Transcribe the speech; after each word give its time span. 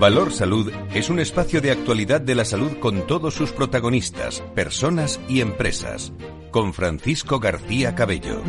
Valor 0.00 0.32
Salud 0.32 0.72
es 0.94 1.10
un 1.10 1.20
espacio 1.20 1.60
de 1.60 1.72
actualidad 1.72 2.22
de 2.22 2.34
la 2.34 2.46
salud 2.46 2.78
con 2.80 3.06
todos 3.06 3.34
sus 3.34 3.52
protagonistas, 3.52 4.40
personas 4.54 5.20
y 5.28 5.42
empresas. 5.42 6.14
Con 6.50 6.72
Francisco 6.72 7.38
García 7.38 7.94
Cabello. 7.94 8.40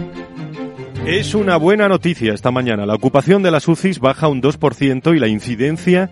Es 1.06 1.36
una 1.36 1.58
buena 1.58 1.90
noticia 1.90 2.34
esta 2.34 2.52
mañana. 2.52 2.86
La 2.86 2.96
ocupación 2.96 3.44
de 3.44 3.52
las 3.52 3.68
UCIs 3.68 4.00
baja 4.00 4.30
un 4.30 4.42
2% 4.42 5.14
y 5.14 5.20
la 5.20 5.28
incidencia 5.28 6.10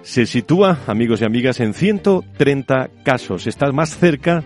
se 0.00 0.24
sitúa, 0.24 0.78
amigos 0.86 1.20
y 1.20 1.26
amigas, 1.26 1.60
en 1.60 1.74
130 1.74 2.88
casos. 3.04 3.46
Está 3.46 3.70
más 3.72 3.98
cerca 3.98 4.44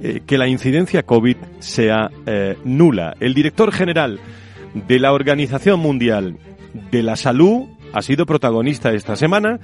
eh, 0.00 0.22
que 0.26 0.38
la 0.38 0.48
incidencia 0.48 1.02
COVID 1.02 1.36
sea 1.58 2.10
eh, 2.24 2.56
nula. 2.64 3.16
El 3.20 3.34
director 3.34 3.70
general 3.70 4.18
de 4.72 4.98
la 4.98 5.12
Organización 5.12 5.78
Mundial 5.78 6.38
de 6.90 7.02
la 7.02 7.16
Salud, 7.16 7.66
ha 7.92 8.02
sido 8.02 8.26
protagonista 8.26 8.92
esta 8.92 9.16
semana 9.16 9.60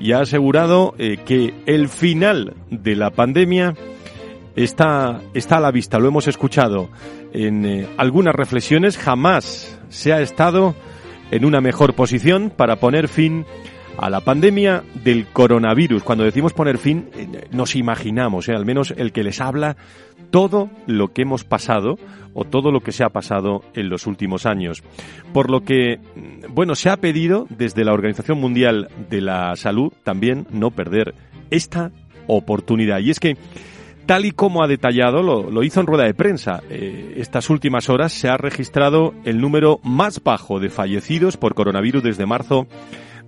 y 0.00 0.12
ha 0.12 0.20
asegurado 0.20 0.94
eh, 0.98 1.18
que 1.24 1.54
el 1.66 1.88
final 1.88 2.54
de 2.70 2.96
la 2.96 3.10
pandemia 3.10 3.74
está, 4.56 5.20
está 5.34 5.58
a 5.58 5.60
la 5.60 5.70
vista. 5.70 5.98
Lo 5.98 6.08
hemos 6.08 6.28
escuchado 6.28 6.88
en 7.32 7.64
eh, 7.64 7.86
algunas 7.96 8.34
reflexiones. 8.34 8.98
Jamás 8.98 9.78
se 9.88 10.12
ha 10.12 10.20
estado 10.20 10.74
en 11.30 11.44
una 11.44 11.60
mejor 11.60 11.94
posición 11.94 12.50
para 12.54 12.76
poner 12.76 13.08
fin 13.08 13.44
a 13.98 14.10
la 14.10 14.20
pandemia 14.20 14.84
del 15.04 15.26
coronavirus. 15.26 16.02
Cuando 16.02 16.24
decimos 16.24 16.52
poner 16.52 16.78
fin, 16.78 17.10
eh, 17.14 17.48
nos 17.50 17.76
imaginamos, 17.76 18.48
al 18.48 18.64
menos 18.64 18.92
el 18.96 19.12
que 19.12 19.22
les 19.22 19.40
habla, 19.40 19.76
todo 20.30 20.70
lo 20.86 21.12
que 21.12 21.22
hemos 21.22 21.44
pasado 21.44 21.96
o 22.34 22.44
todo 22.44 22.70
lo 22.70 22.80
que 22.80 22.92
se 22.92 23.02
ha 23.02 23.08
pasado 23.08 23.62
en 23.74 23.88
los 23.88 24.06
últimos 24.06 24.44
años. 24.44 24.82
Por 25.32 25.50
lo 25.50 25.62
que, 25.62 25.98
bueno, 26.50 26.74
se 26.74 26.90
ha 26.90 26.98
pedido 26.98 27.46
desde 27.48 27.82
la 27.82 27.94
Organización 27.94 28.38
Mundial 28.38 28.88
de 29.08 29.22
la 29.22 29.56
Salud 29.56 29.92
también 30.04 30.46
no 30.50 30.70
perder 30.70 31.14
esta 31.50 31.92
oportunidad. 32.26 33.00
Y 33.00 33.10
es 33.10 33.20
que, 33.20 33.38
tal 34.04 34.26
y 34.26 34.32
como 34.32 34.62
ha 34.62 34.68
detallado, 34.68 35.22
lo, 35.22 35.62
hizo 35.62 35.80
en 35.80 35.86
rueda 35.86 36.04
de 36.04 36.12
prensa, 36.12 36.62
eh, 36.68 37.14
estas 37.16 37.48
últimas 37.48 37.88
horas 37.88 38.12
se 38.12 38.28
ha 38.28 38.36
registrado 38.36 39.14
el 39.24 39.40
número 39.40 39.80
más 39.82 40.22
bajo 40.22 40.60
de 40.60 40.68
fallecidos 40.68 41.38
por 41.38 41.54
coronavirus 41.54 42.02
desde 42.02 42.26
marzo 42.26 42.66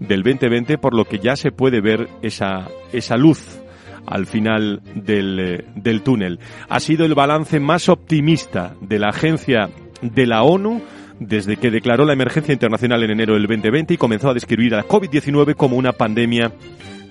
del 0.00 0.22
2020, 0.22 0.76
por 0.76 0.94
lo 0.94 1.06
que 1.06 1.18
ya 1.18 1.34
se 1.34 1.50
puede 1.50 1.80
ver 1.80 2.08
esa, 2.20 2.68
esa 2.92 3.16
luz 3.16 3.58
al 4.06 4.26
final 4.26 4.80
del, 4.94 5.38
eh, 5.40 5.64
del 5.74 6.02
túnel. 6.02 6.38
Ha 6.68 6.80
sido 6.80 7.04
el 7.04 7.14
balance 7.14 7.60
más 7.60 7.88
optimista 7.88 8.74
de 8.80 8.98
la 8.98 9.08
agencia 9.08 9.70
de 10.00 10.26
la 10.26 10.42
ONU 10.42 10.82
desde 11.20 11.56
que 11.56 11.70
declaró 11.70 12.04
la 12.04 12.12
emergencia 12.12 12.52
internacional 12.52 13.02
en 13.02 13.10
enero 13.10 13.34
del 13.34 13.46
2020 13.46 13.94
y 13.94 13.96
comenzó 13.96 14.30
a 14.30 14.34
describir 14.34 14.74
a 14.74 14.78
la 14.78 14.86
COVID-19 14.86 15.54
como 15.54 15.76
una 15.76 15.92
pandemia 15.92 16.52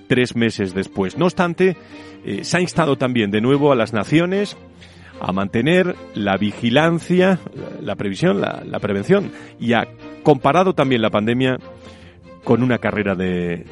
tres 0.06 0.34
meses 0.34 0.74
después. 0.74 1.16
No 1.18 1.26
obstante, 1.26 1.76
eh, 2.24 2.44
se 2.44 2.56
ha 2.56 2.60
instado 2.60 2.96
también 2.96 3.30
de 3.30 3.40
nuevo 3.40 3.70
a 3.70 3.76
las 3.76 3.92
naciones 3.92 4.56
a 5.20 5.32
mantener 5.32 5.96
la 6.14 6.36
vigilancia, 6.36 7.40
la, 7.82 7.96
previsión, 7.96 8.40
la, 8.40 8.62
la 8.64 8.78
prevención 8.78 9.32
y 9.58 9.72
ha 9.72 9.88
comparado 10.22 10.74
también 10.74 11.02
la 11.02 11.10
pandemia 11.10 11.58
con 12.48 12.62
una 12.62 12.78
carrera 12.78 13.14
de, 13.14 13.66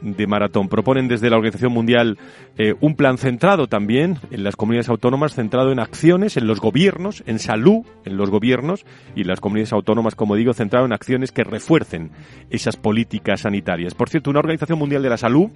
de, 0.00 0.26
maratón. 0.28 0.68
Proponen 0.68 1.08
desde 1.08 1.30
la 1.30 1.36
Organización 1.36 1.72
Mundial 1.72 2.16
eh, 2.56 2.72
un 2.80 2.94
plan 2.94 3.18
centrado 3.18 3.66
también 3.66 4.18
en 4.30 4.44
las 4.44 4.54
comunidades 4.54 4.88
autónomas, 4.88 5.34
centrado 5.34 5.72
en 5.72 5.80
acciones, 5.80 6.36
en 6.36 6.46
los 6.46 6.60
gobiernos, 6.60 7.24
en 7.26 7.40
salud, 7.40 7.84
en 8.04 8.16
los 8.16 8.30
gobiernos 8.30 8.86
y 9.16 9.24
las 9.24 9.40
comunidades 9.40 9.72
autónomas, 9.72 10.14
como 10.14 10.36
digo, 10.36 10.54
centrado 10.54 10.86
en 10.86 10.92
acciones 10.92 11.32
que 11.32 11.42
refuercen 11.42 12.12
esas 12.50 12.76
políticas 12.76 13.40
sanitarias. 13.40 13.94
Por 13.94 14.08
cierto, 14.08 14.30
una 14.30 14.38
Organización 14.38 14.78
Mundial 14.78 15.02
de 15.02 15.10
la 15.10 15.16
Salud 15.16 15.50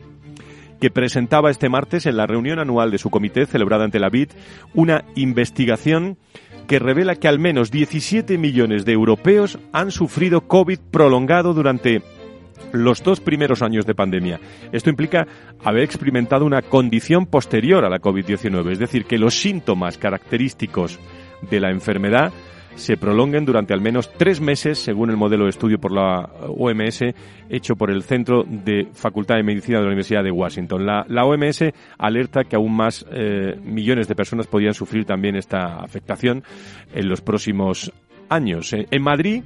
que 0.80 0.90
presentaba 0.90 1.52
este 1.52 1.68
martes 1.68 2.06
en 2.06 2.16
la 2.16 2.26
reunión 2.26 2.58
anual 2.58 2.90
de 2.90 2.98
su 2.98 3.08
comité 3.08 3.46
celebrada 3.46 3.84
ante 3.84 4.00
la 4.00 4.10
BID 4.10 4.30
una 4.74 5.04
investigación 5.14 6.18
que 6.66 6.80
revela 6.80 7.14
que 7.14 7.28
al 7.28 7.38
menos 7.38 7.70
17 7.70 8.36
millones 8.36 8.84
de 8.84 8.94
europeos 8.94 9.60
han 9.72 9.92
sufrido 9.92 10.48
COVID 10.48 10.80
prolongado 10.90 11.54
durante 11.54 12.02
los 12.72 13.02
dos 13.02 13.20
primeros 13.20 13.62
años 13.62 13.86
de 13.86 13.94
pandemia. 13.94 14.40
Esto 14.72 14.90
implica 14.90 15.26
haber 15.64 15.84
experimentado 15.84 16.44
una 16.44 16.62
condición 16.62 17.26
posterior 17.26 17.84
a 17.84 17.90
la 17.90 18.00
COVID-19, 18.00 18.72
es 18.72 18.78
decir, 18.78 19.04
que 19.04 19.18
los 19.18 19.34
síntomas 19.34 19.98
característicos 19.98 20.98
de 21.50 21.60
la 21.60 21.70
enfermedad 21.70 22.32
se 22.78 22.96
prolonguen 22.96 23.44
durante 23.44 23.74
al 23.74 23.80
menos 23.80 24.12
tres 24.16 24.40
meses, 24.40 24.78
según 24.78 25.10
el 25.10 25.16
modelo 25.16 25.44
de 25.44 25.50
estudio 25.50 25.78
por 25.78 25.92
la 25.92 26.30
OMS 26.46 27.02
hecho 27.50 27.74
por 27.74 27.90
el 27.90 28.04
Centro 28.04 28.44
de 28.44 28.88
Facultad 28.92 29.34
de 29.34 29.42
Medicina 29.42 29.78
de 29.78 29.84
la 29.84 29.88
Universidad 29.88 30.22
de 30.22 30.30
Washington. 30.30 30.86
La, 30.86 31.24
OMS 31.24 31.64
alerta 31.98 32.44
que 32.44 32.54
aún 32.54 32.74
más 32.74 33.04
eh, 33.10 33.58
millones 33.62 34.06
de 34.06 34.14
personas 34.14 34.46
podrían 34.46 34.74
sufrir 34.74 35.04
también 35.04 35.34
esta 35.34 35.80
afectación 35.80 36.44
en 36.94 37.08
los 37.08 37.20
próximos 37.20 37.92
años. 38.28 38.72
En 38.72 39.02
Madrid, 39.02 39.42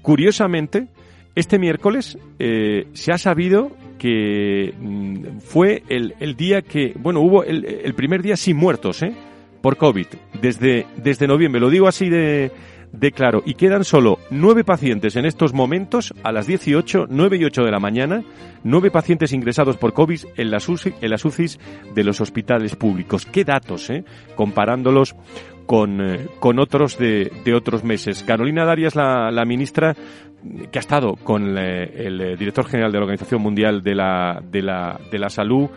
curiosamente, 0.00 0.88
este 1.34 1.58
miércoles 1.58 2.18
eh, 2.38 2.86
se 2.92 3.12
ha 3.12 3.18
sabido 3.18 3.70
que 3.98 4.74
mm, 4.78 5.38
fue 5.40 5.82
el, 5.88 6.36
día 6.36 6.62
que, 6.62 6.94
bueno, 6.98 7.20
hubo 7.20 7.44
el, 7.44 7.94
primer 7.94 8.22
día 8.22 8.36
sin 8.36 8.56
muertos, 8.56 9.02
¿eh? 9.02 9.14
Por 9.60 9.76
COVID, 9.76 10.06
desde, 10.40 10.86
desde 10.96 11.26
noviembre. 11.26 11.60
Lo 11.60 11.68
digo 11.68 11.86
así 11.86 12.08
de, 12.08 12.50
de 12.92 13.12
claro. 13.12 13.42
Y 13.44 13.54
quedan 13.54 13.84
solo 13.84 14.18
nueve 14.30 14.64
pacientes 14.64 15.16
en 15.16 15.26
estos 15.26 15.52
momentos, 15.52 16.14
a 16.22 16.32
las 16.32 16.46
18, 16.46 17.06
nueve 17.10 17.36
y 17.36 17.44
8 17.44 17.64
de 17.64 17.70
la 17.70 17.78
mañana, 17.78 18.22
nueve 18.64 18.90
pacientes 18.90 19.32
ingresados 19.32 19.76
por 19.76 19.92
COVID 19.92 20.20
en 20.36 20.50
las, 20.50 20.68
UCI, 20.68 20.94
en 21.00 21.10
las 21.10 21.24
UCIs 21.24 21.58
de 21.94 22.04
los 22.04 22.20
hospitales 22.20 22.76
públicos. 22.76 23.26
¿Qué 23.26 23.44
datos, 23.44 23.90
eh? 23.90 24.04
Comparándolos 24.34 25.14
con, 25.66 26.00
eh, 26.00 26.26
con 26.40 26.58
otros 26.58 26.98
de, 26.98 27.30
de, 27.44 27.54
otros 27.54 27.84
meses. 27.84 28.24
Carolina 28.24 28.64
Darias, 28.64 28.96
la, 28.96 29.30
la 29.30 29.44
ministra, 29.44 29.94
que 30.70 30.78
ha 30.78 30.80
estado 30.80 31.14
con 31.16 31.56
eh, 31.58 32.06
el, 32.06 32.20
eh, 32.20 32.36
director 32.36 32.66
general 32.66 32.92
de 32.92 32.98
la 32.98 33.04
Organización 33.04 33.42
Mundial 33.42 33.82
de 33.82 33.94
la, 33.94 34.42
de 34.42 34.62
la, 34.62 34.98
de 35.10 35.18
la 35.18 35.28
Salud, 35.28 35.68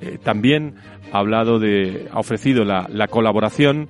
eh, 0.00 0.18
también 0.22 0.74
ha 1.12 1.18
hablado 1.18 1.58
de, 1.58 2.08
ha 2.10 2.18
ofrecido 2.18 2.64
la, 2.64 2.86
la, 2.88 3.08
colaboración 3.08 3.88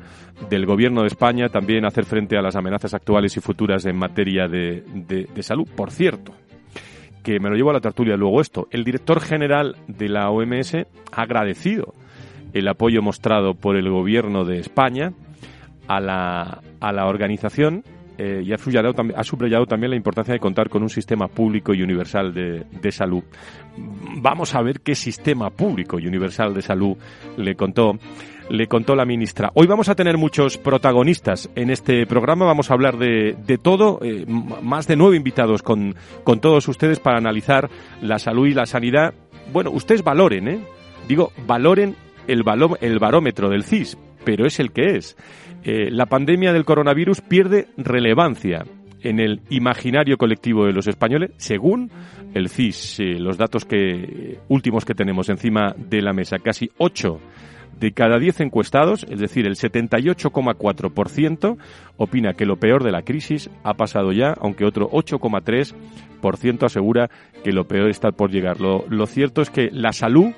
del 0.48 0.66
Gobierno 0.66 1.02
de 1.02 1.08
España 1.08 1.48
también 1.48 1.84
a 1.84 1.88
hacer 1.88 2.04
frente 2.04 2.36
a 2.36 2.42
las 2.42 2.56
amenazas 2.56 2.94
actuales 2.94 3.36
y 3.36 3.40
futuras 3.40 3.84
en 3.86 3.96
materia 3.96 4.48
de, 4.48 4.82
de, 4.94 5.28
de 5.32 5.42
salud. 5.42 5.68
Por 5.76 5.90
cierto, 5.90 6.32
que 7.22 7.38
me 7.38 7.48
lo 7.48 7.56
llevo 7.56 7.70
a 7.70 7.74
la 7.74 7.80
tertulia 7.80 8.16
luego 8.16 8.40
esto, 8.40 8.66
el 8.70 8.84
director 8.84 9.20
general 9.20 9.76
de 9.86 10.08
la 10.08 10.30
OMS 10.30 10.74
ha 10.74 11.22
agradecido 11.22 11.94
el 12.52 12.68
apoyo 12.68 13.02
mostrado 13.02 13.54
por 13.54 13.76
el 13.76 13.88
Gobierno 13.88 14.44
de 14.44 14.58
España 14.58 15.12
a 15.88 16.00
la, 16.00 16.60
a 16.80 16.92
la 16.92 17.06
organización 17.06 17.84
eh, 18.18 18.42
y 18.44 18.52
ha 18.52 18.58
subrayado, 18.58 19.66
también 19.66 19.90
la 19.90 19.96
importancia 19.96 20.34
de 20.34 20.40
contar 20.40 20.68
con 20.68 20.82
un 20.82 20.90
sistema 20.90 21.28
público 21.28 21.74
y 21.74 21.82
universal 21.82 22.32
de, 22.32 22.64
de, 22.80 22.92
salud. 22.92 23.22
Vamos 24.20 24.54
a 24.54 24.62
ver 24.62 24.80
qué 24.80 24.94
sistema 24.94 25.50
público 25.50 25.98
y 25.98 26.06
universal 26.06 26.54
de 26.54 26.62
salud 26.62 26.96
le 27.36 27.54
contó 27.54 27.98
le 28.52 28.66
contó 28.66 28.94
la 28.94 29.06
ministra. 29.06 29.50
Hoy 29.54 29.66
vamos 29.66 29.88
a 29.88 29.94
tener 29.94 30.18
muchos 30.18 30.58
protagonistas 30.58 31.48
en 31.54 31.70
este 31.70 32.06
programa. 32.06 32.44
Vamos 32.44 32.70
a 32.70 32.74
hablar 32.74 32.98
de, 32.98 33.34
de 33.46 33.56
todo, 33.56 33.98
eh, 34.02 34.26
más 34.26 34.86
de 34.86 34.96
nueve 34.96 35.16
invitados 35.16 35.62
con, 35.62 35.94
con 36.22 36.40
todos 36.40 36.68
ustedes 36.68 37.00
para 37.00 37.16
analizar 37.16 37.70
la 38.02 38.18
salud 38.18 38.46
y 38.46 38.52
la 38.52 38.66
sanidad. 38.66 39.14
Bueno, 39.52 39.70
ustedes 39.70 40.02
valoren, 40.02 40.48
¿eh? 40.48 40.60
Digo, 41.08 41.32
valoren 41.46 41.96
el, 42.26 42.44
el 42.80 42.98
barómetro 42.98 43.48
del 43.48 43.64
CIS, 43.64 43.96
pero 44.24 44.46
es 44.46 44.60
el 44.60 44.72
que 44.72 44.96
es. 44.96 45.16
Eh, 45.64 45.90
la 45.90 46.06
pandemia 46.06 46.52
del 46.52 46.64
coronavirus 46.64 47.20
pierde 47.20 47.68
relevancia 47.76 48.64
en 49.02 49.20
el 49.20 49.42
imaginario 49.50 50.16
colectivo 50.16 50.64
de 50.66 50.72
los 50.72 50.88
españoles, 50.88 51.30
según 51.36 51.90
el 52.34 52.48
CIS, 52.48 53.00
eh, 53.00 53.18
los 53.18 53.36
datos 53.36 53.64
que, 53.64 54.38
últimos 54.48 54.84
que 54.84 54.94
tenemos 54.94 55.28
encima 55.28 55.74
de 55.76 56.00
la 56.02 56.12
mesa. 56.12 56.38
Casi 56.38 56.70
8 56.78 57.18
de 57.78 57.92
cada 57.92 58.18
10 58.18 58.40
encuestados, 58.40 59.06
es 59.08 59.20
decir, 59.20 59.46
el 59.46 59.54
78,4%, 59.56 61.56
opina 61.96 62.34
que 62.34 62.46
lo 62.46 62.56
peor 62.56 62.82
de 62.84 62.92
la 62.92 63.02
crisis 63.02 63.50
ha 63.64 63.74
pasado 63.74 64.12
ya, 64.12 64.34
aunque 64.40 64.64
otro 64.64 64.88
8,3% 64.90 66.64
asegura 66.64 67.10
que 67.42 67.50
lo 67.52 67.66
peor 67.66 67.88
está 67.88 68.12
por 68.12 68.30
llegar. 68.30 68.60
lo 68.60 69.06
cierto 69.06 69.42
es 69.42 69.50
que 69.50 69.70
la 69.72 69.92
salud 69.92 70.32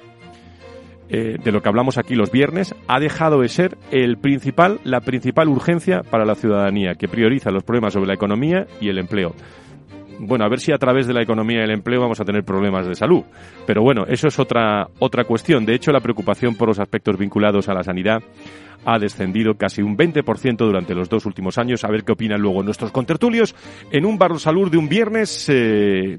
eh, 1.09 1.37
de 1.43 1.53
lo 1.53 1.63
que 1.63 1.69
hablamos 1.69 1.99
aquí 1.99 2.15
los 2.15 2.31
viernes, 2.31 2.75
ha 2.89 3.01
dejado 3.01 3.41
de 3.41 3.49
ser 3.49 3.77
el 3.91 4.17
principal, 4.17 4.81
la 4.85 5.01
principal 5.01 5.49
urgencia 5.49 6.03
para 6.03 6.25
la 6.25 6.35
ciudadanía, 6.35 6.95
que 6.95 7.09
prioriza 7.09 7.51
los 7.51 7.65
problemas 7.65 7.93
sobre 7.93 8.09
la 8.09 8.15
economía 8.15 8.67
y 8.81 8.89
el 8.89 8.99
empleo 8.99 9.35
bueno, 10.19 10.45
a 10.45 10.49
ver 10.49 10.61
si 10.61 10.73
a 10.73 10.79
través 10.79 11.07
de 11.07 11.15
la 11.15 11.23
economía 11.23 11.61
y 11.61 11.65
el 11.65 11.71
empleo 11.71 12.01
vamos 12.01 12.21
a 12.21 12.25
tener 12.25 12.45
problemas 12.45 12.87
de 12.87 12.95
salud. 12.95 13.23
Pero 13.67 13.83
bueno, 13.83 14.05
eso 14.07 14.29
es 14.29 14.39
otra, 14.39 14.89
otra 14.99 15.25
cuestión. 15.25 15.65
De 15.65 15.75
hecho, 15.75 15.93
la 15.93 16.01
preocupación 16.01 16.55
por 16.55 16.69
los 16.69 16.79
aspectos 16.79 17.19
vinculados 17.19 17.69
a 17.69 17.75
la 17.75 17.83
sanidad 17.83 18.23
ha 18.85 18.99
descendido 18.99 19.55
casi 19.55 19.83
un 19.83 19.97
20% 19.97 20.57
durante 20.57 20.95
los 20.95 21.09
dos 21.09 21.27
últimos 21.27 21.59
años. 21.59 21.85
A 21.85 21.89
ver 21.89 22.05
qué 22.05 22.13
opinan 22.13 22.41
luego 22.41 22.63
nuestros 22.63 22.93
contertulios 22.93 23.55
en 23.91 24.05
un 24.05 24.19
bar 24.19 24.39
salud 24.39 24.71
de 24.71 24.79
un 24.79 24.89
viernes, 24.89 25.47
eh, 25.49 26.17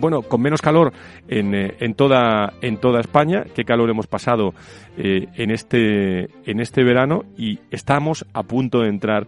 bueno, 0.00 0.22
con 0.22 0.40
menos 0.40 0.62
calor 0.62 0.92
en, 1.28 1.54
eh, 1.54 1.74
en, 1.80 1.94
toda, 1.94 2.54
en 2.60 2.78
toda 2.78 3.00
España. 3.00 3.44
Qué 3.54 3.64
calor 3.64 3.90
hemos 3.90 4.06
pasado 4.06 4.54
eh, 4.96 5.26
en, 5.36 5.50
este, 5.50 6.28
en 6.50 6.60
este 6.60 6.82
verano 6.82 7.24
y 7.36 7.60
estamos 7.70 8.26
a 8.32 8.42
punto 8.42 8.80
de 8.80 8.88
entrar 8.88 9.26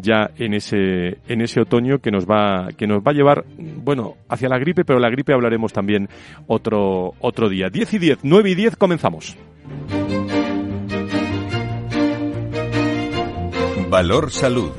ya 0.00 0.30
en 0.36 0.54
ese, 0.54 1.18
en 1.28 1.40
ese 1.40 1.60
otoño 1.60 1.98
que 1.98 2.10
nos 2.10 2.26
va, 2.26 2.68
que 2.76 2.86
nos 2.86 3.00
va 3.00 3.10
a 3.10 3.14
llevar, 3.14 3.44
bueno, 3.58 4.16
hacia 4.28 4.48
la 4.48 4.58
gripe, 4.58 4.84
pero 4.84 4.98
la 4.98 5.10
gripe 5.10 5.32
hablaremos 5.32 5.72
también 5.72 6.08
otro, 6.46 7.14
otro 7.20 7.48
día. 7.48 7.68
10 7.70 7.94
y 7.94 7.98
10, 7.98 8.18
9 8.22 8.50
y 8.50 8.54
10 8.54 8.76
comenzamos. 8.76 9.36
Valor 13.88 14.30
Salud. 14.30 14.72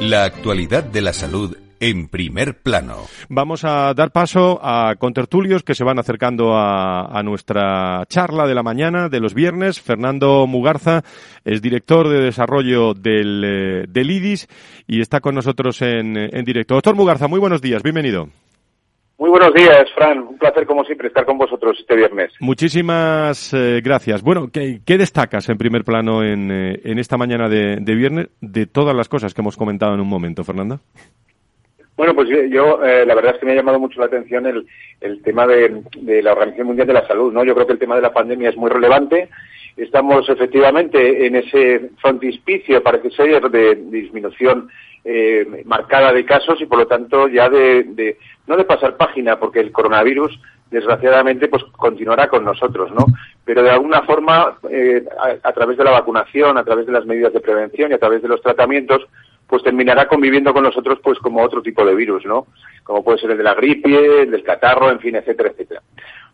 La 0.00 0.24
actualidad 0.24 0.84
de 0.84 1.02
la 1.02 1.12
salud 1.12 1.56
en 1.80 2.08
primer 2.08 2.62
plano. 2.62 3.06
Vamos 3.28 3.64
a 3.64 3.92
dar 3.94 4.12
paso 4.12 4.60
a 4.62 4.94
contertulios 4.96 5.62
que 5.62 5.74
se 5.74 5.84
van 5.84 5.98
acercando 5.98 6.52
a, 6.54 7.20
nuestra 7.24 8.04
charla 8.06 8.46
de 8.46 8.54
la 8.54 8.62
mañana, 8.62 9.08
de 9.08 9.20
los 9.20 9.34
viernes. 9.34 9.80
Fernando 9.80 10.46
Mugarza 10.46 11.02
es 11.44 11.60
director 11.60 12.08
de 12.08 12.20
desarrollo 12.20 12.94
del, 12.94 13.42
eh, 13.44 13.84
del 13.88 14.10
IDIS 14.10 14.48
y 14.86 15.00
está 15.00 15.20
con 15.20 15.34
nosotros 15.34 15.82
en, 15.82 16.16
en 16.16 16.44
directo. 16.44 16.74
Doctor 16.74 16.94
Mugarza, 16.94 17.28
muy 17.28 17.40
buenos 17.40 17.60
días, 17.60 17.82
bienvenido. 17.82 18.28
Muy 19.20 19.28
buenos 19.28 19.52
días, 19.52 19.84
Fran. 19.94 20.18
Un 20.20 20.38
placer, 20.38 20.64
como 20.66 20.82
siempre, 20.82 21.08
estar 21.08 21.26
con 21.26 21.36
vosotros 21.36 21.76
este 21.78 21.94
viernes. 21.94 22.32
Muchísimas 22.40 23.52
eh, 23.52 23.82
gracias. 23.84 24.22
Bueno, 24.22 24.48
¿qué, 24.50 24.80
destacas 24.86 25.46
en 25.50 25.58
primer 25.58 25.84
plano 25.84 26.24
en, 26.24 26.50
eh, 26.50 26.80
en 26.84 26.98
esta 26.98 27.18
mañana 27.18 27.50
de, 27.50 27.76
de, 27.82 27.94
viernes 27.94 28.28
de 28.40 28.64
todas 28.64 28.96
las 28.96 29.10
cosas 29.10 29.34
que 29.34 29.42
hemos 29.42 29.58
comentado 29.58 29.92
en 29.92 30.00
un 30.00 30.08
momento, 30.08 30.42
Fernando? 30.42 30.80
Bueno, 32.00 32.14
pues 32.14 32.30
yo, 32.50 32.82
eh, 32.82 33.04
la 33.04 33.14
verdad 33.14 33.34
es 33.34 33.40
que 33.40 33.44
me 33.44 33.52
ha 33.52 33.56
llamado 33.56 33.78
mucho 33.78 34.00
la 34.00 34.06
atención 34.06 34.46
el, 34.46 34.66
el 35.02 35.20
tema 35.20 35.46
de, 35.46 35.82
la 36.22 36.32
Organización 36.32 36.68
Mundial 36.68 36.86
de 36.86 36.94
la 36.94 37.06
Salud, 37.06 37.30
¿no? 37.30 37.44
Yo 37.44 37.52
creo 37.54 37.66
que 37.66 37.74
el 37.74 37.78
tema 37.78 37.94
de 37.94 38.00
la 38.00 38.14
pandemia 38.14 38.48
es 38.48 38.56
muy 38.56 38.70
relevante. 38.70 39.28
Estamos 39.76 40.26
efectivamente 40.30 41.26
en 41.26 41.36
ese 41.36 41.90
frontispicio, 42.00 42.82
parece 42.82 43.10
ser, 43.10 43.50
de 43.50 43.74
disminución 43.74 44.70
eh, 45.04 45.62
marcada 45.66 46.10
de 46.14 46.24
casos 46.24 46.58
y 46.62 46.64
por 46.64 46.78
lo 46.78 46.86
tanto 46.86 47.28
ya 47.28 47.50
de, 47.50 48.16
no 48.46 48.56
de 48.56 48.64
pasar 48.64 48.96
página, 48.96 49.38
porque 49.38 49.60
el 49.60 49.70
coronavirus 49.70 50.40
desgraciadamente 50.70 51.48
pues 51.48 51.64
continuará 51.64 52.28
con 52.28 52.46
nosotros, 52.46 52.90
¿no? 52.92 53.04
Pero 53.44 53.62
de 53.62 53.72
alguna 53.72 54.00
forma, 54.04 54.56
eh, 54.70 55.04
a, 55.42 55.52
través 55.52 55.76
de 55.76 55.84
la 55.84 55.90
vacunación, 55.90 56.56
a 56.56 56.64
través 56.64 56.86
de 56.86 56.92
las 56.92 57.04
medidas 57.04 57.34
de 57.34 57.40
prevención 57.40 57.90
y 57.90 57.94
a 57.94 57.98
través 57.98 58.22
de 58.22 58.28
los 58.28 58.40
tratamientos, 58.40 59.06
pues 59.50 59.64
terminará 59.64 60.06
conviviendo 60.06 60.54
con 60.54 60.62
nosotros 60.62 61.00
pues 61.02 61.18
como 61.18 61.42
otro 61.42 61.60
tipo 61.60 61.84
de 61.84 61.94
virus, 61.94 62.24
¿no? 62.24 62.46
Como 62.84 63.02
puede 63.02 63.18
ser 63.18 63.32
el 63.32 63.38
de 63.38 63.44
la 63.44 63.54
gripe, 63.54 64.22
el 64.22 64.30
del 64.30 64.44
catarro, 64.44 64.90
en 64.90 65.00
fin, 65.00 65.16
etcétera, 65.16 65.50
etcétera. 65.50 65.82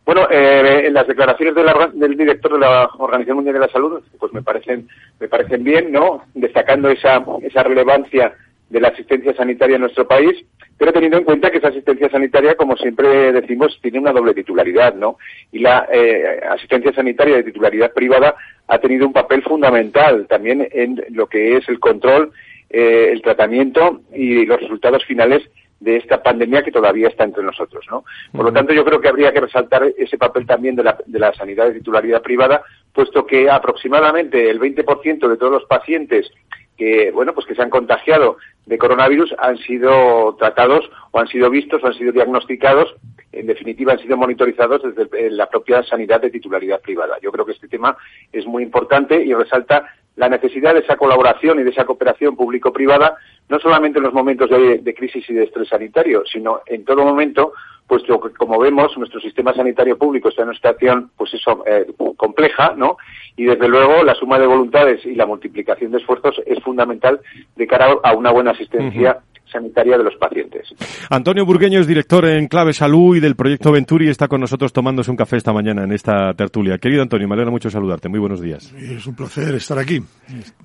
Bueno, 0.05 0.29
eh, 0.31 0.85
en 0.87 0.95
las 0.95 1.09
declaraciones 1.09 1.55
del 1.95 2.17
director 2.17 2.53
de 2.53 2.61
la 2.61 2.89
Organización 2.99 3.39
Mundial 3.39 3.55
de 3.55 3.61
la 3.61 3.73
Salud, 3.73 4.01
pues 4.21 4.33
me 4.33 4.43
parecen, 4.43 4.87
me 5.19 5.27
parecen 5.27 5.65
bien, 5.65 5.91
¿no? 5.91 6.23
Destacando 6.35 6.91
esa, 6.91 7.25
esa 7.43 7.65
relevancia 7.65 8.35
de 8.69 8.81
la 8.81 8.89
asistencia 8.89 9.35
sanitaria 9.35 9.77
en 9.77 9.83
nuestro 9.83 10.07
país, 10.07 10.45
pero 10.79 10.93
teniendo 10.93 11.19
en 11.19 11.25
cuenta 11.25 11.51
que 11.51 11.59
esa 11.59 11.69
asistencia 11.69 12.11
sanitaria, 12.11 12.55
como 12.55 12.77
siempre 12.77 13.33
decimos, 13.33 13.79
tiene 13.81 13.99
una 13.99 14.13
doble 14.13 14.35
titularidad, 14.35 14.95
¿no? 14.95 15.19
Y 15.51 15.61
la 15.61 15.89
eh, 15.91 16.41
asistencia 16.51 16.93
sanitaria 16.93 17.37
de 17.37 17.45
titularidad 17.45 17.93
privada 17.93 18.35
ha 18.69 18.79
tenido 18.79 19.07
un 19.07 19.13
papel 19.13 19.43
fundamental 19.43 20.27
también 20.29 20.69
en 20.71 21.03
lo 21.11 21.27
que 21.27 21.57
es 21.57 21.69
el 21.69 21.81
control 21.81 22.33
eh, 22.79 23.11
el 23.11 23.23
tratamiento 23.23 24.03
y 24.13 24.45
los 24.45 24.61
resultados 24.61 25.03
finales 25.07 25.43
de 25.81 25.97
esta 25.97 26.23
pandemia 26.23 26.63
que 26.63 26.71
todavía 26.71 27.09
está 27.09 27.25
entre 27.25 27.43
nosotros, 27.43 27.87
¿no? 27.91 28.05
Por 28.33 28.45
lo 28.45 28.53
tanto, 28.53 28.75
yo 28.75 28.85
creo 28.85 29.01
que 29.01 29.09
habría 29.09 29.33
que 29.33 29.41
resaltar 29.41 29.83
ese 29.97 30.19
papel 30.19 30.45
también 30.45 30.77
de 30.77 30.85
la, 30.85 30.99
de 31.07 31.19
la 31.19 31.33
sanidad 31.33 31.69
de 31.69 31.79
titularidad 31.79 32.21
privada, 32.21 32.63
puesto 32.93 33.25
que 33.25 33.49
aproximadamente 33.49 34.51
el 34.51 34.61
20% 34.61 35.27
de 35.27 35.37
todos 35.39 35.53
los 35.53 35.65
pacientes 35.65 36.31
que, 36.77 37.11
bueno, 37.13 37.33
pues 37.33 37.47
que 37.47 37.55
se 37.55 37.63
han 37.63 37.71
contagiado 37.71 38.37
de 38.67 38.77
coronavirus 38.77 39.35
han 39.39 39.57
sido 39.57 40.37
tratados 40.39 40.85
o 41.13 41.19
han 41.19 41.29
sido 41.29 41.49
vistos 41.49 41.83
o 41.83 41.87
han 41.87 41.95
sido 41.95 42.13
diagnosticados, 42.13 42.95
en 43.33 43.47
definitiva 43.47 43.95
han 43.95 44.01
sido 44.01 44.19
monitorizados 44.19 44.83
desde 44.95 45.31
la 45.31 45.49
propia 45.49 45.83
sanidad 45.83 46.21
de 46.21 46.31
titularidad 46.31 46.83
privada. 46.83 47.17
Yo 47.23 47.33
creo 47.33 47.47
que 47.47 47.53
este 47.53 47.69
tema 47.69 47.97
es 48.33 48.45
muy 48.45 48.63
importante 48.63 49.25
y 49.25 49.33
resalta 49.33 49.87
la 50.17 50.29
necesidad 50.29 50.75
de 50.75 50.81
esa 50.81 50.97
colaboración 50.97 51.61
y 51.61 51.63
de 51.63 51.71
esa 51.71 51.85
cooperación 51.85 52.37
público-privada, 52.37 53.17
no 53.49 53.59
solamente 53.59 53.99
en 53.99 54.05
los 54.05 54.15
momentos 54.15 54.51
de, 54.51 54.95
crisis 54.95 55.29
y 55.29 55.35
de 55.35 55.45
estrés 55.45 55.69
sanitario, 55.69 56.25
sino 56.27 56.63
en 56.67 56.85
todo 56.85 57.05
momento, 57.05 57.53
puesto 57.87 58.21
que, 58.21 58.31
como 58.31 58.59
vemos, 58.59 58.97
nuestro 58.99 59.21
sistema 59.21 59.55
sanitario 59.55 59.97
público 59.97 60.29
está 60.29 60.43
en 60.43 60.49
una 60.49 60.57
situación, 60.57 61.11
pues 61.17 61.35
eso, 61.35 61.65
eh, 61.67 61.87
compleja, 62.17 62.75
¿no? 62.77 62.97
Y 63.37 63.45
desde 63.45 63.69
luego, 63.69 64.03
la 64.03 64.15
suma 64.15 64.39
de 64.39 64.47
voluntades 64.47 65.05
y 65.05 65.15
la 65.15 65.27
multiplicación 65.27 65.93
de 65.93 65.99
esfuerzos 65.99 66.41
es 66.47 66.63
fundamental 66.63 67.21
de 67.55 67.67
cara 67.67 67.97
a 68.03 68.15
una 68.15 68.31
buena 68.31 68.53
asistencia 68.53 69.21
sanitaria 69.51 69.97
de 69.97 70.05
los 70.05 70.15
pacientes. 70.17 70.75
Antonio 71.11 71.45
Burgueño 71.45 71.81
es 71.81 71.87
director 71.87 72.27
en 72.27 72.49
Clave 72.49 72.73
Salud 72.73 73.17
y 73.17 73.21
del 73.21 73.37
proyecto 73.37 73.73
Venturi 73.73 74.07
y 74.07 74.11
está 74.11 74.29
con 74.29 74.41
nosotros 74.41 74.73
tomándose 74.73 75.11
un 75.11 75.17
café 75.17 75.37
esta 75.37 75.53
mañana 75.53 75.85
en 75.85 75.93
esta 75.93 76.35
tertulia. 76.35 76.79
Querido 76.79 77.03
Antonio, 77.03 77.29
me 77.29 77.35
alegra 77.35 77.51
mucho 77.51 77.71
saludarte. 77.71 78.09
Muy 78.09 78.19
buenos 78.19 78.41
días. 78.41 78.73
Es 78.75 79.07
un 79.07 79.15
placer 79.15 79.55
estar 79.55 79.79
aquí. 79.79 80.03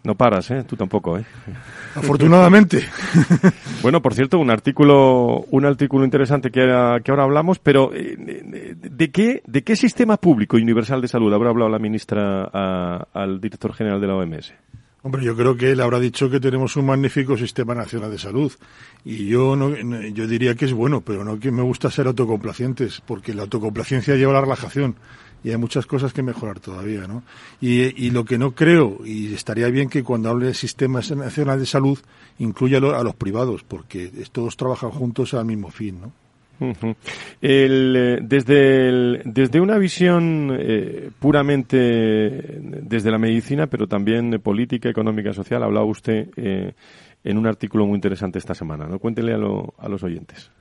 No 0.03 0.15
paras, 0.15 0.49
¿eh? 0.51 0.63
Tú 0.67 0.75
tampoco, 0.75 1.17
¿eh? 1.17 1.23
Afortunadamente. 1.95 2.79
bueno, 3.83 4.01
por 4.01 4.13
cierto, 4.13 4.39
un 4.39 4.49
artículo, 4.49 5.45
un 5.51 5.65
artículo 5.65 6.03
interesante 6.03 6.49
que, 6.49 6.61
que 7.03 7.10
ahora 7.11 7.23
hablamos, 7.23 7.59
pero 7.59 7.91
eh, 7.93 8.75
¿de 8.75 9.11
qué, 9.11 9.41
¿de 9.45 9.63
qué 9.63 9.75
sistema 9.75 10.17
público 10.17 10.57
y 10.57 10.61
universal 10.63 11.01
de 11.01 11.07
salud 11.07 11.33
habrá 11.33 11.49
hablado 11.49 11.69
la 11.69 11.79
ministra 11.79 12.45
al 13.13 13.39
director 13.39 13.73
general 13.73 14.01
de 14.01 14.07
la 14.07 14.15
OMS? 14.15 14.53
Hombre, 15.03 15.23
yo 15.23 15.35
creo 15.35 15.57
que 15.57 15.71
él 15.71 15.81
habrá 15.81 15.99
dicho 15.99 16.29
que 16.29 16.39
tenemos 16.39 16.75
un 16.75 16.85
magnífico 16.85 17.35
sistema 17.35 17.73
nacional 17.73 18.11
de 18.11 18.19
salud 18.19 18.51
y 19.03 19.25
yo 19.25 19.55
no, 19.55 19.75
yo 19.75 20.27
diría 20.27 20.53
que 20.53 20.65
es 20.65 20.73
bueno, 20.73 21.01
pero 21.01 21.23
no 21.23 21.39
que 21.39 21.49
me 21.51 21.63
gusta 21.63 21.89
ser 21.89 22.05
autocomplacientes, 22.05 23.01
porque 23.01 23.33
la 23.33 23.43
autocomplacencia 23.43 24.15
lleva 24.15 24.31
a 24.31 24.35
la 24.35 24.41
relajación 24.41 24.95
y 25.43 25.49
hay 25.49 25.57
muchas 25.57 25.87
cosas 25.87 26.13
que 26.13 26.21
mejorar 26.21 26.59
todavía, 26.59 27.07
¿no? 27.07 27.23
Y, 27.59 28.11
lo 28.11 28.25
que 28.25 28.37
no 28.37 28.53
creo 28.53 28.99
y 29.03 29.33
estaría 29.33 29.69
bien 29.69 29.89
que 29.89 30.03
cuando 30.03 30.29
hable 30.29 30.47
de 30.47 30.53
sistema 30.53 30.99
nacional 30.99 31.59
de 31.59 31.65
salud 31.65 31.97
incluya 32.37 32.77
a 32.77 33.03
los 33.03 33.15
privados, 33.15 33.63
porque 33.63 34.11
todos 34.31 34.55
trabajan 34.55 34.91
juntos 34.91 35.33
al 35.33 35.45
mismo 35.45 35.71
fin, 35.71 36.01
¿no? 36.01 36.13
Eh, 37.41 38.19
desde, 38.21 39.21
desde 39.25 39.59
una 39.59 39.77
visión 39.77 40.55
eh, 40.59 41.09
puramente 41.19 41.77
desde 41.77 43.11
la 43.11 43.17
medicina, 43.17 43.67
pero 43.67 43.87
también 43.87 44.39
política, 44.41 44.89
económica, 44.89 45.33
social, 45.33 45.63
hablaba 45.63 45.85
usted 45.85 46.29
eh, 46.35 46.73
en 47.23 47.37
un 47.37 47.47
artículo 47.47 47.85
muy 47.85 47.95
interesante 47.95 48.39
esta 48.39 48.53
semana. 48.53 48.85
¿no? 48.87 48.99
Cuéntele 48.99 49.33
a, 49.33 49.37
a 49.37 49.89
los 49.89 50.03
oyentes. 50.03 50.51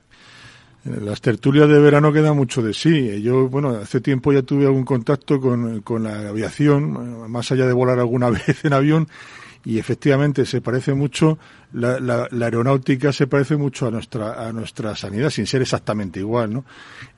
Las 0.83 1.21
tertulias 1.21 1.69
de 1.69 1.79
verano 1.79 2.11
quedan 2.11 2.35
mucho 2.35 2.63
de 2.63 2.73
sí. 2.73 3.21
Yo, 3.21 3.47
bueno, 3.49 3.69
hace 3.69 4.01
tiempo 4.01 4.33
ya 4.33 4.41
tuve 4.41 4.65
algún 4.65 4.83
contacto 4.83 5.39
con, 5.39 5.81
con 5.81 6.03
la 6.03 6.29
aviación, 6.29 7.29
más 7.29 7.51
allá 7.51 7.67
de 7.67 7.73
volar 7.73 7.99
alguna 7.99 8.29
vez 8.31 8.65
en 8.65 8.73
avión, 8.73 9.07
y 9.63 9.77
efectivamente 9.77 10.45
se 10.45 10.61
parece 10.61 10.93
mucho, 10.93 11.37
la, 11.73 11.99
la, 11.99 12.27
aeronáutica 12.45 13.13
se 13.13 13.27
parece 13.27 13.55
mucho 13.55 13.87
a 13.87 13.91
nuestra, 13.91 14.47
a 14.47 14.51
nuestra 14.51 14.95
sanidad, 14.95 15.29
sin 15.29 15.45
ser 15.45 15.61
exactamente 15.61 16.19
igual, 16.19 16.53
¿no? 16.53 16.65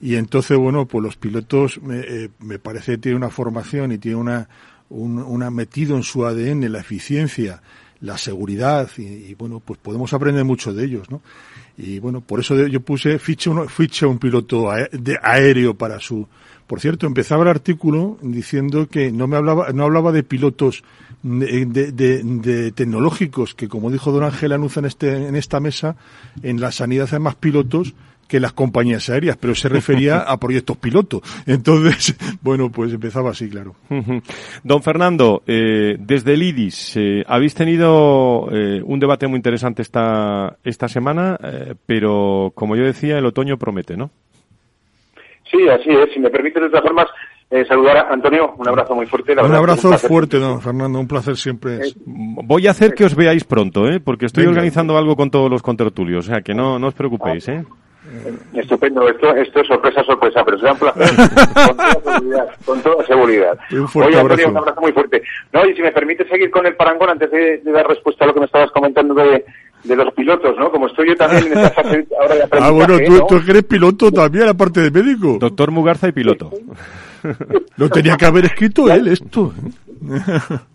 Y 0.01 0.15
entonces, 0.15 0.57
bueno, 0.57 0.85
pues 0.85 1.03
los 1.03 1.15
pilotos 1.15 1.81
me, 1.81 2.00
eh, 2.00 2.29
me 2.39 2.59
parece 2.59 2.97
tienen 2.97 3.17
una 3.17 3.29
formación 3.29 3.93
y 3.93 3.97
tiene 3.97 4.17
una, 4.17 4.50
un, 4.89 5.19
una 5.19 5.50
metido 5.50 5.95
en 5.95 6.03
su 6.03 6.25
ADN 6.25 6.71
la 6.71 6.79
eficiencia, 6.79 7.62
la 8.01 8.17
seguridad 8.17 8.89
y, 8.97 9.33
bueno, 9.35 9.62
pues 9.62 9.79
podemos 9.79 10.12
aprender 10.13 10.43
mucho 10.43 10.73
de 10.73 10.83
ellos, 10.83 11.09
¿no? 11.09 11.21
Y 11.77 12.00
bueno, 12.00 12.19
por 12.21 12.41
eso 12.41 12.67
yo 12.67 12.81
puse 12.81 13.17
ficha, 13.17 13.50
uno, 13.50 13.67
ficha 13.67 14.05
un 14.05 14.19
piloto 14.19 14.69
de 14.91 15.17
aéreo 15.23 15.73
para 15.75 16.00
su, 16.00 16.27
por 16.74 16.82
cierto, 16.82 17.06
empezaba 17.06 17.44
el 17.44 17.50
artículo 17.50 18.18
diciendo 18.24 18.88
que 18.88 19.12
no 19.12 19.27
me 19.27 19.38
hablaba, 19.38 19.72
no 19.74 19.84
hablaba 19.84 20.12
de 20.12 20.24
pilotos 20.24 20.84
de, 21.22 22.74
tecnológicos, 22.75 23.53
que 23.53 23.68
como 23.68 23.92
dijo 23.92 24.12
don 24.12 24.24
Ángel 24.24 24.53
Anuza 24.53 24.80
en, 24.80 24.88
este, 24.88 25.27
en 25.27 25.36
esta 25.36 25.60
mesa, 25.60 25.98
en 26.42 26.60
la 26.60 26.72
sanidad 26.72 27.08
hay 27.12 27.20
más 27.20 27.36
pilotos 27.36 27.94
que 28.27 28.39
las 28.39 28.53
compañías 28.53 29.08
aéreas, 29.12 29.38
pero 29.39 29.53
se 29.53 29.70
refería 29.70 30.22
a 30.27 30.39
proyectos 30.39 30.75
piloto. 30.77 31.22
Entonces, 31.46 32.15
bueno, 32.42 32.72
pues 32.72 32.92
empezaba 32.92 33.30
así, 33.30 33.48
claro. 33.50 33.75
Don 34.63 34.82
Fernando, 34.82 35.44
eh, 35.46 35.98
desde 36.00 36.34
el 36.34 36.42
IDIS, 36.42 36.98
eh, 36.98 37.24
habéis 37.27 37.53
tenido 37.53 38.48
eh, 38.51 38.82
un 38.84 39.00
debate 39.00 39.27
muy 39.27 39.38
interesante 39.38 39.84
esta, 39.84 40.58
esta 40.63 40.88
semana, 40.88 41.38
pero 41.86 42.51
como 42.56 42.75
yo 42.75 42.84
decía, 42.84 43.20
el 43.20 43.27
otoño 43.27 43.60
promete, 43.60 43.96
¿no? 43.96 44.10
Sí, 45.53 45.69
así 45.69 45.89
es. 45.89 46.12
Si 46.13 46.19
me 46.19 46.29
permite, 46.29 46.60
de 46.60 46.69
todas 46.69 46.83
formas, 46.83 47.07
saludar 47.67 47.98
a 47.98 48.13
Antonio, 48.13 48.55
un 48.57 48.67
abrazo 48.67 48.95
muy 48.95 49.05
fuerte. 49.05 49.33
un 49.33 49.53
abrazo 49.53 49.95
fuerte, 50.00 50.39
don 50.39 50.60
Fernando, 50.62 51.00
un 51.00 51.07
placer 51.07 51.38
siempre. 51.38 51.79
Voy 52.05 52.67
a 52.67 52.72
hacer 52.72 52.93
que 52.93 53.05
os 53.05 53.15
veáis 53.15 53.43
pronto, 53.43 53.88
¿eh? 53.88 54.00
porque 54.00 54.25
estoy 54.25 54.48
organizando 54.48 54.98
algo 54.98 55.15
con 55.15 55.29
todos 55.29 55.50
los 55.50 55.62
contertulios, 55.62 56.27
o 56.27 56.31
sea 56.31 56.41
que 56.41 56.53
no, 56.53 56.79
no 56.79 56.88
os 56.88 56.93
preocupéis. 56.95 57.48
¿eh? 57.50 57.63
Estupendo, 58.53 59.07
esto, 59.07 59.33
esto 59.36 59.62
es 59.62 59.67
sorpresa, 59.67 60.03
sorpresa, 60.03 60.43
pero 60.43 60.57
será 60.57 60.74
un 60.74 60.79
placer 60.79 61.10
con 61.55 61.77
toda 61.77 62.03
seguridad. 62.03 62.50
Con 62.65 62.81
toda 62.81 63.05
seguridad. 63.05 63.60
Un 63.72 63.88
fuerte 63.88 64.17
abrazo. 64.17 64.50
un 64.50 64.57
abrazo 64.57 64.81
muy 64.81 64.91
fuerte. 64.91 65.24
No, 65.53 65.65
y 65.65 65.75
si 65.75 65.81
me 65.81 65.91
permite 65.91 66.27
seguir 66.27 66.50
con 66.51 66.65
el 66.65 66.75
parangón 66.75 67.12
antes 67.12 67.31
de, 67.31 67.62
dar 67.63 67.88
respuesta 67.88 68.25
a 68.25 68.27
lo 68.27 68.33
que 68.33 68.41
me 68.41 68.45
estabas 68.48 68.72
comentando 68.72 69.13
de, 69.13 69.45
de 69.84 69.96
los 69.96 70.13
pilotos, 70.13 70.58
¿no? 70.58 70.72
Como 70.72 70.88
estoy 70.88 71.10
yo 71.10 71.16
también 71.16 71.48
en 71.48 71.58
esta 71.58 71.70
fase 71.84 72.08
ahora 72.20 72.36
de 72.36 72.48
Ah, 72.52 72.72
bueno, 72.72 72.98
tú, 73.06 73.25
tú 73.28 73.52
eres 73.52 73.63
piloto 73.63 74.12
también, 74.12 74.48
aparte 74.48 74.82
de 74.82 74.92
médico. 74.92 75.38
Doctor 75.40 75.72
Mugarza 75.72 76.08
y 76.08 76.12
piloto. 76.12 76.52
Lo 77.78 77.90
tenía 77.90 78.18
que 78.18 78.25
haber 78.25 78.46
escrito 78.46 78.92
él, 78.92 79.08
esto. 79.08 79.54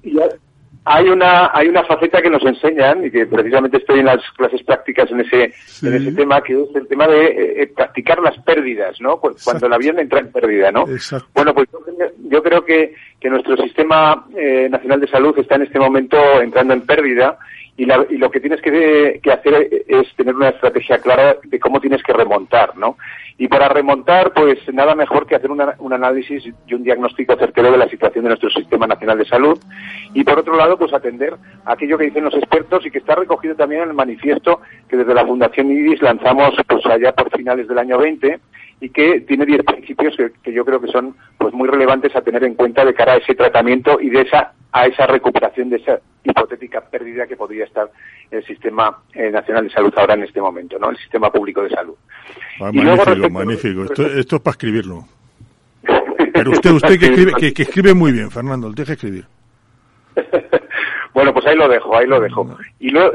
Ya, 0.03 0.29
hay 0.91 1.09
una 1.11 1.51
hay 1.53 1.69
una 1.69 1.85
faceta 1.85 2.23
que 2.23 2.31
nos 2.31 2.43
enseñan 2.43 3.05
y 3.05 3.11
que 3.11 3.27
precisamente 3.27 3.77
estoy 3.77 4.01
en 4.01 4.07
las 4.07 4.23
clases 4.35 4.63
prácticas 4.63 5.11
en 5.11 5.21
ese 5.21 5.53
en 5.83 5.95
ese 5.95 6.13
tema 6.13 6.41
que 6.41 6.55
es 6.55 6.75
el 6.75 6.89
tema 6.89 7.07
de 7.07 7.27
eh, 7.27 7.63
eh, 7.63 7.73
practicar 7.77 8.21
las 8.21 8.39
pérdidas 8.39 8.99
no 9.01 9.19
cuando 9.19 9.67
el 9.67 9.73
avión 9.73 9.99
entra 9.99 10.21
en 10.21 10.33
pérdida 10.33 10.73
no 10.73 10.87
bueno 11.35 11.53
pues 11.53 11.69
yo, 12.31 12.43
creo 12.43 12.65
que 12.65 12.95
que 13.21 13.29
nuestro 13.29 13.55
sistema 13.59 14.27
eh, 14.35 14.69
nacional 14.71 15.01
de 15.01 15.09
salud 15.09 15.39
está 15.39 15.57
en 15.57 15.63
este 15.63 15.79
momento 15.79 16.17
entrando 16.41 16.73
en 16.73 16.81
pérdida 16.81 17.39
y, 17.79 17.87
lo 17.87 18.31
que 18.31 18.41
tienes 18.41 18.61
que, 18.61 19.21
hacer 19.31 19.85
es 19.87 20.13
tener 20.17 20.35
una 20.35 20.49
estrategia 20.49 20.99
clara 20.99 21.37
de 21.45 21.61
cómo 21.61 21.81
tienes 21.81 22.03
que 22.03 22.13
remontar, 22.13 22.77
¿no? 22.77 22.99
Y 23.39 23.47
para 23.47 23.69
remontar, 23.69 24.33
pues 24.33 24.59
nada 24.75 24.97
mejor 24.97 25.29
que 25.29 25.37
hacer 25.37 25.49
un 25.53 25.93
análisis 25.93 26.43
y 26.67 26.75
un 26.75 26.83
diagnóstico 26.83 27.37
certero 27.37 27.71
de 27.71 27.79
la 27.79 27.89
situación 27.89 28.25
de 28.25 28.31
nuestro 28.31 28.51
Sistema 28.51 28.89
Nacional 28.89 29.17
de 29.19 29.27
Salud 29.27 29.61
y 30.13 30.25
por 30.25 30.41
otro 30.41 30.57
lado, 30.57 30.77
pues 30.77 30.93
atender 30.93 31.37
aquello 31.67 31.97
que 31.97 32.07
dicen 32.07 32.25
los 32.25 32.35
expertos 32.35 32.85
y 32.85 32.91
que 32.91 32.99
está 32.99 33.15
recogido 33.15 33.55
también 33.55 33.83
en 33.83 33.91
el 33.91 33.95
manifiesto 33.95 34.61
que 34.89 34.97
desde 34.97 35.15
la 35.15 35.25
Fundación 35.25 35.71
IDIS 35.71 36.03
lanzamos 36.03 36.55
pues 36.67 36.85
allá 36.87 37.13
por 37.13 37.31
finales 37.31 37.69
del 37.69 37.79
año 37.79 37.97
20 37.97 38.41
y 38.81 38.91
que 38.91 39.21
tiene 39.23 39.45
10 39.45 39.65
principios 39.65 40.17
que, 40.43 40.53
yo 40.53 40.65
creo 40.65 40.81
que 40.81 40.89
son 40.89 41.17
pues 41.37 41.53
muy 41.53 41.69
relevantes 41.69 42.15
a 42.15 42.21
tener 42.21 42.45
en 42.45 42.55
cuenta 42.55 42.85
de 42.85 42.95
cara 42.95 43.15
a 43.15 43.17
ese 43.17 43.35
tratamiento 43.35 44.01
y 44.01 44.11
de 44.11 44.23
esa 44.23 44.53
a 44.71 44.87
esa 44.87 45.07
recuperación 45.07 45.71
de 45.71 45.77
esa 45.77 45.99
hipotética 46.23 46.83
pérdida 46.83 47.27
que 47.27 47.37
podría 47.37 47.65
estar 47.65 47.91
el 48.31 48.45
sistema 48.45 48.99
eh, 49.15 49.31
nacional 49.31 49.65
de 49.65 49.71
salud 49.71 49.93
ahora 49.97 50.15
en 50.15 50.25
este 50.25 50.41
momento, 50.43 50.79
¿no? 50.79 50.91
El 50.91 50.99
sistema 50.99 51.33
público 51.33 51.63
de 51.63 51.71
salud. 51.71 51.95
Ah, 52.61 52.71
magnífico, 52.71 53.31
magnífico. 53.31 53.85
Esto, 53.85 54.07
esto, 54.07 54.37
es 54.37 54.43
para 54.43 54.53
escribirlo. 54.53 55.05
Pero 56.35 56.51
usted, 56.51 56.71
usted 56.71 56.99
que 57.01 57.07
escribe, 57.07 57.33
que, 57.33 57.55
que 57.55 57.63
escribe 57.63 57.95
muy 57.95 58.13
bien, 58.13 58.31
Fernando, 58.31 58.71
deje 58.71 58.93
escribir. 58.93 59.25
Bueno, 61.15 61.33
pues 61.33 61.47
ahí 61.47 61.57
lo 61.57 61.69
dejo, 61.69 61.97
ahí 61.97 62.07
lo 62.07 62.21
dejo. 62.21 62.47
Y, 62.79 62.91
luego, 62.91 63.13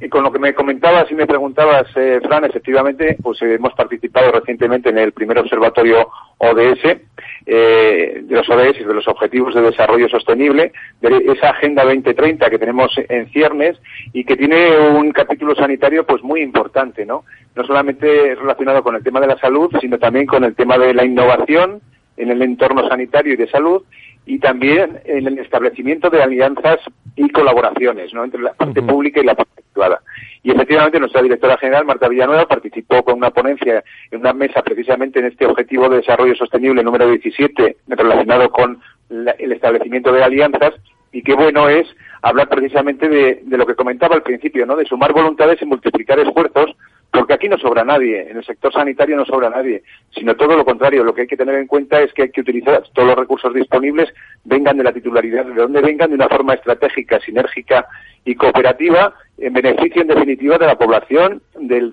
y 0.00 0.08
con 0.08 0.22
lo 0.22 0.32
que 0.32 0.38
me 0.38 0.54
comentabas 0.54 1.10
y 1.10 1.14
me 1.14 1.26
preguntabas, 1.26 1.86
eh, 1.96 2.20
Fran, 2.22 2.44
efectivamente, 2.44 3.16
pues 3.22 3.40
eh, 3.42 3.54
hemos 3.54 3.72
participado 3.74 4.32
recientemente 4.32 4.88
en 4.90 4.98
el 4.98 5.12
primer 5.12 5.38
observatorio 5.38 6.08
ODS, 6.38 6.98
eh, 7.46 8.20
de 8.22 8.34
los 8.34 8.48
ODS, 8.48 8.86
de 8.86 8.94
los 8.94 9.06
Objetivos 9.08 9.54
de 9.54 9.62
Desarrollo 9.62 10.08
Sostenible, 10.08 10.72
de 11.00 11.32
esa 11.32 11.50
Agenda 11.50 11.84
2030 11.84 12.50
que 12.50 12.58
tenemos 12.58 12.92
en 13.08 13.28
ciernes 13.30 13.78
y 14.12 14.24
que 14.24 14.36
tiene 14.36 14.76
un 14.90 15.12
capítulo 15.12 15.54
sanitario 15.54 16.04
pues 16.06 16.22
muy 16.22 16.42
importante, 16.42 17.04
¿no? 17.06 17.24
No 17.54 17.64
solamente 17.64 18.34
relacionado 18.34 18.82
con 18.82 18.96
el 18.96 19.02
tema 19.02 19.20
de 19.20 19.28
la 19.28 19.38
salud, 19.38 19.70
sino 19.80 19.98
también 19.98 20.26
con 20.26 20.44
el 20.44 20.54
tema 20.54 20.78
de 20.78 20.94
la 20.94 21.04
innovación 21.04 21.80
en 22.18 22.30
el 22.30 22.42
entorno 22.42 22.86
sanitario 22.88 23.32
y 23.32 23.36
de 23.36 23.48
salud 23.48 23.82
y 24.26 24.38
también 24.38 25.00
en 25.06 25.26
el 25.26 25.38
establecimiento 25.38 26.10
de 26.10 26.22
alianzas 26.22 26.78
y 27.16 27.30
colaboraciones 27.30 28.12
¿no? 28.12 28.24
entre 28.24 28.42
la 28.42 28.52
parte 28.52 28.82
pública 28.82 29.20
y 29.20 29.24
la 29.24 29.34
parte 29.34 29.62
privada. 29.72 30.02
Y 30.42 30.50
efectivamente 30.50 31.00
nuestra 31.00 31.22
directora 31.22 31.56
general, 31.56 31.86
Marta 31.86 32.08
Villanueva, 32.08 32.46
participó 32.46 33.02
con 33.02 33.16
una 33.16 33.30
ponencia 33.30 33.82
en 34.10 34.20
una 34.20 34.34
mesa 34.34 34.62
precisamente 34.62 35.18
en 35.18 35.26
este 35.26 35.46
objetivo 35.46 35.88
de 35.88 35.96
desarrollo 35.96 36.34
sostenible 36.34 36.82
número 36.82 37.08
17 37.08 37.76
relacionado 37.88 38.50
con 38.50 38.80
el 39.10 39.52
establecimiento 39.52 40.12
de 40.12 40.22
alianzas 40.22 40.74
y 41.10 41.22
qué 41.22 41.34
bueno 41.34 41.68
es 41.68 41.86
hablar 42.20 42.48
precisamente 42.48 43.08
de, 43.08 43.40
de, 43.44 43.56
lo 43.56 43.64
que 43.64 43.74
comentaba 43.74 44.14
al 44.14 44.22
principio, 44.22 44.66
¿no? 44.66 44.76
de 44.76 44.84
sumar 44.84 45.12
voluntades 45.12 45.62
y 45.62 45.64
multiplicar 45.64 46.18
esfuerzos 46.18 46.76
porque 47.10 47.34
aquí 47.34 47.48
no 47.48 47.56
sobra 47.58 47.84
nadie, 47.84 48.30
en 48.30 48.36
el 48.36 48.44
sector 48.44 48.72
sanitario 48.72 49.16
no 49.16 49.24
sobra 49.24 49.48
nadie, 49.48 49.82
sino 50.14 50.36
todo 50.36 50.56
lo 50.56 50.64
contrario. 50.64 51.04
Lo 51.04 51.14
que 51.14 51.22
hay 51.22 51.26
que 51.26 51.36
tener 51.36 51.54
en 51.54 51.66
cuenta 51.66 52.00
es 52.00 52.12
que 52.12 52.22
hay 52.22 52.30
que 52.30 52.42
utilizar 52.42 52.82
todos 52.92 53.08
los 53.08 53.16
recursos 53.16 53.54
disponibles, 53.54 54.12
vengan 54.44 54.76
de 54.76 54.84
la 54.84 54.92
titularidad, 54.92 55.46
de 55.46 55.54
donde 55.54 55.80
vengan, 55.80 56.10
de 56.10 56.16
una 56.16 56.28
forma 56.28 56.54
estratégica, 56.54 57.18
sinérgica 57.20 57.86
y 58.24 58.34
cooperativa, 58.34 59.14
en 59.38 59.52
beneficio, 59.54 60.02
en 60.02 60.08
definitiva, 60.08 60.58
de 60.58 60.66
la 60.66 60.76
población, 60.76 61.40
del, 61.58 61.92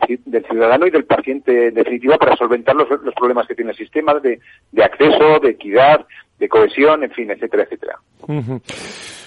ciudadano 0.50 0.88
y 0.88 0.92
del 0.92 1.06
paciente, 1.06 1.68
en 1.68 1.76
definitiva, 1.76 2.18
para 2.18 2.36
solventar 2.36 2.76
los, 2.76 2.88
problemas 3.16 3.48
que 3.48 3.56
tiene 3.56 3.72
el 3.72 3.78
sistema 3.78 4.16
de, 4.16 4.40
de 4.72 4.84
acceso, 4.84 5.40
de 5.40 5.52
equidad, 5.52 6.06
de 6.40 6.50
cohesión, 6.50 7.04
en 7.04 7.12
fin, 7.12 7.32
etcétera, 7.32 7.64
etcétera. 7.64 8.00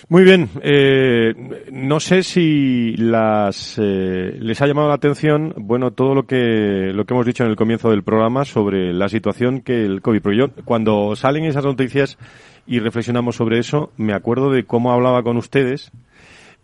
Muy 0.09 0.25
bien. 0.25 0.49
Eh, 0.63 1.35
no 1.71 2.01
sé 2.01 2.23
si 2.23 2.97
las 2.97 3.79
eh, 3.79 4.37
les 4.41 4.63
ha 4.63 4.67
llamado 4.67 4.89
la 4.89 4.95
atención, 4.95 5.53
bueno, 5.59 5.91
todo 5.91 6.15
lo 6.15 6.27
que 6.27 6.93
lo 6.95 7.05
que 7.05 7.13
hemos 7.13 7.27
dicho 7.27 7.45
en 7.45 7.51
el 7.51 7.57
comienzo 7.57 7.91
del 7.91 8.03
programa 8.03 8.47
sobre 8.47 8.95
la 8.95 9.09
situación 9.09 9.61
que 9.61 9.85
el 9.85 10.01
COVID. 10.01 10.23
Pero 10.23 10.35
yo, 10.35 10.65
cuando 10.65 11.15
salen 11.15 11.45
esas 11.45 11.65
noticias 11.65 12.17
y 12.67 12.79
reflexionamos 12.79 13.37
sobre 13.37 13.59
eso, 13.59 13.93
me 13.99 14.15
acuerdo 14.15 14.51
de 14.51 14.65
cómo 14.65 14.93
hablaba 14.93 15.23
con 15.23 15.37
ustedes 15.37 15.93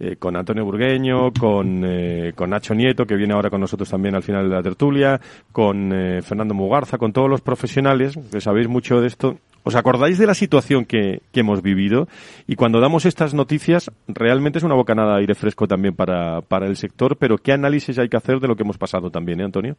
eh, 0.00 0.16
con 0.16 0.34
Antonio 0.34 0.64
Burgueño, 0.64 1.32
con, 1.32 1.82
eh, 1.84 2.32
con 2.34 2.50
Nacho 2.50 2.74
Nieto, 2.74 3.06
que 3.06 3.14
viene 3.14 3.32
ahora 3.32 3.48
con 3.48 3.60
nosotros 3.60 3.88
también 3.88 4.16
al 4.16 4.24
final 4.24 4.48
de 4.48 4.56
la 4.56 4.62
tertulia, 4.62 5.20
con 5.52 5.92
eh, 5.92 6.20
Fernando 6.20 6.52
Mugarza, 6.52 6.98
con 6.98 7.12
todos 7.12 7.30
los 7.30 7.40
profesionales, 7.40 8.18
que 8.32 8.40
sabéis 8.40 8.66
mucho 8.66 9.00
de 9.00 9.06
esto. 9.06 9.38
¿Os 9.64 9.74
acordáis 9.76 10.18
de 10.18 10.26
la 10.26 10.34
situación 10.34 10.84
que, 10.84 11.22
que 11.32 11.40
hemos 11.40 11.62
vivido? 11.62 12.06
Y 12.46 12.54
cuando 12.54 12.80
damos 12.80 13.06
estas 13.06 13.32
noticias, 13.32 13.90
realmente 14.06 14.58
es 14.58 14.64
una 14.64 14.74
bocanada 14.74 15.14
de 15.14 15.20
aire 15.20 15.34
fresco 15.34 15.66
también 15.66 15.94
para, 15.94 16.42
para 16.42 16.66
el 16.66 16.76
sector, 16.76 17.16
pero 17.16 17.38
¿qué 17.38 17.52
análisis 17.52 17.98
hay 17.98 18.10
que 18.10 18.18
hacer 18.18 18.40
de 18.40 18.48
lo 18.48 18.56
que 18.56 18.62
hemos 18.62 18.76
pasado 18.76 19.10
también, 19.10 19.40
eh, 19.40 19.44
Antonio? 19.44 19.76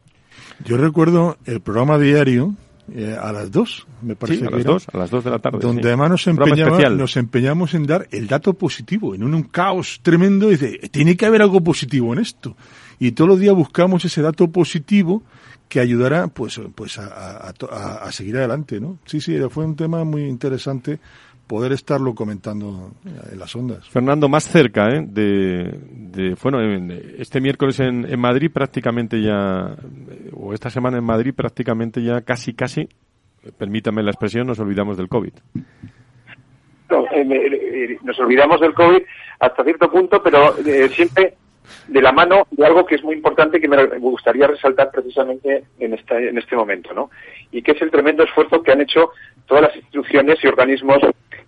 Yo 0.64 0.76
recuerdo 0.76 1.36
el 1.46 1.60
programa 1.60 1.98
diario 1.98 2.54
eh, 2.94 3.16
a 3.20 3.32
las 3.32 3.50
dos, 3.50 3.86
me 4.02 4.14
parece. 4.14 4.40
Sí, 4.40 4.46
a 4.46 4.50
las 4.50 4.64
dos, 4.64 4.86
a 4.92 4.98
las 4.98 5.10
dos 5.10 5.24
de 5.24 5.30
la 5.30 5.38
tarde. 5.38 5.58
Donde 5.60 5.88
además 5.88 6.10
nos, 6.10 6.26
empeñamos, 6.26 6.92
nos 6.92 7.16
empeñamos 7.16 7.74
en 7.74 7.86
dar 7.86 8.06
el 8.10 8.28
dato 8.28 8.54
positivo, 8.54 9.14
en 9.14 9.24
un, 9.24 9.42
caos 9.44 10.00
tremendo, 10.02 10.48
y 10.48 10.56
dice, 10.56 10.88
tiene 10.90 11.16
que 11.16 11.26
haber 11.26 11.42
algo 11.42 11.60
positivo 11.62 12.12
en 12.12 12.20
esto. 12.20 12.56
Y 12.98 13.12
todos 13.12 13.28
los 13.28 13.40
días 13.40 13.54
buscamos 13.54 14.04
ese 14.04 14.22
dato 14.22 14.48
positivo 14.48 15.22
que 15.68 15.80
ayudará 15.80 16.28
pues 16.28 16.60
pues 16.76 16.98
a, 16.98 17.48
a, 17.48 17.94
a, 18.04 18.12
seguir 18.12 18.36
adelante 18.36 18.78
no 18.78 19.00
sí 19.04 19.20
sí 19.20 19.36
fue 19.50 19.64
un 19.64 19.74
tema 19.74 20.04
muy 20.04 20.22
interesante 20.24 21.00
poder 21.46 21.72
estarlo 21.72 22.14
comentando 22.14 22.92
en 23.04 23.38
las 23.38 23.54
ondas. 23.54 23.88
Fernando, 23.88 24.28
más 24.28 24.44
cerca, 24.44 24.88
¿eh? 24.88 25.04
De, 25.06 26.34
bueno, 26.42 26.60
este 27.18 27.40
miércoles 27.40 27.80
en, 27.80 28.04
en, 28.10 28.20
Madrid 28.20 28.50
prácticamente 28.52 29.20
ya, 29.20 29.76
o 30.32 30.52
esta 30.52 30.70
semana 30.70 30.98
en 30.98 31.04
Madrid 31.04 31.34
prácticamente 31.34 32.02
ya 32.02 32.22
casi, 32.22 32.54
casi, 32.54 32.88
permítame 33.58 34.02
la 34.02 34.10
expresión, 34.10 34.46
nos 34.46 34.58
olvidamos 34.58 34.96
del 34.96 35.08
COVID. 35.08 35.32
No, 36.90 37.04
eh, 37.10 37.26
eh, 37.26 37.98
nos 38.02 38.18
olvidamos 38.20 38.60
del 38.60 38.74
COVID 38.74 39.02
hasta 39.40 39.64
cierto 39.64 39.90
punto, 39.90 40.22
pero 40.22 40.56
eh, 40.58 40.88
siempre 40.88 41.34
de 41.88 42.00
la 42.00 42.12
mano 42.12 42.46
de 42.50 42.64
algo 42.64 42.86
que 42.86 42.94
es 42.94 43.02
muy 43.02 43.16
importante 43.16 43.60
que 43.60 43.68
me 43.68 43.84
gustaría 43.98 44.46
resaltar 44.46 44.90
precisamente 44.90 45.64
en, 45.80 45.94
esta, 45.94 46.18
en 46.18 46.38
este 46.38 46.54
momento, 46.54 46.94
¿no? 46.94 47.10
Y 47.50 47.62
que 47.62 47.72
es 47.72 47.82
el 47.82 47.90
tremendo 47.90 48.22
esfuerzo 48.22 48.62
que 48.62 48.72
han 48.72 48.80
hecho 48.80 49.10
todas 49.46 49.64
las 49.64 49.76
instituciones 49.76 50.38
y 50.42 50.46
organismos 50.46 50.98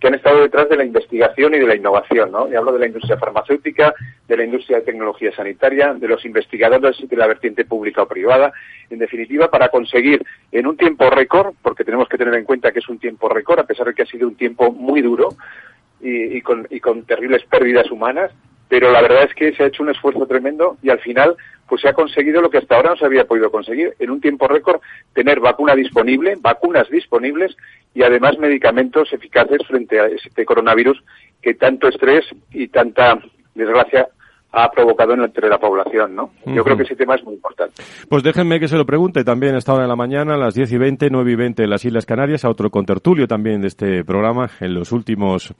que 0.00 0.06
han 0.06 0.14
estado 0.14 0.42
detrás 0.42 0.68
de 0.68 0.76
la 0.76 0.84
investigación 0.84 1.54
y 1.54 1.58
de 1.58 1.66
la 1.66 1.74
innovación, 1.74 2.30
¿no? 2.30 2.48
Y 2.48 2.54
hablo 2.54 2.72
de 2.72 2.78
la 2.78 2.86
industria 2.86 3.18
farmacéutica, 3.18 3.94
de 4.26 4.36
la 4.36 4.44
industria 4.44 4.78
de 4.78 4.84
tecnología 4.84 5.34
sanitaria, 5.34 5.94
de 5.94 6.08
los 6.08 6.24
investigadores 6.24 6.96
de 7.08 7.16
la 7.16 7.26
vertiente 7.26 7.64
pública 7.64 8.02
o 8.02 8.08
privada, 8.08 8.52
en 8.90 8.98
definitiva, 8.98 9.50
para 9.50 9.68
conseguir 9.68 10.24
en 10.52 10.66
un 10.66 10.76
tiempo 10.76 11.10
récord, 11.10 11.54
porque 11.62 11.84
tenemos 11.84 12.08
que 12.08 12.18
tener 12.18 12.34
en 12.34 12.44
cuenta 12.44 12.72
que 12.72 12.78
es 12.78 12.88
un 12.88 12.98
tiempo 12.98 13.28
récord, 13.28 13.58
a 13.58 13.66
pesar 13.66 13.86
de 13.86 13.94
que 13.94 14.02
ha 14.02 14.06
sido 14.06 14.28
un 14.28 14.36
tiempo 14.36 14.72
muy 14.72 15.02
duro 15.02 15.30
y, 16.00 16.40
con, 16.42 16.66
y 16.70 16.80
con 16.80 17.04
terribles 17.04 17.44
pérdidas 17.44 17.90
humanas, 17.90 18.32
pero 18.68 18.90
la 18.90 19.00
verdad 19.00 19.24
es 19.24 19.34
que 19.34 19.52
se 19.52 19.62
ha 19.62 19.66
hecho 19.66 19.82
un 19.82 19.90
esfuerzo 19.90 20.26
tremendo 20.26 20.76
y 20.82 20.90
al 20.90 21.00
final 21.00 21.36
pues 21.66 21.82
se 21.82 21.88
ha 21.88 21.92
conseguido 21.92 22.40
lo 22.40 22.50
que 22.50 22.58
hasta 22.58 22.76
ahora 22.76 22.90
no 22.90 22.96
se 22.96 23.04
había 23.04 23.26
podido 23.26 23.50
conseguir, 23.50 23.94
en 23.98 24.10
un 24.10 24.20
tiempo 24.20 24.48
récord 24.48 24.80
tener 25.12 25.40
vacuna 25.40 25.74
disponible, 25.74 26.36
vacunas 26.40 26.88
disponibles 26.88 27.56
y 27.94 28.02
además 28.02 28.38
medicamentos 28.38 29.12
eficaces 29.12 29.66
frente 29.66 30.00
a 30.00 30.06
este 30.06 30.44
coronavirus 30.44 31.02
que 31.42 31.54
tanto 31.54 31.88
estrés 31.88 32.24
y 32.52 32.68
tanta 32.68 33.18
desgracia 33.54 34.08
ha 34.52 34.70
provocado 34.70 35.12
entre 35.12 35.48
la 35.48 35.58
población, 35.58 36.16
¿no? 36.16 36.30
Yo 36.46 36.64
creo 36.64 36.76
que 36.76 36.84
ese 36.84 36.96
tema 36.96 37.14
es 37.14 37.24
muy 37.24 37.34
importante. 37.34 37.82
Pues 38.08 38.22
déjenme 38.22 38.58
que 38.58 38.68
se 38.68 38.76
lo 38.76 38.86
pregunte 38.86 39.22
también 39.22 39.54
a 39.54 39.58
esta 39.58 39.74
hora 39.74 39.82
de 39.82 39.88
la 39.88 39.96
mañana, 39.96 40.34
a 40.34 40.38
las 40.38 40.54
10 40.54 40.72
y 40.72 40.78
20, 40.78 41.08
9 41.10 41.32
y 41.32 41.34
20 41.36 41.64
en 41.64 41.70
las 41.70 41.84
Islas 41.84 42.06
Canarias, 42.06 42.44
a 42.44 42.50
otro 42.50 42.70
contertulio 42.70 43.26
también 43.26 43.60
de 43.60 43.68
este 43.68 44.04
programa 44.04 44.50
en 44.60 44.74
los 44.74 44.90
últimos 44.92 45.52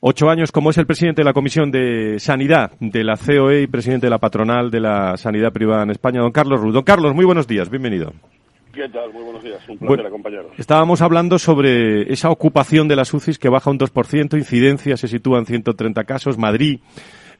ocho 0.00 0.28
años, 0.28 0.50
como 0.50 0.70
es 0.70 0.78
el 0.78 0.86
presidente 0.86 1.22
de 1.22 1.26
la 1.26 1.32
Comisión 1.32 1.70
de 1.70 2.18
Sanidad 2.18 2.72
de 2.80 3.04
la 3.04 3.16
COE 3.16 3.62
y 3.62 3.66
presidente 3.68 4.06
de 4.06 4.10
la 4.10 4.18
patronal 4.18 4.70
de 4.70 4.80
la 4.80 5.16
sanidad 5.16 5.52
privada 5.52 5.84
en 5.84 5.90
España, 5.90 6.20
don 6.20 6.32
Carlos 6.32 6.60
Ruz. 6.60 6.74
Don 6.74 6.82
Carlos, 6.82 7.14
muy 7.14 7.24
buenos 7.24 7.46
días, 7.46 7.70
bienvenido. 7.70 8.12
¿Qué 8.72 8.88
tal? 8.88 9.12
Muy 9.12 9.22
buenos 9.22 9.44
días. 9.44 9.60
Un 9.68 9.78
placer 9.78 10.06
acompañaros. 10.06 10.50
Estábamos 10.58 11.00
hablando 11.00 11.38
sobre 11.38 12.12
esa 12.12 12.30
ocupación 12.30 12.88
de 12.88 12.96
las 12.96 13.14
UCIs 13.14 13.38
que 13.38 13.48
baja 13.48 13.70
un 13.70 13.78
2%, 13.78 14.36
incidencia 14.36 14.96
se 14.96 15.06
sitúa 15.06 15.38
en 15.38 15.46
130 15.46 16.02
casos, 16.02 16.36
Madrid 16.36 16.80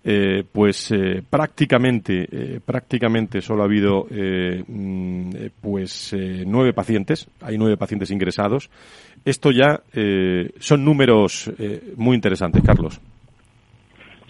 eh, 0.07 0.45
pues 0.53 0.91
eh, 0.93 1.23
prácticamente 1.29 2.29
eh, 2.31 2.61
prácticamente 2.63 3.41
solo 3.41 3.63
ha 3.63 3.65
habido 3.65 4.07
mm, 4.11 5.31
pues 5.63 6.15
nueve 6.47 6.75
pacientes. 6.75 7.31
Hay 7.41 7.57
nueve 7.57 7.79
pacientes 7.79 8.11
ingresados. 8.11 8.71
Esto 9.25 9.51
ya 9.51 9.83
son 10.59 10.85
números 10.85 11.51
muy 11.97 12.15
interesantes 12.15 12.63
Carlos. 12.63 13.01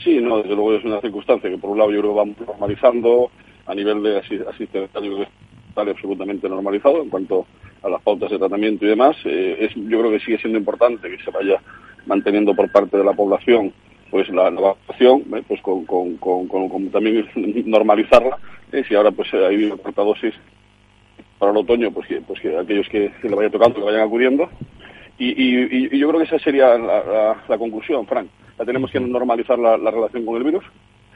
Sí 0.03 0.21
no 0.21 0.39
desde 0.39 0.55
luego 0.55 0.75
es 0.75 0.85
una 0.85 1.01
circunstancia 1.01 1.51
que 1.51 1.59
por 1.59 1.71
un 1.71 1.79
lado 1.79 1.91
yo 1.91 2.01
creo 2.01 2.13
que 2.13 2.19
vamos 2.19 2.37
normalizando 2.47 3.31
a 3.67 3.75
nivel 3.75 4.03
de 4.03 4.19
asistencia 4.19 4.85
está 4.85 5.81
absolutamente 5.81 6.49
normalizado 6.49 7.03
en 7.03 7.11
cuanto 7.11 7.47
a 7.83 7.89
las 7.89 8.01
pautas 8.03 8.31
de 8.31 8.39
tratamiento 8.39 8.85
y 8.85 8.89
demás. 8.89 9.17
Es, 9.25 9.75
yo 9.75 9.99
creo 9.99 10.11
que 10.13 10.21
sigue 10.21 10.39
siendo 10.39 10.59
importante 10.59 11.11
que 11.11 11.23
se 11.25 11.33
vaya 11.33 11.61
manteniendo 12.07 12.55
por 12.55 12.71
parte 12.71 12.97
de 12.97 13.05
la 13.05 13.13
población 13.13 13.73
pues 14.15 14.29
la, 14.29 14.49
la 14.49 14.61
vacunación, 14.61 15.23
¿eh? 15.35 15.43
pues 15.49 15.61
con, 15.61 15.85
con, 15.87 16.17
con, 16.19 16.89
también 16.93 17.27
normalizarla, 17.67 18.39
¿eh? 18.71 18.85
si 18.87 18.95
ahora 18.95 19.11
pues 19.11 19.35
hay 19.35 19.73
dosis 19.97 20.33
para 21.37 21.51
el 21.51 21.59
otoño, 21.59 21.91
pues 21.91 22.07
que, 22.07 22.21
pues 22.21 22.41
que 22.41 22.57
aquellos 22.57 22.89
que, 22.91 23.11
le 23.25 23.35
vaya 23.35 23.51
tocando, 23.51 23.81
que 23.81 23.87
vayan 23.87 24.03
acudiendo. 24.03 24.49
Y, 25.19 25.33
y, 25.37 25.99
yo 25.99 26.09
creo 26.09 26.21
que 26.21 26.27
esa 26.27 26.39
sería 26.39 26.79
la, 26.79 27.43
la, 27.49 27.59
conclusión, 27.59 28.07
Frank. 28.07 28.29
La 28.57 28.65
tenemos 28.65 28.89
que 28.93 29.01
normalizar 29.01 29.59
la, 29.59 29.77
relación 29.91 30.25
con 30.25 30.37
el 30.37 30.45
virus, 30.45 30.65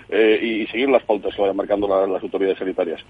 eh, 0.09 0.41
y 0.43 0.67
seguir 0.67 0.89
las 0.89 1.05
pautas 1.05 1.33
que 1.37 1.41
vayan 1.41 1.57
marcando 1.57 1.87
las 2.05 2.21
autoridades 2.21 2.59
sanitarias. 2.59 3.01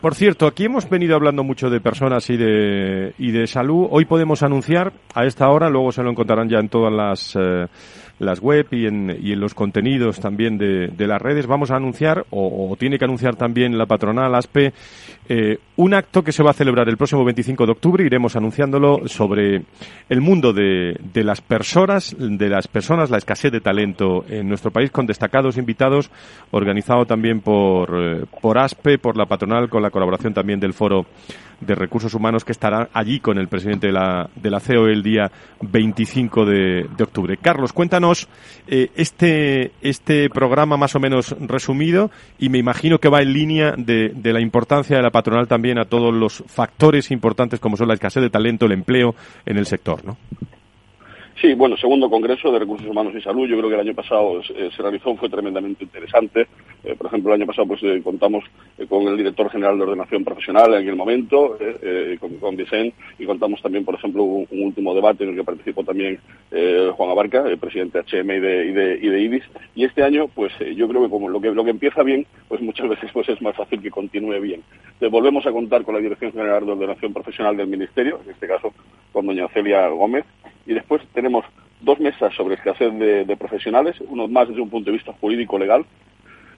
por 0.00 0.16
cierto, 0.16 0.48
aquí 0.48 0.64
hemos 0.64 0.90
venido 0.90 1.14
hablando 1.14 1.44
mucho 1.44 1.70
de 1.70 1.80
personas 1.80 2.28
y 2.30 2.36
de, 2.36 3.14
y 3.16 3.30
de 3.30 3.46
salud. 3.46 3.86
Hoy 3.92 4.06
podemos 4.06 4.42
anunciar 4.42 4.92
a 5.14 5.24
esta 5.24 5.48
hora, 5.50 5.70
luego 5.70 5.92
se 5.92 6.02
lo 6.02 6.10
encontrarán 6.10 6.48
ya 6.48 6.58
en 6.58 6.68
todas 6.68 6.92
las 6.92 7.36
las 8.18 8.40
web 8.40 8.66
y 8.72 8.86
en, 8.86 9.16
y 9.20 9.32
en 9.32 9.40
los 9.40 9.54
contenidos 9.54 10.20
también 10.20 10.58
de, 10.58 10.88
de 10.88 11.06
las 11.06 11.20
redes, 11.20 11.46
vamos 11.46 11.70
a 11.70 11.76
anunciar, 11.76 12.26
o, 12.30 12.76
tiene 12.78 12.98
que 12.98 13.04
anunciar 13.04 13.36
también 13.36 13.78
la 13.78 13.86
patronal 13.86 14.34
ASPE, 14.34 14.72
eh, 15.28 15.58
un 15.76 15.94
acto 15.94 16.22
que 16.22 16.32
se 16.32 16.42
va 16.42 16.50
a 16.50 16.54
celebrar 16.54 16.88
el 16.88 16.96
próximo 16.96 17.24
25 17.24 17.66
de 17.66 17.72
octubre, 17.72 18.04
iremos 18.04 18.34
anunciándolo 18.36 19.06
sobre 19.06 19.62
el 20.08 20.20
mundo 20.20 20.52
de, 20.52 20.98
de 21.12 21.24
las 21.24 21.40
personas, 21.40 22.16
de 22.18 22.48
las 22.48 22.66
personas, 22.66 23.10
la 23.10 23.18
escasez 23.18 23.52
de 23.52 23.60
talento 23.60 24.24
en 24.28 24.48
nuestro 24.48 24.70
país, 24.70 24.90
con 24.90 25.06
destacados 25.06 25.56
invitados, 25.56 26.10
organizado 26.50 27.04
también 27.04 27.40
por, 27.40 27.90
eh, 27.94 28.24
por 28.40 28.58
ASPE, 28.58 28.98
por 28.98 29.16
la 29.16 29.26
patronal, 29.26 29.68
con 29.68 29.82
la 29.82 29.90
colaboración 29.90 30.34
también 30.34 30.60
del 30.60 30.72
Foro 30.72 31.06
de 31.60 31.74
Recursos 31.74 32.14
Humanos 32.14 32.44
que 32.44 32.52
estará 32.52 32.88
allí 32.92 33.20
con 33.20 33.38
el 33.38 33.48
presidente 33.48 33.88
de 33.88 33.92
la, 33.92 34.28
de 34.34 34.50
la 34.50 34.60
CEO 34.60 34.86
el 34.86 35.02
día 35.02 35.30
25 35.60 36.44
de, 36.44 36.86
de 36.96 37.04
octubre. 37.04 37.36
Carlos, 37.36 37.72
cuéntanos 37.72 38.28
eh, 38.66 38.90
este, 38.96 39.72
este 39.80 40.28
programa 40.30 40.76
más 40.76 40.94
o 40.94 41.00
menos 41.00 41.34
resumido 41.40 42.10
y 42.38 42.48
me 42.48 42.58
imagino 42.58 42.98
que 42.98 43.08
va 43.08 43.22
en 43.22 43.32
línea 43.32 43.74
de, 43.76 44.10
de 44.14 44.32
la 44.32 44.40
importancia 44.40 44.96
de 44.96 45.02
la 45.02 45.10
patronal 45.10 45.48
también 45.48 45.78
a 45.78 45.84
todos 45.84 46.14
los 46.14 46.44
factores 46.46 47.10
importantes 47.10 47.60
como 47.60 47.76
son 47.76 47.88
la 47.88 47.94
escasez 47.94 48.22
de 48.22 48.30
talento, 48.30 48.66
el 48.66 48.72
empleo 48.72 49.14
en 49.44 49.58
el 49.58 49.66
sector, 49.66 50.04
¿no? 50.04 50.16
Sí, 51.40 51.54
bueno, 51.54 51.76
segundo 51.76 52.10
Congreso 52.10 52.50
de 52.50 52.58
Recursos 52.58 52.88
Humanos 52.88 53.14
y 53.16 53.20
Salud. 53.20 53.46
Yo 53.46 53.56
creo 53.56 53.68
que 53.68 53.76
el 53.76 53.82
año 53.82 53.94
pasado 53.94 54.40
eh, 54.40 54.70
se 54.74 54.82
realizó, 54.82 55.14
fue 55.14 55.28
tremendamente 55.28 55.84
interesante. 55.84 56.48
Eh, 56.82 56.96
por 56.96 57.06
ejemplo, 57.06 57.32
el 57.32 57.40
año 57.40 57.46
pasado 57.46 57.68
pues 57.68 57.80
eh, 57.84 58.00
contamos 58.02 58.42
con 58.88 59.06
el 59.06 59.16
director 59.16 59.48
general 59.48 59.78
de 59.78 59.84
ordenación 59.84 60.24
profesional 60.24 60.74
en 60.74 60.82
aquel 60.82 60.96
momento, 60.96 61.56
con, 62.18 62.34
con 62.38 62.56
Vicente, 62.56 62.96
y 63.20 63.24
contamos 63.24 63.62
también, 63.62 63.84
por 63.84 63.94
ejemplo, 63.94 64.24
un, 64.24 64.46
último 64.50 64.94
debate 64.94 65.24
en 65.24 65.30
el 65.30 65.36
que 65.36 65.44
participó 65.44 65.84
también 65.84 66.18
Juan 66.50 67.10
Abarca, 67.10 67.44
el 67.46 67.58
presidente 67.58 67.98
de 67.98 68.22
HM 68.22 68.30
y 68.30 68.40
de, 68.40 68.98
y 69.00 69.06
y 69.06 69.10
de 69.10 69.20
IBIS. 69.20 69.44
Y 69.74 69.84
este 69.84 70.02
año, 70.02 70.28
pues 70.28 70.52
yo 70.76 70.88
creo 70.88 71.02
que 71.02 71.10
como 71.10 71.28
lo 71.28 71.40
que 71.40 71.50
lo 71.50 71.64
que 71.64 71.70
empieza 71.70 72.02
bien, 72.02 72.26
pues 72.48 72.60
muchas 72.60 72.88
veces 72.88 73.10
pues 73.12 73.28
es 73.28 73.40
más 73.42 73.56
fácil 73.56 73.80
que 73.80 73.90
continúe 73.90 74.40
bien. 74.40 74.62
volvemos 75.10 75.46
a 75.46 75.52
contar 75.52 75.84
con 75.84 75.94
la 75.94 76.00
dirección 76.00 76.32
general 76.32 76.66
de 76.66 76.72
ordenación 76.72 77.12
profesional 77.12 77.56
del 77.56 77.68
Ministerio, 77.68 78.20
en 78.24 78.30
este 78.30 78.46
caso 78.46 78.72
con 79.12 79.26
doña 79.26 79.48
Celia 79.48 79.88
Gómez, 79.88 80.24
y 80.68 80.74
después 80.74 81.02
tenemos 81.14 81.46
dos 81.80 81.98
mesas 81.98 82.32
sobre 82.34 82.54
escasez 82.56 82.92
de, 82.92 83.36
profesionales, 83.38 83.96
uno 84.06 84.28
más 84.28 84.48
desde 84.48 84.60
un 84.60 84.68
punto 84.68 84.90
de 84.90 84.98
vista 84.98 85.14
jurídico-legal 85.18 85.86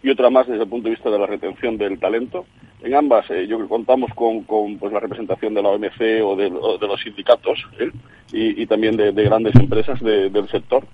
y 0.02 0.10
otra 0.10 0.30
más 0.30 0.48
desde 0.48 0.64
el 0.64 0.68
punto 0.68 0.88
de 0.88 0.96
vista 0.96 1.10
de 1.10 1.18
la 1.18 1.26
retención 1.26 1.78
del 1.78 1.98
talento. 2.00 2.44
En 2.82 2.94
ambas, 2.94 3.30
eh, 3.30 3.46
yo 3.46 3.56
creo 3.56 3.68
que 3.68 3.74
contamos 3.74 4.10
con, 4.14 4.44
pues, 4.44 4.92
la 4.92 4.98
representación 4.98 5.54
de 5.54 5.62
la 5.62 5.68
OMC 5.68 6.24
o 6.24 6.34
de, 6.34 6.50
los 6.50 7.00
sindicatos 7.00 7.64
¿eh? 7.78 7.90
y, 8.32 8.66
también 8.66 8.96
de, 8.96 9.12
grandes 9.12 9.54
empresas 9.54 10.00
del 10.00 10.48
sector. 10.48 10.84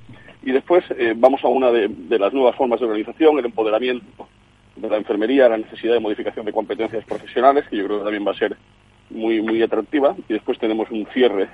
Y 0.43 0.53
después 0.53 0.85
eh, 0.99 1.15
vamos 1.17 1.43
a 1.43 1.49
una 1.49 1.71
de, 1.71 2.19
las 2.19 2.35
nuevas 2.35 2.55
formas 2.55 2.81
de 2.81 2.87
organización, 2.87 3.39
el 3.39 3.47
empoderamiento 3.47 4.29
de 4.75 4.91
la 4.91 4.99
enfermería, 4.99 5.49
la 5.49 5.57
necesidad 5.57 5.95
de 5.95 6.01
modificación 6.01 6.45
de 6.45 6.53
competencias 6.53 7.05
profesionales, 7.07 7.65
que 7.71 7.79
yo 7.79 7.87
creo 7.87 7.99
que 7.99 8.05
también 8.05 8.27
va 8.27 8.33
a 8.33 8.39
ser 8.39 8.57
muy, 9.09 9.41
muy 9.41 9.63
atractiva. 9.63 10.15
Y 10.29 10.35
después 10.35 10.59
tenemos 10.59 10.91
un 10.91 11.07
cierre 11.15 11.49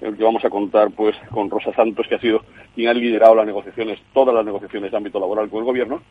en 0.00 0.08
el 0.08 0.16
que 0.16 0.24
vamos 0.24 0.44
a 0.44 0.50
contar 0.50 0.90
pues 0.90 1.16
con 1.30 1.50
Rosa 1.50 1.72
Santos, 1.74 2.06
que 2.08 2.16
ha 2.16 2.20
sido 2.20 2.42
quien 2.74 2.88
ha 2.88 2.94
liderado 2.94 3.34
las 3.34 3.46
negociaciones, 3.46 3.98
todas 4.12 4.34
las 4.34 4.44
negociaciones 4.44 4.90
de 4.90 4.96
ámbito 4.96 5.20
laboral 5.20 5.48
con 5.48 5.60
el 5.60 5.64
gobierno, 5.64 6.02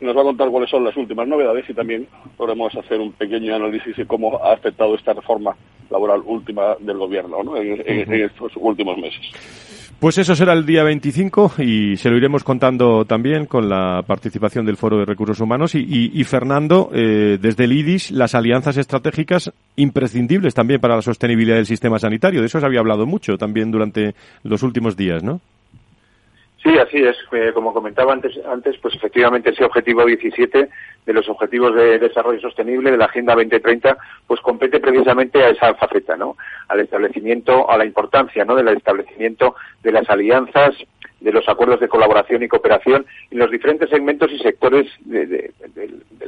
y 0.00 0.04
nos 0.04 0.16
va 0.16 0.20
a 0.20 0.24
contar 0.24 0.48
cuáles 0.50 0.70
son 0.70 0.84
las 0.84 0.96
últimas 0.96 1.26
novedades 1.26 1.68
y 1.68 1.74
también 1.74 2.06
podremos 2.36 2.74
hacer 2.76 3.00
un 3.00 3.12
pequeño 3.12 3.54
análisis 3.54 3.96
de 3.96 4.06
cómo 4.06 4.38
ha 4.42 4.52
afectado 4.52 4.94
esta 4.94 5.12
reforma 5.12 5.56
laboral 5.90 6.22
última 6.24 6.76
del 6.78 6.98
gobierno 6.98 7.56
en, 7.56 8.12
estos 8.12 8.52
últimos 8.56 8.96
meses. 8.98 9.20
Pues 10.00 10.16
eso 10.16 10.36
será 10.36 10.52
el 10.52 10.64
día 10.64 10.84
25 10.84 11.54
y 11.58 11.96
se 11.96 12.08
lo 12.08 12.16
iremos 12.16 12.44
contando 12.44 13.04
también 13.04 13.46
con 13.46 13.68
la 13.68 14.04
participación 14.06 14.64
del 14.64 14.76
Foro 14.76 14.96
de 14.96 15.04
Recursos 15.04 15.40
Humanos 15.40 15.74
y, 15.74 16.22
Fernando, 16.22 16.88
eh, 16.94 17.36
desde 17.42 17.64
el 17.64 17.72
IDIS, 17.72 18.12
las 18.12 18.36
alianzas 18.36 18.76
estratégicas 18.76 19.50
imprescindibles 19.74 20.54
también 20.54 20.80
para 20.80 20.94
la 20.94 21.02
sostenibilidad 21.02 21.56
del 21.56 21.66
sistema 21.66 21.98
sanitario. 21.98 22.40
De 22.40 22.46
eso 22.46 22.60
se 22.60 22.66
había 22.66 22.78
hablado 22.78 23.06
mucho 23.06 23.36
también 23.38 23.72
durante 23.72 24.14
los 24.44 24.62
últimos 24.62 24.96
días, 24.96 25.24
¿no? 25.24 25.40
Sí, 26.62 26.76
así 26.76 26.98
es. 26.98 27.16
Eh, 27.32 27.52
como 27.54 27.72
comentaba 27.72 28.12
antes, 28.12 28.32
antes, 28.44 28.76
pues 28.78 28.94
efectivamente 28.96 29.50
ese 29.50 29.64
objetivo 29.64 30.04
17 30.04 30.68
de 31.06 31.12
los 31.12 31.28
objetivos 31.28 31.74
de 31.74 31.98
desarrollo 31.98 32.40
sostenible 32.40 32.90
de 32.90 32.96
la 32.96 33.04
Agenda 33.04 33.34
2030, 33.34 33.96
pues 34.26 34.40
compete 34.40 34.80
precisamente 34.80 35.42
a 35.42 35.50
esa 35.50 35.74
faceta, 35.74 36.16
¿no? 36.16 36.36
Al 36.68 36.80
establecimiento, 36.80 37.70
a 37.70 37.78
la 37.78 37.84
importancia, 37.84 38.44
¿no? 38.44 38.56
Del 38.56 38.68
establecimiento 38.68 39.54
de 39.82 39.92
las 39.92 40.10
alianzas 40.10 40.74
de 41.20 41.32
los 41.32 41.48
acuerdos 41.48 41.80
de 41.80 41.88
colaboración 41.88 42.42
y 42.42 42.48
cooperación 42.48 43.04
en 43.30 43.38
los 43.38 43.50
diferentes 43.50 43.90
segmentos 43.90 44.30
y 44.30 44.38
sectores 44.38 44.86
del 45.04 45.52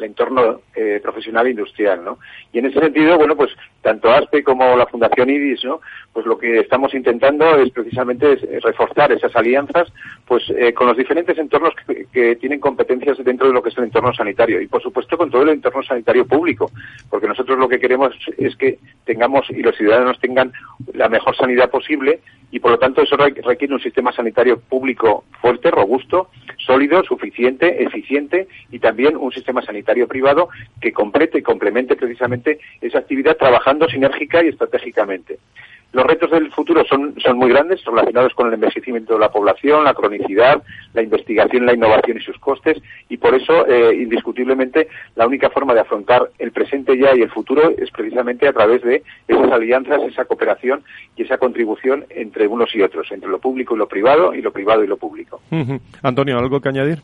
entorno 0.03 0.63
eh, 0.75 1.01
profesional 1.03 1.47
e 1.47 1.51
industrial, 1.51 2.05
¿no? 2.05 2.19
Y 2.53 2.59
en 2.59 2.67
ese 2.67 2.81
sentido, 2.81 3.17
bueno, 3.17 3.37
pues 3.37 3.51
tanto 3.83 4.11
ASPE 4.11 4.43
como 4.43 4.77
la 4.77 4.87
Fundación 4.87 5.31
IDIS, 5.31 5.65
¿no? 5.65 5.81
Pues 6.13 6.27
lo 6.27 6.39
que 6.39 6.61
estamos 6.61 6.93
intentando 6.95 7.57
es 7.57 7.71
precisamente 7.71 8.37
reforzar 8.63 9.13
esas 9.13 9.35
alianzas, 9.37 9.93
pues 10.27 10.43
eh, 10.51 10.73
con 10.75 10.89
los 10.89 10.97
diferentes 10.97 11.39
entornos 11.39 11.73
que, 12.13 12.37
tienen 12.41 12.61
competencias 12.61 13.19
dentro 13.25 13.47
de 13.49 13.53
lo 13.53 13.63
que 13.63 13.69
es 13.69 13.79
el 13.79 13.85
entorno 13.85 14.13
sanitario 14.13 14.61
y, 14.61 14.67
por 14.67 14.83
supuesto, 14.83 15.17
con 15.17 15.31
todo 15.31 15.43
el 15.43 15.51
entorno 15.51 15.83
sanitario 15.83 16.27
público, 16.27 16.71
porque 17.09 17.29
nosotros 17.29 17.59
lo 17.59 17.69
que 17.69 17.79
queremos 17.79 18.15
es 18.39 18.57
que 18.57 18.79
tengamos 19.05 19.49
y 19.51 19.63
los 19.63 19.77
ciudadanos 19.77 20.19
tengan 20.21 20.53
la 20.95 21.09
mejor 21.09 21.37
sanidad 21.37 21.71
posible 21.71 22.21
y, 22.51 22.59
por 22.59 22.73
lo 22.73 22.79
tanto, 22.79 23.03
eso 23.03 23.17
requiere 23.17 23.75
un 23.75 23.81
sistema 23.81 24.13
sanitario 24.13 24.59
público 24.61 24.80
público 24.81 25.25
fuerte, 25.43 25.71
robusto, 25.71 26.31
sólido, 26.57 27.03
suficiente, 27.05 27.83
eficiente 27.83 28.49
y 28.71 28.79
también 28.79 29.17
un 29.17 29.31
sistema 29.31 29.61
sanitario 29.61 30.09
privado 30.09 30.49
que 30.81 30.93
complete 30.93 31.39
y 31.39 31.43
complemente 31.43 31.97
precisamente 31.97 32.59
esa 32.81 32.99
actividad 32.99 33.37
trabajando 33.37 33.87
sinérgica 33.89 34.43
y 34.43 34.49
estratégicamente. 34.49 35.39
Los 35.93 36.05
retos 36.05 36.31
del 36.31 36.51
futuro 36.53 36.85
son, 36.85 37.15
son 37.21 37.37
muy 37.37 37.49
grandes, 37.49 37.85
relacionados 37.85 38.33
con 38.35 38.49
el 38.49 38.55
envejecimiento 38.55 39.15
de 39.15 39.21
la 39.21 39.31
población, 39.31 39.85
la 39.85 39.95
cronicidad, 39.95 40.63
la 40.95 41.03
investigación, 41.03 41.67
la 41.67 41.75
innovación 41.75 42.19
y 42.19 42.21
sus 42.21 42.39
costes, 42.39 42.79
y 43.09 43.17
por 43.17 43.35
eso, 43.35 43.67
eh, 43.67 43.95
indiscutiblemente, 43.95 44.89
la 45.17 45.27
única 45.27 45.51
forma 45.51 45.75
de 45.75 45.81
afrontar 45.81 46.31
el 46.39 46.53
presente 46.53 46.97
ya 46.97 47.15
y 47.15 47.23
el 47.23 47.31
futuro 47.31 47.71
es 47.77 47.91
precisamente 47.91 48.47
a 48.47 48.53
través 48.53 48.83
de 48.83 49.03
esas 49.27 49.51
alianzas, 49.51 50.01
esa 50.03 50.25
cooperación 50.25 50.83
y 51.17 51.23
esa 51.23 51.39
contribución 51.39 52.05
entre 52.11 52.47
unos 52.47 52.75
y 52.75 52.83
otros, 52.83 53.11
entre 53.11 53.29
lo 53.29 53.39
público 53.39 53.75
y 53.75 53.79
lo 53.79 53.89
privado, 53.89 54.35
y 54.35 54.43
lo 54.43 54.53
privado 54.53 54.85
y 54.85 54.87
lo 54.87 54.97
público. 54.97 55.41
Antonio, 56.03 56.39
¿algo 56.39 56.61
que 56.61 56.69
añadir? 56.69 56.99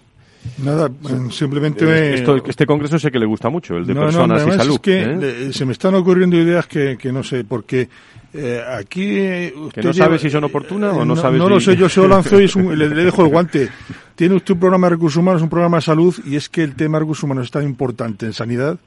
Nada, 0.58 0.90
simplemente... 1.30 1.84
Eh, 1.84 2.24
este 2.46 2.66
congreso 2.66 2.98
sé 2.98 3.10
que 3.10 3.18
le 3.18 3.26
gusta 3.26 3.48
mucho, 3.48 3.76
el 3.76 3.86
de 3.86 3.94
personas 3.94 4.46
y 4.46 4.50
salud. 4.52 4.74
Es 4.74 4.80
que 4.80 5.02
¿eh? 5.02 5.52
se 5.52 5.64
me 5.64 5.72
están 5.72 5.94
ocurriendo 5.94 6.36
ideas 6.36 6.66
que, 6.66 6.96
que 6.96 7.12
no 7.12 7.22
sé, 7.22 7.44
porque 7.44 7.88
eh, 8.32 8.62
aquí... 8.68 9.52
Usted 9.54 9.82
¿Que 9.82 9.86
no 9.88 9.92
sabe 9.92 10.18
si 10.18 10.30
son 10.30 10.44
oportunas 10.44 10.96
o 10.96 11.04
no 11.04 11.16
sabe 11.16 11.38
No 11.38 11.48
lo 11.48 11.60
sé, 11.60 11.76
yo 11.76 11.88
se 11.88 12.00
lo 12.00 12.08
lanzo 12.08 12.40
y 12.40 12.48
le, 12.76 12.88
dejo 12.88 13.22
el 13.22 13.28
guante. 13.28 13.68
Tiene 14.14 14.34
usted 14.34 14.54
un 14.54 14.60
programa 14.60 14.88
de 14.88 14.96
recursos 14.96 15.18
humanos, 15.18 15.42
un 15.42 15.48
programa 15.48 15.78
de 15.78 15.82
salud, 15.82 16.14
y 16.24 16.36
es 16.36 16.48
que 16.48 16.62
el 16.62 16.74
tema 16.74 16.98
de 16.98 17.00
recursos 17.00 17.24
humanos 17.24 17.44
es 17.46 17.50
tan 17.50 17.64
importante 17.64 18.26
en 18.26 18.32
sanidad 18.32 18.78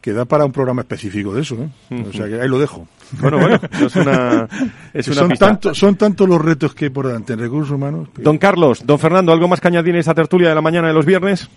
que 0.00 0.12
da 0.12 0.24
para 0.24 0.44
un 0.44 0.52
programa 0.52 0.82
específico 0.82 1.34
de 1.34 1.42
eso. 1.42 1.56
¿eh? 1.56 2.04
O 2.08 2.12
sea 2.12 2.26
que 2.26 2.40
ahí 2.40 2.48
lo 2.48 2.58
dejo. 2.58 2.86
Bueno, 3.20 3.38
bueno, 3.38 3.58
es 3.72 3.96
una, 3.96 4.48
es 4.94 5.08
una 5.08 5.16
son, 5.16 5.30
tanto, 5.30 5.74
son 5.74 5.96
tantos 5.96 6.28
los 6.28 6.40
retos 6.40 6.74
que 6.74 6.86
hay 6.86 6.90
por 6.90 7.06
delante 7.06 7.32
en 7.34 7.40
recursos 7.40 7.72
humanos. 7.72 8.08
Don 8.16 8.38
Carlos, 8.38 8.86
don 8.86 8.98
Fernando, 8.98 9.32
¿algo 9.32 9.48
más 9.48 9.60
que 9.60 9.68
añadir 9.68 9.94
en 9.94 10.00
esa 10.00 10.14
tertulia 10.14 10.48
de 10.48 10.54
la 10.54 10.62
mañana 10.62 10.88
de 10.88 10.94
los 10.94 11.04
viernes? 11.04 11.50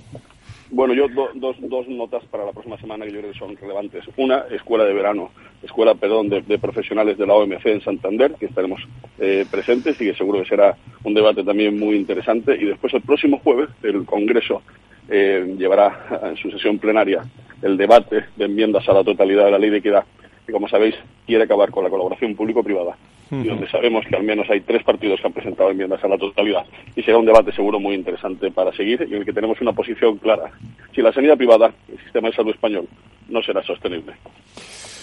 Bueno, 0.72 0.96
yo 0.96 1.06
dos, 1.36 1.56
dos 1.60 1.88
notas 1.88 2.24
para 2.32 2.46
la 2.46 2.52
próxima 2.52 2.78
semana 2.80 3.06
que 3.06 3.12
yo 3.12 3.20
creo 3.20 3.32
que 3.32 3.38
son 3.38 3.56
relevantes. 3.56 4.04
Una, 4.18 4.46
escuela 4.50 4.84
de 4.86 4.94
verano, 4.94 5.30
escuela, 5.62 5.94
perdón, 5.94 6.30
de, 6.30 6.58
profesionales 6.58 7.16
de 7.16 7.28
la 7.28 7.36
OMC 7.36 7.66
en 7.68 7.82
Santander, 7.82 8.34
que 8.40 8.48
estaremos 8.48 8.82
eh, 9.20 9.46
presentes 9.52 10.02
y 10.02 10.06
que 10.06 10.16
seguro 10.16 10.42
que 10.42 10.50
será 10.50 10.76
un 11.04 11.14
debate 11.14 11.44
también 11.44 11.80
muy 11.80 11.96
interesante. 11.96 12.58
Y 12.60 12.66
después, 12.66 12.92
el 12.96 13.04
próximo 13.04 13.38
jueves, 13.44 13.70
el 13.84 14.04
Congreso 14.06 14.64
eh, 15.10 15.56
llevará 15.60 16.08
en 16.24 16.38
su 16.38 16.50
sesión 16.50 16.80
plenaria 16.80 17.24
el 17.64 17.78
debate 17.78 18.26
de 18.36 18.46
enmiendas 18.46 18.88
a 18.88 18.94
la 18.94 19.04
totalidad 19.04 19.46
de 19.46 19.52
la 19.52 19.58
ley 19.58 19.70
de 19.70 19.78
equidad, 19.78 20.04
que 20.46 20.52
como 20.52 20.68
sabéis 20.68 20.96
quiere 21.26 21.46
acabar 21.46 21.72
con 21.72 21.84
la 21.84 21.90
colaboración 21.90 22.36
público-privada, 22.36 22.96
y 23.32 23.48
donde 23.48 23.68
sabemos 23.70 24.06
que 24.08 24.16
al 24.16 24.24
menos 24.24 24.48
hay 24.50 24.62
tres 24.62 24.84
partidos 24.84 25.20
que 25.20 25.28
han 25.28 25.34
presentado 25.34 25.72
enmiendas 25.72 26.04
a 26.04 26.08
la 26.08 26.18
totalidad, 26.18 26.66
y 26.96 27.02
será 27.02 27.18
un 27.18 27.26
debate 27.26 27.52
seguro 27.54 27.80
muy 27.80 27.96
interesante 27.96 28.52
para 28.52 28.72
seguir 28.74 29.06
y 29.10 29.14
en 29.14 29.20
el 29.20 29.26
que 29.26 29.34
tenemos 29.34 29.60
una 29.62 29.72
posición 29.72 30.18
clara. 30.18 30.52
Si 30.94 31.02
la 31.02 31.12
sanidad 31.12 31.38
privada, 31.38 31.74
el 31.92 31.98
sistema 32.04 32.30
de 32.30 32.36
salud 32.36 32.52
español, 32.52 32.88
no 33.30 33.42
será 33.42 33.64
sostenible. 33.64 34.14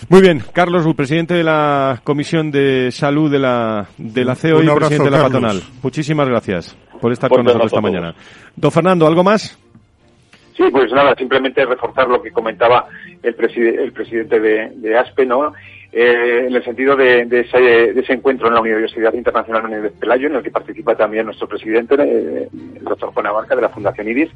Muy 0.09 0.23
bien, 0.23 0.43
Carlos 0.53 0.87
presidente 0.95 1.35
de 1.35 1.45
la 1.45 2.01
Comisión 2.05 2.51
de 2.51 2.91
Salud 2.91 3.31
de 3.31 3.39
la, 3.39 3.87
de 3.99 4.25
la 4.25 4.35
CEO 4.35 4.63
y 4.63 4.67
presidente 4.67 5.05
de 5.05 5.11
la 5.11 5.23
patronal. 5.23 5.63
Muchísimas 5.83 6.29
gracias 6.29 6.77
por 7.01 7.13
estar 7.13 7.31
con 7.31 7.45
nosotros 7.45 7.67
esta 7.67 7.81
mañana. 7.81 8.15
Don 8.57 8.71
Fernando, 8.71 9.07
¿algo 9.07 9.25
más? 9.25 9.59
Sí, 10.61 10.71
pues 10.71 10.93
nada, 10.93 11.15
simplemente 11.17 11.65
reforzar 11.65 12.07
lo 12.07 12.21
que 12.21 12.33
comentaba 12.33 12.87
el, 13.23 13.35
el 13.35 13.93
presidente 13.93 14.39
de, 14.39 14.71
de, 14.75 14.99
ASPE, 14.99 15.25
¿no? 15.25 15.55
Eh, 15.91 16.45
en 16.49 16.55
el 16.55 16.63
sentido 16.63 16.97
de, 16.97 17.27
ese, 17.31 18.13
encuentro 18.13 18.49
en 18.49 18.55
la 18.55 18.61
Universidad 18.61 19.15
Internacional 19.15 19.83
de 19.83 19.89
Pelayo, 19.89 20.27
en 20.29 20.37
el 20.37 20.43
que 20.43 20.51
participa 20.51 20.95
también 20.95 21.25
nuestro 21.25 21.49
presidente, 21.49 21.95
eh, 21.99 22.49
el 22.77 22.85
doctor 22.85 23.11
Juan 23.15 23.29
Abarca, 23.29 23.57
de 23.57 23.63
la 23.63 23.71
Fundación 23.71 24.09
IRIS. 24.09 24.31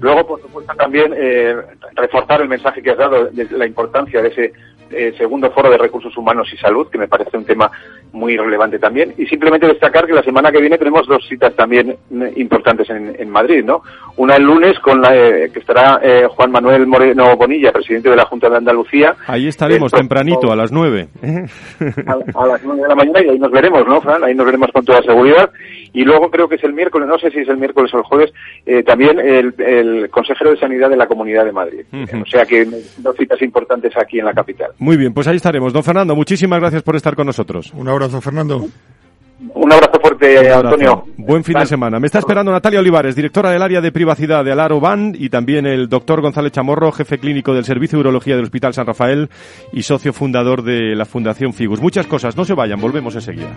Luego, 0.00 0.26
por 0.26 0.40
supuesto, 0.40 0.72
también 0.74 1.12
eh, 1.14 1.54
reforzar 1.94 2.40
el 2.40 2.48
mensaje 2.48 2.80
que 2.80 2.92
has 2.92 2.98
dado 2.98 3.26
de 3.26 3.46
la 3.50 3.66
importancia 3.66 4.22
de 4.22 4.28
ese 4.28 4.52
eh, 4.90 5.12
segundo 5.18 5.50
foro 5.50 5.70
de 5.70 5.76
recursos 5.76 6.16
humanos 6.16 6.48
y 6.50 6.56
salud, 6.56 6.88
que 6.88 6.96
me 6.96 7.08
parece 7.08 7.36
un 7.36 7.44
tema 7.44 7.70
muy 8.12 8.36
relevante 8.36 8.78
también. 8.78 9.14
Y 9.16 9.26
simplemente 9.26 9.66
destacar 9.66 10.06
que 10.06 10.12
la 10.12 10.22
semana 10.22 10.50
que 10.50 10.60
viene 10.60 10.78
tenemos 10.78 11.06
dos 11.06 11.26
citas 11.28 11.54
también 11.54 11.90
eh, 11.90 12.32
importantes 12.36 12.88
en, 12.90 13.14
en 13.18 13.30
Madrid, 13.30 13.64
¿no? 13.64 13.82
Una 14.16 14.36
el 14.36 14.44
lunes 14.44 14.78
con 14.80 15.00
la 15.00 15.14
eh, 15.16 15.50
que 15.52 15.60
estará 15.60 16.00
Juan 16.30 16.50
Manuel 16.50 16.86
Moreno 16.86 17.36
Bonilla, 17.36 17.72
presidente 17.72 18.10
de 18.10 18.16
la 18.16 18.24
Junta 18.24 18.48
de 18.48 18.56
Andalucía. 18.56 19.14
Ahí 19.26 19.46
estaremos 19.48 19.92
tempranito, 19.92 20.50
a 20.50 20.56
las 20.56 20.72
nueve. 20.72 21.08
A, 21.22 22.46
las 22.46 22.62
nueve 22.64 22.82
de 22.82 22.88
la 22.88 22.94
mañana 22.94 23.22
y 23.22 23.28
ahí 23.28 23.38
nos 23.38 23.50
veremos, 23.50 23.86
¿no, 23.86 24.00
Fran? 24.00 24.24
Ahí 24.24 24.34
nos 24.34 24.46
veremos 24.46 24.70
con 24.72 24.84
toda 24.84 25.02
seguridad. 25.02 25.50
Y 25.92 26.04
luego 26.04 26.30
creo 26.30 26.48
que 26.48 26.56
es 26.56 26.64
el 26.64 26.74
miércoles, 26.74 27.08
no 27.08 27.18
sé 27.18 27.30
si 27.30 27.38
es 27.38 27.48
el 27.48 27.56
miércoles 27.56 27.92
o 27.94 27.98
el 27.98 28.04
jueves, 28.04 28.32
también 28.84 29.18
el, 29.18 29.54
el, 29.58 30.10
consejero 30.10 30.50
de 30.50 30.58
Sanidad 30.58 30.90
de 30.90 30.96
la 30.96 31.06
Comunidad 31.06 31.44
de 31.44 31.52
Madrid. 31.52 31.84
O 32.20 32.26
sea 32.26 32.44
que 32.44 32.66
dos 32.98 33.16
citas 33.16 33.40
importantes 33.42 33.92
aquí 33.96 34.18
en 34.18 34.26
la 34.26 34.34
capital. 34.34 34.72
Muy 34.78 34.96
bien, 34.96 35.14
pues 35.14 35.26
ahí 35.26 35.36
estaremos. 35.36 35.72
Don 35.72 35.82
Fernando, 35.82 36.14
muchísimas 36.14 36.60
gracias 36.60 36.82
por 36.82 36.96
estar 36.96 37.14
con 37.14 37.26
nosotros. 37.26 37.72
Un 37.74 37.88
abrazo, 38.02 38.20
Fernando. 38.20 38.66
Un 39.54 39.72
abrazo 39.72 40.00
fuerte, 40.00 40.52
Antonio. 40.52 41.04
Buen 41.16 41.44
fin 41.44 41.58
de 41.58 41.66
semana. 41.66 42.00
Me 42.00 42.06
está 42.06 42.18
esperando 42.18 42.50
Natalia 42.50 42.80
Olivares, 42.80 43.14
directora 43.14 43.50
del 43.50 43.62
área 43.62 43.80
de 43.80 43.92
privacidad 43.92 44.44
de 44.44 44.50
Alaro 44.50 44.80
Ban, 44.80 45.14
y 45.16 45.28
también 45.28 45.66
el 45.66 45.88
doctor 45.88 46.20
González 46.20 46.52
Chamorro, 46.52 46.90
jefe 46.90 47.18
clínico 47.18 47.54
del 47.54 47.64
Servicio 47.64 47.98
de 47.98 48.00
Urología 48.00 48.34
del 48.34 48.44
Hospital 48.44 48.74
San 48.74 48.86
Rafael 48.86 49.30
y 49.72 49.82
socio 49.82 50.12
fundador 50.12 50.62
de 50.62 50.96
la 50.96 51.04
Fundación 51.04 51.52
Figus. 51.52 51.80
Muchas 51.80 52.06
cosas, 52.06 52.36
no 52.36 52.44
se 52.44 52.54
vayan, 52.54 52.80
volvemos 52.80 53.14
enseguida. 53.14 53.56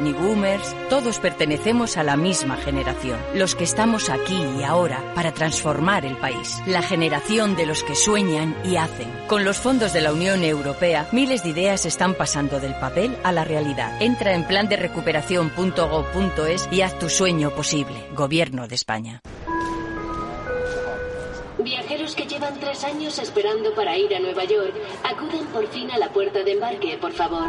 Ni 0.00 0.12
boomers, 0.12 0.74
todos 0.88 1.18
pertenecemos 1.18 1.96
a 1.96 2.02
la 2.02 2.16
misma 2.16 2.56
generación. 2.56 3.18
Los 3.34 3.54
que 3.54 3.64
estamos 3.64 4.10
aquí 4.10 4.40
y 4.58 4.62
ahora 4.62 5.02
para 5.14 5.32
transformar 5.32 6.04
el 6.04 6.16
país. 6.16 6.60
La 6.66 6.82
generación 6.82 7.56
de 7.56 7.66
los 7.66 7.82
que 7.82 7.94
sueñan 7.94 8.56
y 8.64 8.76
hacen. 8.76 9.10
Con 9.26 9.44
los 9.44 9.58
fondos 9.58 9.92
de 9.92 10.00
la 10.00 10.12
Unión 10.12 10.42
Europea, 10.44 11.08
miles 11.12 11.42
de 11.42 11.50
ideas 11.50 11.86
están 11.86 12.14
pasando 12.14 12.60
del 12.60 12.74
papel 12.74 13.16
a 13.24 13.32
la 13.32 13.44
realidad. 13.44 14.00
Entra 14.00 14.34
en 14.34 14.44
plan 14.44 14.68
de 14.68 14.76
recuperación.gov.es 14.76 16.68
y 16.70 16.82
haz 16.82 16.98
tu 16.98 17.08
sueño 17.08 17.50
posible. 17.50 17.94
Gobierno 18.14 18.68
de 18.68 18.74
España. 18.74 19.20
Viajeros 21.58 22.14
que 22.14 22.24
llevan 22.24 22.58
tres 22.60 22.84
años 22.84 23.18
esperando 23.18 23.74
para 23.74 23.96
ir 23.98 24.14
a 24.14 24.20
Nueva 24.20 24.44
York, 24.44 24.74
acuden 25.02 25.44
por 25.46 25.66
fin 25.68 25.90
a 25.90 25.98
la 25.98 26.12
puerta 26.12 26.44
de 26.44 26.52
embarque, 26.52 26.96
por 26.98 27.12
favor. 27.12 27.48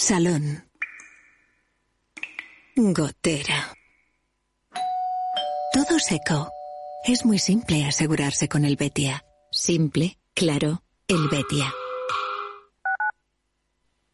Salón. 0.00 0.64
Gotera. 2.74 3.76
Todo 5.74 5.98
seco. 5.98 6.50
Es 7.04 7.26
muy 7.26 7.38
simple 7.38 7.84
asegurarse 7.84 8.48
con 8.48 8.64
el 8.64 8.76
Betia. 8.76 9.26
Simple, 9.52 10.18
claro, 10.34 10.82
el 11.06 11.28
Betia. 11.28 11.74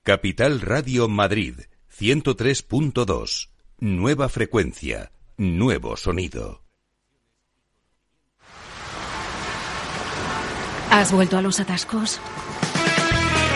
Capital 0.02 0.60
Radio 0.60 1.08
Madrid, 1.08 1.60
103.2. 1.96 3.50
Nueva 3.78 4.28
frecuencia, 4.28 5.12
nuevo 5.36 5.96
sonido. 5.96 6.64
¿Has 10.90 11.12
vuelto 11.12 11.38
a 11.38 11.42
los 11.42 11.60
atascos? 11.60 12.20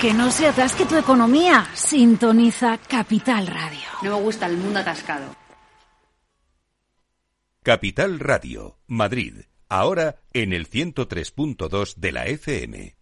Que 0.00 0.14
no 0.14 0.30
se 0.30 0.46
atasque 0.46 0.86
tu 0.86 0.96
economía. 0.96 1.66
Sintoniza 1.74 2.78
Capital 2.78 3.46
Radio. 3.46 3.86
No 4.02 4.16
me 4.16 4.22
gusta 4.22 4.46
el 4.46 4.56
mundo 4.56 4.78
atascado. 4.78 5.36
Capital 7.62 8.18
Radio, 8.18 8.78
Madrid. 8.86 9.42
Ahora 9.68 10.16
en 10.32 10.54
el 10.54 10.70
103.2 10.70 11.96
de 11.96 12.12
la 12.12 12.24
FM. 12.24 12.99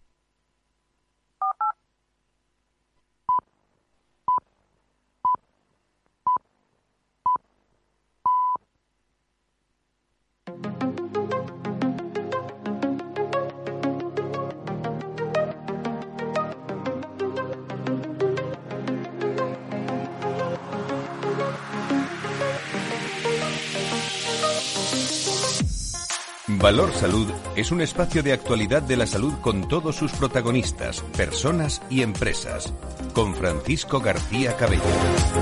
Valor 26.57 26.91
Salud 26.93 27.27
es 27.55 27.71
un 27.71 27.79
espacio 27.79 28.23
de 28.23 28.33
actualidad 28.33 28.81
de 28.81 28.97
la 28.97 29.05
salud 29.05 29.33
con 29.39 29.67
todos 29.67 29.95
sus 29.95 30.11
protagonistas, 30.13 31.01
personas 31.15 31.79
y 31.91 32.01
empresas. 32.01 32.73
Con 33.13 33.35
Francisco 33.35 33.99
García 33.99 34.57
Cabello. 34.57 34.81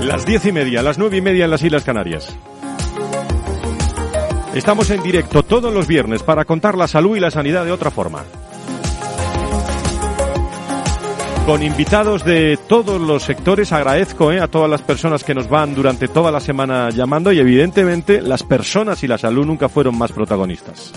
Las 0.02 0.26
diez 0.26 0.44
y 0.44 0.52
media, 0.52 0.82
las 0.82 0.98
nueve 0.98 1.16
y 1.16 1.22
media 1.22 1.46
en 1.46 1.50
las 1.50 1.62
Islas 1.62 1.82
Canarias. 1.82 2.36
Estamos 4.54 4.90
en 4.90 5.02
directo 5.02 5.42
todos 5.42 5.72
los 5.72 5.86
viernes 5.86 6.22
para 6.22 6.44
contar 6.44 6.76
la 6.76 6.86
salud 6.86 7.16
y 7.16 7.20
la 7.20 7.30
sanidad 7.30 7.64
de 7.64 7.72
otra 7.72 7.90
forma. 7.90 8.24
Con 11.48 11.62
invitados 11.62 12.26
de 12.26 12.58
todos 12.68 13.00
los 13.00 13.22
sectores, 13.22 13.72
agradezco 13.72 14.30
eh, 14.30 14.38
a 14.38 14.48
todas 14.48 14.68
las 14.68 14.82
personas 14.82 15.24
que 15.24 15.34
nos 15.34 15.48
van 15.48 15.74
durante 15.74 16.06
toda 16.06 16.30
la 16.30 16.40
semana 16.40 16.90
llamando 16.90 17.32
y 17.32 17.38
evidentemente 17.38 18.20
las 18.20 18.42
personas 18.42 19.02
y 19.02 19.06
la 19.06 19.16
salud 19.16 19.46
nunca 19.46 19.70
fueron 19.70 19.96
más 19.96 20.12
protagonistas. 20.12 20.92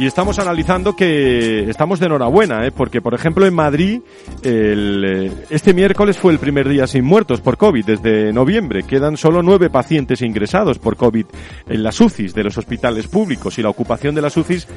Y 0.00 0.06
estamos 0.06 0.38
analizando 0.38 0.96
que 0.96 1.68
estamos 1.68 2.00
de 2.00 2.06
enhorabuena, 2.06 2.66
¿eh? 2.66 2.72
porque 2.72 3.02
por 3.02 3.12
ejemplo 3.12 3.44
en 3.44 3.52
Madrid 3.52 4.00
eh, 4.42 5.30
este 5.50 5.74
miércoles 5.74 6.16
fue 6.16 6.32
el 6.32 6.38
primer 6.38 6.66
día 6.70 6.86
sin 6.86 7.04
muertos 7.04 7.42
por 7.42 7.58
COVID 7.58 7.84
desde 7.84 8.32
noviembre. 8.32 8.84
Quedan 8.84 9.18
solo 9.18 9.42
nueve 9.42 9.68
pacientes 9.68 10.22
ingresados 10.22 10.78
por 10.78 10.96
COVID 10.96 11.26
en 11.68 11.82
las 11.82 12.00
UCIs 12.00 12.32
de 12.32 12.44
los 12.44 12.56
hospitales 12.56 13.08
públicos 13.08 13.58
y 13.58 13.62
la 13.62 13.68
ocupación 13.68 14.14
de 14.14 14.22
las 14.22 14.38
UCIs 14.38 14.68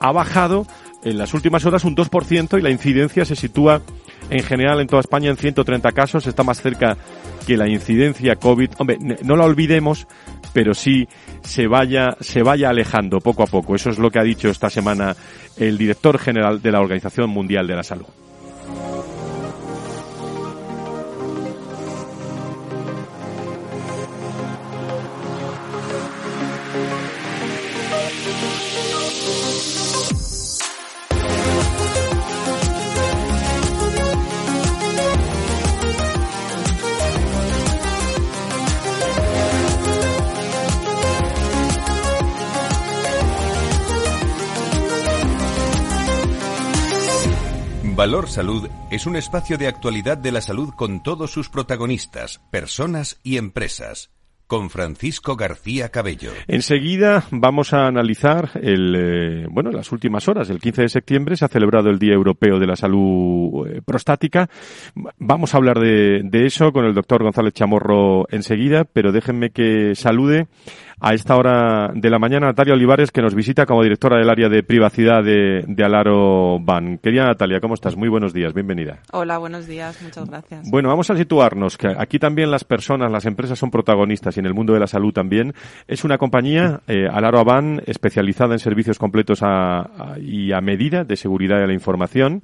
ha 0.00 0.10
bajado 0.10 0.66
en 1.04 1.16
las 1.16 1.32
últimas 1.32 1.64
horas 1.64 1.84
un 1.84 1.94
2% 1.94 2.58
y 2.58 2.62
la 2.62 2.70
incidencia 2.70 3.24
se 3.24 3.36
sitúa 3.36 3.82
en 4.30 4.42
general 4.42 4.80
en 4.80 4.88
toda 4.88 5.00
España 5.00 5.30
en 5.30 5.36
130 5.36 5.92
casos. 5.92 6.26
Está 6.26 6.42
más 6.42 6.60
cerca 6.60 6.96
que 7.46 7.56
la 7.56 7.68
incidencia 7.68 8.34
COVID. 8.34 8.70
Hombre, 8.78 8.98
no 9.22 9.36
la 9.36 9.44
olvidemos, 9.44 10.08
pero 10.52 10.74
sí 10.74 11.08
se 11.42 11.66
vaya, 11.66 12.16
se 12.20 12.42
vaya 12.42 12.70
alejando 12.70 13.18
poco 13.20 13.42
a 13.42 13.46
poco. 13.46 13.74
Eso 13.74 13.90
es 13.90 13.98
lo 13.98 14.10
que 14.10 14.18
ha 14.18 14.24
dicho 14.24 14.48
esta 14.48 14.70
semana 14.70 15.14
el 15.56 15.78
director 15.78 16.18
general 16.18 16.62
de 16.62 16.72
la 16.72 16.80
Organización 16.80 17.30
Mundial 17.30 17.66
de 17.66 17.76
la 17.76 17.82
Salud. 17.82 18.21
Valor 48.02 48.28
Salud 48.28 48.68
es 48.90 49.06
un 49.06 49.14
espacio 49.14 49.58
de 49.58 49.68
actualidad 49.68 50.18
de 50.18 50.32
la 50.32 50.40
salud 50.40 50.70
con 50.74 51.04
todos 51.04 51.30
sus 51.30 51.48
protagonistas, 51.48 52.40
personas 52.50 53.20
y 53.22 53.36
empresas. 53.36 54.10
Con 54.48 54.70
Francisco 54.70 55.36
García 55.36 55.88
Cabello. 55.90 56.32
Enseguida 56.48 57.22
vamos 57.30 57.72
a 57.72 57.86
analizar 57.86 58.50
el, 58.60 58.96
eh, 58.96 59.46
bueno, 59.48 59.70
las 59.70 59.92
últimas 59.92 60.26
horas. 60.26 60.50
El 60.50 60.58
15 60.58 60.82
de 60.82 60.88
septiembre 60.88 61.36
se 61.36 61.44
ha 61.44 61.48
celebrado 61.48 61.90
el 61.90 62.00
Día 62.00 62.12
Europeo 62.12 62.58
de 62.58 62.66
la 62.66 62.74
Salud 62.74 63.68
eh, 63.68 63.80
Prostática. 63.82 64.50
Vamos 65.18 65.54
a 65.54 65.58
hablar 65.58 65.78
de, 65.78 66.22
de 66.24 66.44
eso 66.44 66.72
con 66.72 66.84
el 66.84 66.94
doctor 66.94 67.22
González 67.22 67.54
Chamorro 67.54 68.26
enseguida, 68.30 68.84
pero 68.84 69.12
déjenme 69.12 69.50
que 69.50 69.94
salude 69.94 70.48
a 71.02 71.14
esta 71.14 71.36
hora 71.36 71.90
de 71.92 72.08
la 72.08 72.20
mañana 72.20 72.46
Natalia 72.46 72.74
Olivares, 72.74 73.10
que 73.10 73.20
nos 73.20 73.34
visita 73.34 73.66
como 73.66 73.82
directora 73.82 74.18
del 74.18 74.30
área 74.30 74.48
de 74.48 74.62
privacidad 74.62 75.24
de, 75.24 75.84
Alaro 75.84 76.60
Ban. 76.60 76.98
Querida 76.98 77.24
Natalia, 77.24 77.58
¿cómo 77.60 77.74
estás? 77.74 77.96
Muy 77.96 78.08
buenos 78.08 78.32
días, 78.32 78.54
bienvenida. 78.54 79.00
Hola, 79.10 79.38
buenos 79.38 79.66
días, 79.66 80.00
muchas 80.00 80.30
gracias. 80.30 80.70
Bueno, 80.70 80.88
vamos 80.88 81.10
a 81.10 81.16
situarnos, 81.16 81.76
que 81.76 81.88
aquí 81.88 82.20
también 82.20 82.52
las 82.52 82.62
personas, 82.62 83.10
las 83.10 83.26
empresas 83.26 83.58
son 83.58 83.72
protagonistas 83.72 84.36
y 84.36 84.40
en 84.40 84.46
el 84.46 84.54
mundo 84.54 84.74
de 84.74 84.78
la 84.78 84.86
salud 84.86 85.12
también. 85.12 85.54
Es 85.88 86.04
una 86.04 86.18
compañía, 86.18 86.82
eh, 86.86 87.08
Alaro 87.12 87.40
Aban, 87.40 87.82
especializada 87.84 88.54
en 88.54 88.60
servicios 88.60 89.00
completos 89.00 89.40
y 90.20 90.52
a 90.52 90.60
medida 90.60 91.02
de 91.02 91.16
seguridad 91.16 91.58
de 91.58 91.66
la 91.66 91.72
información 91.72 92.42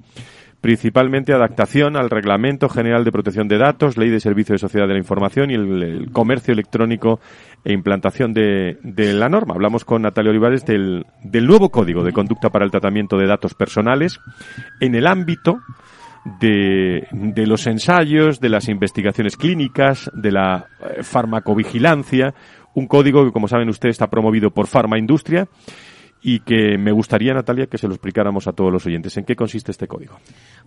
principalmente 0.60 1.32
adaptación 1.32 1.96
al 1.96 2.10
Reglamento 2.10 2.68
General 2.68 3.04
de 3.04 3.12
Protección 3.12 3.48
de 3.48 3.58
Datos, 3.58 3.96
Ley 3.96 4.10
de 4.10 4.20
Servicio 4.20 4.54
de 4.54 4.58
Sociedad 4.58 4.88
de 4.88 4.94
la 4.94 4.98
Información 4.98 5.50
y 5.50 5.54
el 5.54 6.10
comercio 6.12 6.52
electrónico 6.52 7.20
e 7.64 7.72
implantación 7.72 8.32
de, 8.32 8.76
la 8.82 9.28
norma. 9.28 9.54
Hablamos 9.54 9.84
con 9.84 10.02
Natalia 10.02 10.30
Olivares 10.30 10.64
del, 10.64 11.06
nuevo 11.22 11.70
Código 11.70 12.02
de 12.02 12.12
Conducta 12.12 12.50
para 12.50 12.64
el 12.64 12.70
Tratamiento 12.70 13.16
de 13.16 13.26
Datos 13.26 13.54
Personales 13.54 14.20
en 14.80 14.94
el 14.94 15.06
ámbito 15.06 15.60
de, 16.40 17.06
de, 17.12 17.46
los 17.46 17.66
ensayos, 17.66 18.40
de 18.40 18.48
las 18.48 18.68
investigaciones 18.68 19.36
clínicas, 19.36 20.10
de 20.12 20.32
la 20.32 20.66
eh, 20.80 21.02
farmacovigilancia, 21.02 22.34
un 22.74 22.86
código 22.86 23.24
que, 23.24 23.32
como 23.32 23.48
saben 23.48 23.68
ustedes, 23.68 23.94
está 23.94 24.08
promovido 24.08 24.50
por 24.50 24.66
Farma 24.66 24.98
Industria 24.98 25.48
y 26.20 26.40
que 26.40 26.76
me 26.78 26.90
gustaría, 26.90 27.32
Natalia, 27.32 27.66
que 27.66 27.78
se 27.78 27.86
lo 27.86 27.94
explicáramos 27.94 28.48
a 28.48 28.52
todos 28.52 28.72
los 28.72 28.84
oyentes. 28.86 29.16
¿En 29.16 29.24
qué 29.24 29.36
consiste 29.36 29.70
este 29.70 29.86
código? 29.86 30.18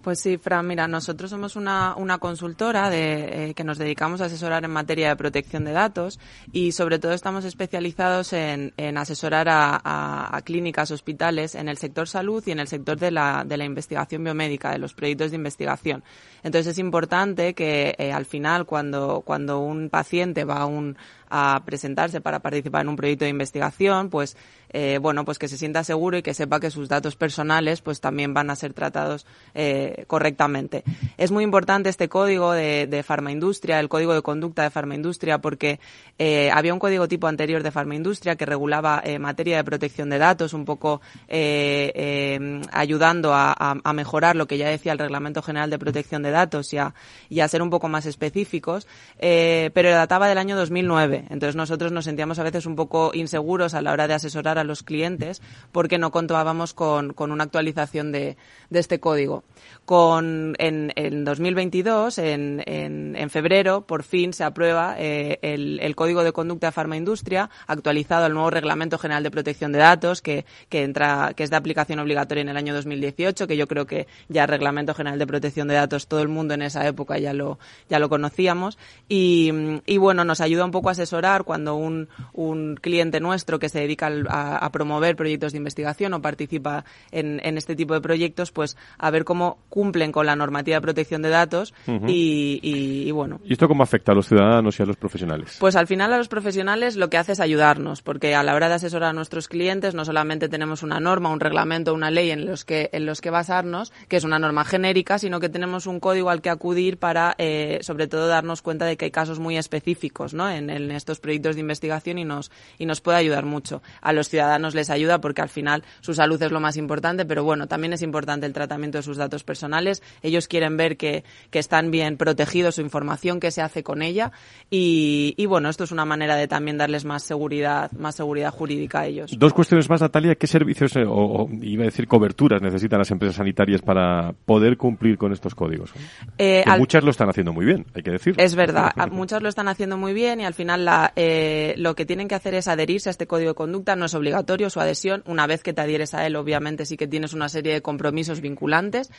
Pues 0.01 0.19
sí, 0.19 0.37
Fran, 0.37 0.65
mira, 0.65 0.87
nosotros 0.87 1.29
somos 1.29 1.55
una, 1.55 1.95
una 1.95 2.17
consultora 2.19 2.89
de, 2.89 3.49
eh, 3.49 3.53
que 3.53 3.63
nos 3.63 3.77
dedicamos 3.77 4.21
a 4.21 4.25
asesorar 4.25 4.63
en 4.63 4.71
materia 4.71 5.09
de 5.09 5.15
protección 5.15 5.65
de 5.65 5.73
datos 5.73 6.19
y 6.51 6.71
sobre 6.71 6.99
todo 6.99 7.11
estamos 7.11 7.43
especializados 7.45 8.33
en, 8.33 8.73
en 8.77 8.97
asesorar 8.97 9.49
a, 9.49 10.35
a, 10.35 10.41
clínicas, 10.41 10.89
hospitales 10.91 11.55
en 11.55 11.67
el 11.67 11.77
sector 11.77 12.07
salud 12.07 12.41
y 12.45 12.51
en 12.51 12.59
el 12.59 12.67
sector 12.67 12.97
de 12.97 13.11
la, 13.11 13.43
de 13.45 13.57
la 13.57 13.65
investigación 13.65 14.23
biomédica, 14.23 14.71
de 14.71 14.79
los 14.79 14.93
proyectos 14.93 15.31
de 15.31 15.37
investigación. 15.37 16.03
Entonces 16.43 16.71
es 16.71 16.79
importante 16.79 17.53
que 17.53 17.93
eh, 17.97 18.11
al 18.11 18.25
final, 18.25 18.65
cuando, 18.65 19.21
cuando 19.25 19.59
un 19.59 19.89
paciente 19.89 20.45
va 20.45 20.61
a 20.61 20.65
un 20.65 20.97
a 21.31 21.63
presentarse 21.65 22.19
para 22.19 22.39
participar 22.39 22.81
en 22.81 22.89
un 22.89 22.97
proyecto 22.97 23.23
de 23.23 23.31
investigación, 23.31 24.09
pues 24.09 24.35
eh, 24.71 24.99
bueno, 25.01 25.25
pues 25.25 25.37
que 25.37 25.47
se 25.47 25.57
sienta 25.57 25.83
seguro 25.83 26.17
y 26.17 26.21
que 26.21 26.33
sepa 26.33 26.59
que 26.59 26.71
sus 26.71 26.89
datos 26.89 27.15
personales 27.15 27.81
pues 27.81 28.01
también 28.01 28.33
van 28.33 28.49
a 28.49 28.55
ser 28.55 28.73
tratados 28.73 29.25
eh, 29.53 30.05
correctamente. 30.07 30.83
Es 31.17 31.31
muy 31.31 31.43
importante 31.43 31.89
este 31.89 32.09
código 32.09 32.51
de, 32.51 32.87
de 32.87 33.03
farmaindustria, 33.03 33.79
el 33.79 33.89
código 33.89 34.13
de 34.13 34.21
conducta 34.21 34.63
de 34.63 34.69
farmaindustria, 34.69 35.39
porque 35.39 35.79
eh, 36.17 36.51
había 36.51 36.73
un 36.73 36.79
código 36.79 37.07
tipo 37.07 37.27
anterior 37.27 37.63
de 37.63 37.71
farmaindustria 37.71 38.35
que 38.35 38.45
regulaba 38.45 39.01
eh, 39.03 39.19
materia 39.19 39.57
de 39.57 39.63
protección 39.63 40.09
de 40.09 40.19
datos, 40.19 40.53
un 40.53 40.65
poco 40.65 41.01
eh, 41.27 41.91
eh 41.95 42.61
ayudando 42.71 43.33
a, 43.33 43.53
a, 43.57 43.93
mejorar 43.93 44.35
lo 44.35 44.47
que 44.47 44.57
ya 44.57 44.69
decía 44.69 44.93
el 44.93 44.99
Reglamento 44.99 45.41
General 45.41 45.69
de 45.69 45.79
Protección 45.79 46.21
de 46.21 46.31
Datos 46.31 46.73
y 46.73 46.77
a, 46.77 46.93
y 47.29 47.39
a 47.39 47.47
ser 47.47 47.61
un 47.61 47.69
poco 47.69 47.87
más 47.89 48.05
específicos, 48.05 48.87
pero 49.19 49.91
databa 49.91 50.27
del 50.27 50.37
año 50.37 50.55
2009. 50.55 51.25
Entonces 51.29 51.55
nosotros 51.55 51.91
nos 51.91 52.05
sentíamos 52.05 52.39
a 52.39 52.43
veces 52.43 52.65
un 52.65 52.75
poco 52.75 53.11
inseguros 53.13 53.73
a 53.73 53.81
la 53.81 53.91
hora 53.91 54.07
de 54.07 54.13
asesorar 54.13 54.57
a 54.61 54.63
los 54.63 54.83
clientes 54.83 55.41
porque 55.71 55.97
no 55.97 56.11
contábamos 56.11 56.73
con, 56.73 57.13
con 57.13 57.31
una 57.31 57.43
actualización 57.43 58.11
de, 58.11 58.37
de, 58.69 58.79
este 58.79 58.99
código. 58.99 59.43
Con, 59.85 60.55
en, 60.59 60.93
en 60.95 61.25
2022, 61.25 62.17
en, 62.19 62.63
en, 62.65 63.29
febrero, 63.29 63.81
por 63.81 64.03
fin 64.03 64.33
se 64.33 64.43
aprueba 64.43 64.95
eh, 64.97 65.39
el, 65.41 65.79
el, 65.81 65.95
Código 65.95 66.23
de 66.23 66.31
Conducta 66.31 66.67
de 66.67 66.71
Farmaindustria 66.71 67.49
actualizado 67.67 68.25
al 68.25 68.33
nuevo 68.33 68.49
Reglamento 68.49 68.97
General 68.97 69.23
de 69.23 69.31
Protección 69.31 69.71
de 69.71 69.79
Datos 69.79 70.21
que, 70.21 70.45
que, 70.69 70.83
entra, 70.83 71.33
que 71.35 71.43
es 71.43 71.49
de 71.49 71.55
aplicación 71.55 71.99
obligatoria 71.99 72.41
en 72.41 72.49
el 72.49 72.57
año 72.57 72.73
2018, 72.73 73.47
que 73.47 73.57
yo 73.57 73.67
creo 73.67 73.85
que 73.85 74.07
ya 74.29 74.47
Reglamento 74.47 74.93
General 74.93 75.19
de 75.19 75.27
Protección 75.27 75.67
de 75.67 75.75
Datos 75.75 76.07
todo 76.07 76.21
el 76.21 76.27
mundo 76.27 76.53
en 76.53 76.61
esa 76.61 76.85
época 76.87 77.17
ya 77.19 77.33
lo, 77.33 77.59
ya 77.89 77.99
lo 77.99 78.09
conocíamos. 78.09 78.77
Y, 79.07 79.51
y 79.85 79.97
bueno, 79.97 80.23
nos 80.25 80.41
ayuda 80.41 80.65
un 80.65 80.71
poco 80.71 80.89
a 80.89 80.93
asesorar 80.93 81.43
cuando 81.43 81.75
un, 81.75 82.09
un 82.33 82.75
cliente 82.75 83.19
nuestro 83.19 83.59
que 83.59 83.69
se 83.69 83.79
dedica 83.79 84.11
a, 84.29 84.50
a 84.57 84.71
promover 84.71 85.15
proyectos 85.15 85.51
de 85.51 85.57
investigación 85.57 86.13
o 86.13 86.21
participa 86.21 86.85
en, 87.11 87.39
este 87.57 87.75
tipo 87.75 87.93
de 87.93 88.01
proyectos, 88.01 88.51
pues 88.51 88.77
a 88.97 89.11
ver 89.11 89.23
cómo 89.23 89.59
cumplen 89.69 90.11
con 90.11 90.25
la 90.25 90.35
normativa 90.35 90.77
de 90.77 90.81
protección 90.81 91.21
de 91.21 91.29
datos 91.29 91.73
y, 92.07 93.11
bueno. 93.11 93.39
¿Y 93.43 93.53
esto 93.53 93.67
cómo 93.67 93.83
afecta 93.83 94.11
a 94.11 94.15
los 94.15 94.27
ciudadanos 94.27 94.79
y 94.79 94.83
a 94.83 94.85
los 94.85 94.97
profesionales? 94.97 95.57
Pues 95.59 95.75
al 95.75 95.87
final 95.87 96.13
a 96.13 96.17
los 96.17 96.27
profesionales 96.27 96.95
lo 96.95 97.09
que 97.09 97.17
hace 97.17 97.33
es 97.33 97.39
ayudarnos, 97.39 98.01
porque 98.01 98.35
a 98.35 98.43
la 98.43 98.55
hora 98.55 98.69
de 98.69 98.75
asesorar 98.75 99.09
a 99.09 99.13
nuestros 99.13 99.47
clientes 99.47 99.95
no 99.95 100.05
solamente 100.05 100.49
tenemos 100.49 100.83
una 100.83 100.99
norma, 100.99 101.29
un 101.29 101.39
reglamento, 101.39 101.93
una 101.93 102.11
ley 102.11 102.31
en 102.31 102.45
los 102.45 102.65
que, 102.65 102.89
en 102.93 103.05
los 103.05 103.21
que 103.21 103.29
basarnos, 103.29 103.91
que 104.07 104.17
es 104.17 104.23
una 104.23 104.39
norma 104.39 104.65
genérica, 104.65 105.19
sino 105.19 105.39
que 105.39 105.49
tenemos 105.49 105.87
un 105.87 105.99
código 105.99 106.29
al 106.29 106.41
que 106.41 106.49
acudir 106.49 106.97
para, 106.97 107.35
eh, 107.37 107.79
sobre 107.81 108.07
todo, 108.07 108.27
darnos 108.27 108.61
cuenta 108.61 108.85
de 108.85 108.97
que 108.97 109.05
hay 109.05 109.11
casos 109.11 109.39
muy 109.39 109.57
específicos 109.57 110.33
¿no? 110.33 110.49
en, 110.49 110.69
en 110.69 110.91
estos 110.91 111.19
proyectos 111.19 111.55
de 111.55 111.61
investigación 111.61 112.17
y 112.17 112.25
nos, 112.25 112.51
y 112.77 112.85
nos 112.85 113.01
puede 113.01 113.17
ayudar 113.17 113.45
mucho. 113.45 113.81
A 114.01 114.13
los 114.13 114.29
ciudadanos 114.29 114.40
les 114.73 114.89
ayuda 114.89 115.21
porque 115.21 115.41
al 115.41 115.49
final 115.49 115.83
su 116.01 116.13
salud 116.13 116.41
es 116.41 116.51
lo 116.51 116.59
más 116.59 116.77
importante, 116.77 117.25
pero 117.25 117.43
bueno, 117.43 117.67
también 117.67 117.93
es 117.93 118.01
importante 118.01 118.45
el 118.45 118.53
tratamiento 118.53 118.97
de 118.97 119.03
sus 119.03 119.17
datos 119.17 119.43
personales. 119.43 120.01
Ellos 120.21 120.47
quieren 120.47 120.77
ver 120.77 120.97
que, 120.97 121.23
que 121.49 121.59
están 121.59 121.91
bien 121.91 122.17
protegidos 122.17 122.75
su 122.75 122.81
información, 122.81 123.39
que 123.39 123.51
se 123.51 123.61
hace 123.61 123.83
con 123.83 124.01
ella 124.01 124.31
y, 124.69 125.33
y, 125.37 125.45
bueno, 125.45 125.69
esto 125.69 125.83
es 125.83 125.91
una 125.91 126.05
manera 126.05 126.35
de 126.35 126.47
también 126.47 126.77
darles 126.77 127.05
más 127.05 127.23
seguridad, 127.23 127.91
más 127.93 128.15
seguridad 128.15 128.51
jurídica 128.51 129.01
a 129.01 129.05
ellos. 129.05 129.31
Dos 129.37 129.53
cuestiones 129.53 129.89
más, 129.89 130.01
Natalia. 130.01 130.35
¿Qué 130.35 130.47
servicios 130.47 130.95
eh, 130.95 131.03
o, 131.07 131.47
iba 131.61 131.83
a 131.83 131.85
decir 131.85 132.07
coberturas 132.07 132.61
necesitan 132.61 132.99
las 132.99 133.11
empresas 133.11 133.37
sanitarias 133.37 133.81
para 133.81 134.33
poder 134.45 134.77
cumplir 134.77 135.17
con 135.17 135.33
estos 135.33 135.55
códigos? 135.55 135.91
Eh, 136.37 136.63
muchas 136.77 137.03
lo 137.03 137.11
están 137.11 137.29
haciendo 137.29 137.53
muy 137.53 137.65
bien, 137.65 137.85
hay 137.93 138.03
que 138.03 138.11
decirlo. 138.11 138.43
Es 138.43 138.55
verdad, 138.55 138.91
muchas 139.11 139.41
lo 139.41 139.49
están 139.49 139.67
haciendo 139.67 139.97
muy 139.97 140.13
bien 140.13 140.39
y 140.39 140.45
al 140.45 140.53
final 140.53 140.85
la, 140.85 141.13
eh, 141.15 141.73
lo 141.77 141.95
que 141.95 142.05
tienen 142.05 142.27
que 142.27 142.35
hacer 142.35 142.53
es 142.55 142.67
adherirse 142.67 143.09
a 143.09 143.11
este 143.11 143.27
código 143.27 143.49
de 143.49 143.55
conducta. 143.55 143.95
No 143.95 144.05
es 144.05 144.13
obligatorio 144.13 144.30
su 144.69 144.79
adhesión. 144.79 145.23
Una 145.25 145.47
vez 145.47 145.63
que 145.63 145.73
te 145.73 145.81
adhieres 145.81 146.13
a 146.13 146.25
él, 146.25 146.35
obviamente 146.35 146.85
sí 146.85 146.97
que 146.97 147.07
tienes 147.07 147.33
una 147.33 147.49
serie 147.49 147.73
de 147.73 147.81
compromisos 147.81 148.41
vinculantes. 148.41 149.09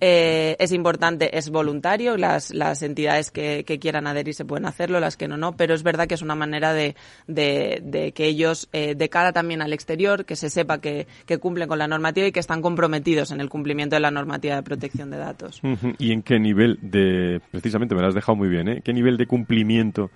Eh, 0.00 0.56
es 0.58 0.72
importante, 0.72 1.36
es 1.36 1.50
voluntario. 1.50 2.16
Las, 2.16 2.52
las 2.52 2.82
entidades 2.82 3.30
que, 3.30 3.64
que, 3.64 3.78
quieran 3.78 4.06
adherirse 4.06 4.44
pueden 4.44 4.66
hacerlo, 4.66 5.00
las 5.00 5.16
que 5.16 5.28
no, 5.28 5.36
no. 5.36 5.56
Pero 5.56 5.74
es 5.74 5.82
verdad 5.82 6.06
que 6.06 6.14
es 6.14 6.22
una 6.22 6.34
manera 6.34 6.72
de, 6.72 6.96
de, 7.26 7.80
de 7.82 8.12
que 8.12 8.26
ellos, 8.26 8.68
eh, 8.72 8.94
de 8.94 9.08
cara 9.08 9.32
también 9.32 9.62
al 9.62 9.72
exterior, 9.72 10.24
que 10.24 10.36
se 10.36 10.50
sepa 10.50 10.80
que, 10.80 11.06
que, 11.26 11.38
cumplen 11.38 11.68
con 11.68 11.78
la 11.78 11.88
normativa 11.88 12.26
y 12.26 12.32
que 12.32 12.40
están 12.40 12.62
comprometidos 12.62 13.30
en 13.30 13.40
el 13.40 13.48
cumplimiento 13.48 13.96
de 13.96 14.00
la 14.00 14.10
normativa 14.10 14.56
de 14.56 14.62
protección 14.62 15.10
de 15.10 15.18
datos. 15.18 15.60
¿Y 15.98 16.12
en 16.12 16.22
qué 16.22 16.38
nivel 16.38 16.78
de, 16.82 17.40
precisamente 17.50 17.94
me 17.94 18.00
lo 18.00 18.08
has 18.08 18.14
dejado 18.14 18.36
muy 18.36 18.48
bien, 18.48 18.68
¿eh? 18.68 18.82
¿Qué 18.84 18.92
nivel 18.92 19.16
de 19.16 19.26
cumplimiento 19.26 20.10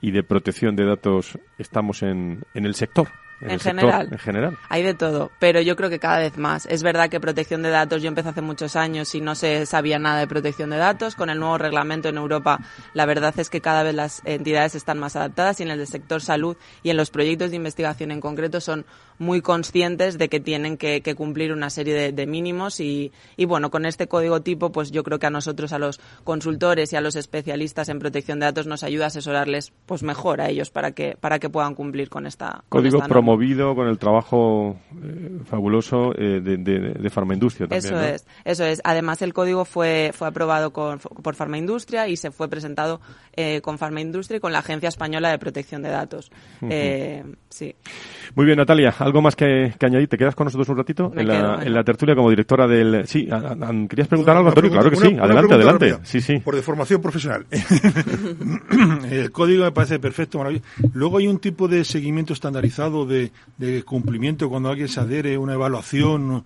y 0.00 0.10
de 0.10 0.22
protección 0.22 0.76
de 0.76 0.84
datos 0.84 1.38
estamos 1.58 2.02
en, 2.02 2.42
en 2.54 2.66
el 2.66 2.74
sector? 2.74 3.08
En, 3.40 3.60
general. 3.60 4.08
en 4.10 4.18
general. 4.18 4.58
Hay 4.68 4.82
de 4.82 4.94
todo, 4.94 5.30
pero 5.38 5.60
yo 5.60 5.76
creo 5.76 5.90
que 5.90 5.98
cada 5.98 6.18
vez 6.18 6.38
más. 6.38 6.66
Es 6.66 6.82
verdad 6.82 7.10
que 7.10 7.20
protección 7.20 7.62
de 7.62 7.70
datos, 7.70 8.02
yo 8.02 8.08
empecé 8.08 8.30
hace 8.30 8.40
muchos 8.40 8.76
años 8.76 9.14
y 9.14 9.20
no 9.20 9.34
se 9.34 9.66
sabía 9.66 9.98
nada 9.98 10.20
de 10.20 10.26
protección 10.26 10.70
de 10.70 10.76
datos. 10.76 11.14
Con 11.14 11.30
el 11.30 11.38
nuevo 11.38 11.58
reglamento 11.58 12.08
en 12.08 12.16
Europa, 12.16 12.60
la 12.94 13.06
verdad 13.06 13.34
es 13.38 13.50
que 13.50 13.60
cada 13.60 13.82
vez 13.82 13.94
las 13.94 14.22
entidades 14.24 14.74
están 14.74 14.98
más 14.98 15.16
adaptadas 15.16 15.60
y 15.60 15.64
en 15.64 15.70
el 15.70 15.86
sector 15.86 16.22
salud 16.22 16.56
y 16.82 16.90
en 16.90 16.96
los 16.96 17.10
proyectos 17.10 17.50
de 17.50 17.56
investigación 17.56 18.10
en 18.10 18.20
concreto 18.20 18.60
son 18.60 18.86
muy 19.18 19.40
conscientes 19.40 20.18
de 20.18 20.28
que 20.28 20.40
tienen 20.40 20.76
que, 20.76 21.02
cumplir 21.16 21.52
una 21.52 21.70
serie 21.70 22.12
de, 22.12 22.26
mínimos 22.26 22.80
y, 22.80 23.12
y, 23.36 23.44
bueno, 23.44 23.70
con 23.70 23.86
este 23.86 24.08
código 24.08 24.42
tipo, 24.42 24.72
pues 24.72 24.90
yo 24.90 25.02
creo 25.04 25.18
que 25.18 25.26
a 25.26 25.30
nosotros, 25.30 25.72
a 25.72 25.78
los 25.78 26.00
consultores 26.24 26.92
y 26.92 26.96
a 26.96 27.00
los 27.00 27.16
especialistas 27.16 27.88
en 27.88 27.98
protección 27.98 28.40
de 28.40 28.46
datos, 28.46 28.66
nos 28.66 28.82
ayuda 28.82 29.04
a 29.04 29.08
asesorarles 29.08 29.72
pues 29.86 30.02
mejor 30.02 30.40
a 30.40 30.48
ellos 30.48 30.70
para 30.70 30.92
que, 30.92 31.16
para 31.18 31.38
que 31.38 31.48
puedan 31.48 31.74
cumplir 31.74 32.10
con 32.10 32.26
esta. 32.26 32.64
Código 32.68 33.02
promovido 33.26 33.74
con 33.74 33.88
el 33.88 33.98
trabajo 33.98 34.76
eh, 35.02 35.40
fabuloso 35.46 36.12
eh, 36.16 36.40
de, 36.40 36.56
de, 36.56 37.10
Farmaindustria 37.10 37.66
también. 37.66 37.92
Eso 37.92 38.00
es, 38.00 38.26
eso 38.44 38.64
es. 38.64 38.80
Además, 38.84 39.20
el 39.20 39.34
código 39.34 39.64
fue, 39.64 40.12
fue 40.14 40.28
aprobado 40.28 40.72
con, 40.72 41.00
por 41.00 41.34
Farmaindustria 41.34 42.06
y 42.06 42.16
se 42.16 42.30
fue 42.30 42.48
presentado 42.48 43.00
eh, 43.34 43.60
con 43.62 43.78
Farmaindustria 43.78 44.36
y 44.36 44.40
con 44.40 44.52
la 44.52 44.60
Agencia 44.60 44.88
Española 44.88 45.30
de 45.30 45.38
Protección 45.38 45.82
de 45.82 45.88
Datos. 45.88 46.30
sí. 47.48 47.74
Muy 48.34 48.44
bien, 48.44 48.58
Natalia. 48.58 48.94
¿Algo 48.98 49.22
más 49.22 49.34
que, 49.34 49.72
añadir? 49.80 50.08
¿Te 50.08 50.18
quedas 50.18 50.34
con 50.34 50.44
nosotros 50.44 50.68
un 50.68 50.76
ratito? 50.76 51.12
En 51.16 51.26
la, 51.26 51.84
tertulia 51.84 52.14
como 52.14 52.30
directora 52.30 52.66
del... 52.66 53.06
Sí, 53.06 53.28
¿querías 53.88 54.08
preguntar 54.08 54.36
algo, 54.36 54.48
Antonio? 54.48 54.70
Claro 54.70 54.90
que 54.90 54.96
sí. 54.96 55.16
adelante, 55.18 55.54
adelante. 55.54 55.98
Sí, 56.02 56.20
sí. 56.20 56.38
Por 56.40 56.54
deformación 56.54 57.00
profesional. 57.00 57.46
el 59.10 59.32
código 59.32 59.64
me 59.64 59.72
parece 59.72 59.98
perfecto, 59.98 60.38
maravilloso. 60.38 60.66
Luego 60.92 61.18
hay 61.18 61.28
un 61.28 61.38
tipo 61.38 61.66
de 61.66 61.84
seguimiento 61.84 62.34
estandarizado 62.34 63.06
de, 63.06 63.15
de 63.58 63.82
cumplimiento 63.84 64.48
cuando 64.48 64.68
alguien 64.68 64.88
se 64.88 65.00
adhiere, 65.00 65.38
una 65.38 65.54
evaluación 65.54 66.44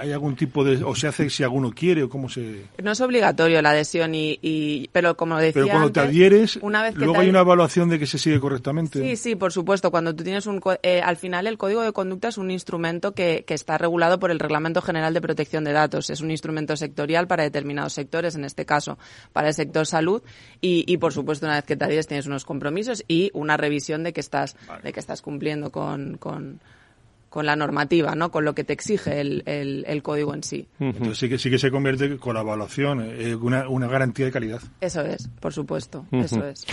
¿Hay 0.00 0.12
algún 0.12 0.36
tipo 0.36 0.64
de, 0.64 0.82
o 0.82 0.94
se 0.94 1.08
hace 1.08 1.30
si 1.30 1.42
alguno 1.42 1.70
quiere 1.70 2.02
o 2.02 2.08
cómo 2.08 2.28
se...? 2.28 2.64
No 2.82 2.92
es 2.92 3.00
obligatorio 3.00 3.62
la 3.62 3.70
adhesión 3.70 4.12
y, 4.14 4.88
pero 4.92 5.16
como 5.16 5.38
decía 5.38 5.62
Pero 5.62 5.68
cuando 5.68 5.92
te 5.92 6.00
adhieres, 6.00 6.56
una 6.56 6.82
vez 6.82 6.96
luego 6.96 7.20
hay 7.20 7.28
una 7.28 7.40
evaluación 7.40 7.88
de 7.88 7.98
que 7.98 8.06
se 8.06 8.18
sigue 8.18 8.40
correctamente. 8.40 9.00
Sí, 9.00 9.16
sí, 9.16 9.36
por 9.36 9.52
supuesto. 9.52 9.90
Cuando 9.90 10.14
tú 10.14 10.24
tienes 10.24 10.46
un, 10.46 10.60
eh, 10.82 11.00
al 11.00 11.16
final 11.16 11.46
el 11.46 11.58
código 11.58 11.82
de 11.82 11.92
conducta 11.92 12.28
es 12.28 12.38
un 12.38 12.50
instrumento 12.50 13.12
que, 13.12 13.44
que 13.46 13.54
está 13.54 13.78
regulado 13.78 14.18
por 14.18 14.30
el 14.30 14.38
Reglamento 14.38 14.82
General 14.82 15.14
de 15.14 15.20
Protección 15.20 15.64
de 15.64 15.72
Datos. 15.72 16.10
Es 16.10 16.20
un 16.20 16.30
instrumento 16.30 16.76
sectorial 16.76 17.26
para 17.26 17.42
determinados 17.42 17.92
sectores, 17.92 18.34
en 18.34 18.44
este 18.44 18.66
caso 18.66 18.98
para 19.32 19.48
el 19.48 19.54
sector 19.54 19.86
salud 19.86 20.22
y, 20.60 20.84
y 20.86 20.96
por 20.96 21.12
supuesto 21.12 21.46
una 21.46 21.56
vez 21.56 21.64
que 21.64 21.76
te 21.76 21.84
adhieres 21.84 22.06
tienes 22.06 22.26
unos 22.26 22.44
compromisos 22.44 23.04
y 23.08 23.30
una 23.34 23.56
revisión 23.56 24.02
de 24.02 24.12
que 24.12 24.20
estás, 24.20 24.56
de 24.82 24.92
que 24.92 25.00
estás 25.00 25.22
cumpliendo 25.22 25.70
con, 25.70 26.16
con 26.18 26.60
con 27.32 27.46
la 27.46 27.56
normativa, 27.56 28.14
¿no? 28.14 28.30
Con 28.30 28.44
lo 28.44 28.54
que 28.54 28.62
te 28.62 28.74
exige 28.74 29.18
el, 29.22 29.42
el, 29.46 30.02
código 30.02 30.34
en 30.34 30.42
sí. 30.42 30.68
Entonces 30.78 31.16
sí 31.16 31.30
que, 31.30 31.38
sí 31.38 31.48
que 31.48 31.58
se 31.58 31.70
convierte 31.70 32.18
con 32.18 32.34
la 32.34 32.42
evaluación 32.42 33.00
eh, 33.00 33.34
una, 33.34 33.70
una, 33.70 33.88
garantía 33.88 34.26
de 34.26 34.32
calidad. 34.32 34.60
Eso 34.82 35.00
es, 35.00 35.28
por 35.40 35.54
supuesto, 35.54 36.04
eso 36.12 36.44
es. 36.44 36.66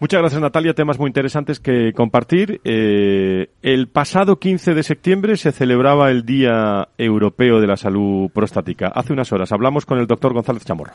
Muchas 0.00 0.20
gracias 0.20 0.42
Natalia, 0.42 0.74
temas 0.74 0.98
muy 0.98 1.06
interesantes 1.06 1.60
que 1.60 1.92
compartir. 1.94 2.60
Eh, 2.64 3.50
el 3.62 3.86
pasado 3.86 4.40
15 4.40 4.74
de 4.74 4.82
septiembre 4.82 5.36
se 5.36 5.52
celebraba 5.52 6.10
el 6.10 6.24
Día 6.24 6.88
Europeo 6.98 7.60
de 7.60 7.68
la 7.68 7.76
Salud 7.76 8.30
Prostática. 8.32 8.88
Hace 8.88 9.12
unas 9.12 9.30
horas 9.30 9.52
hablamos 9.52 9.86
con 9.86 10.00
el 10.00 10.08
doctor 10.08 10.34
González 10.34 10.64
Chamorro. 10.64 10.94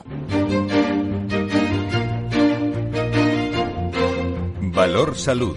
Valor 4.74 5.16
Salud. 5.16 5.56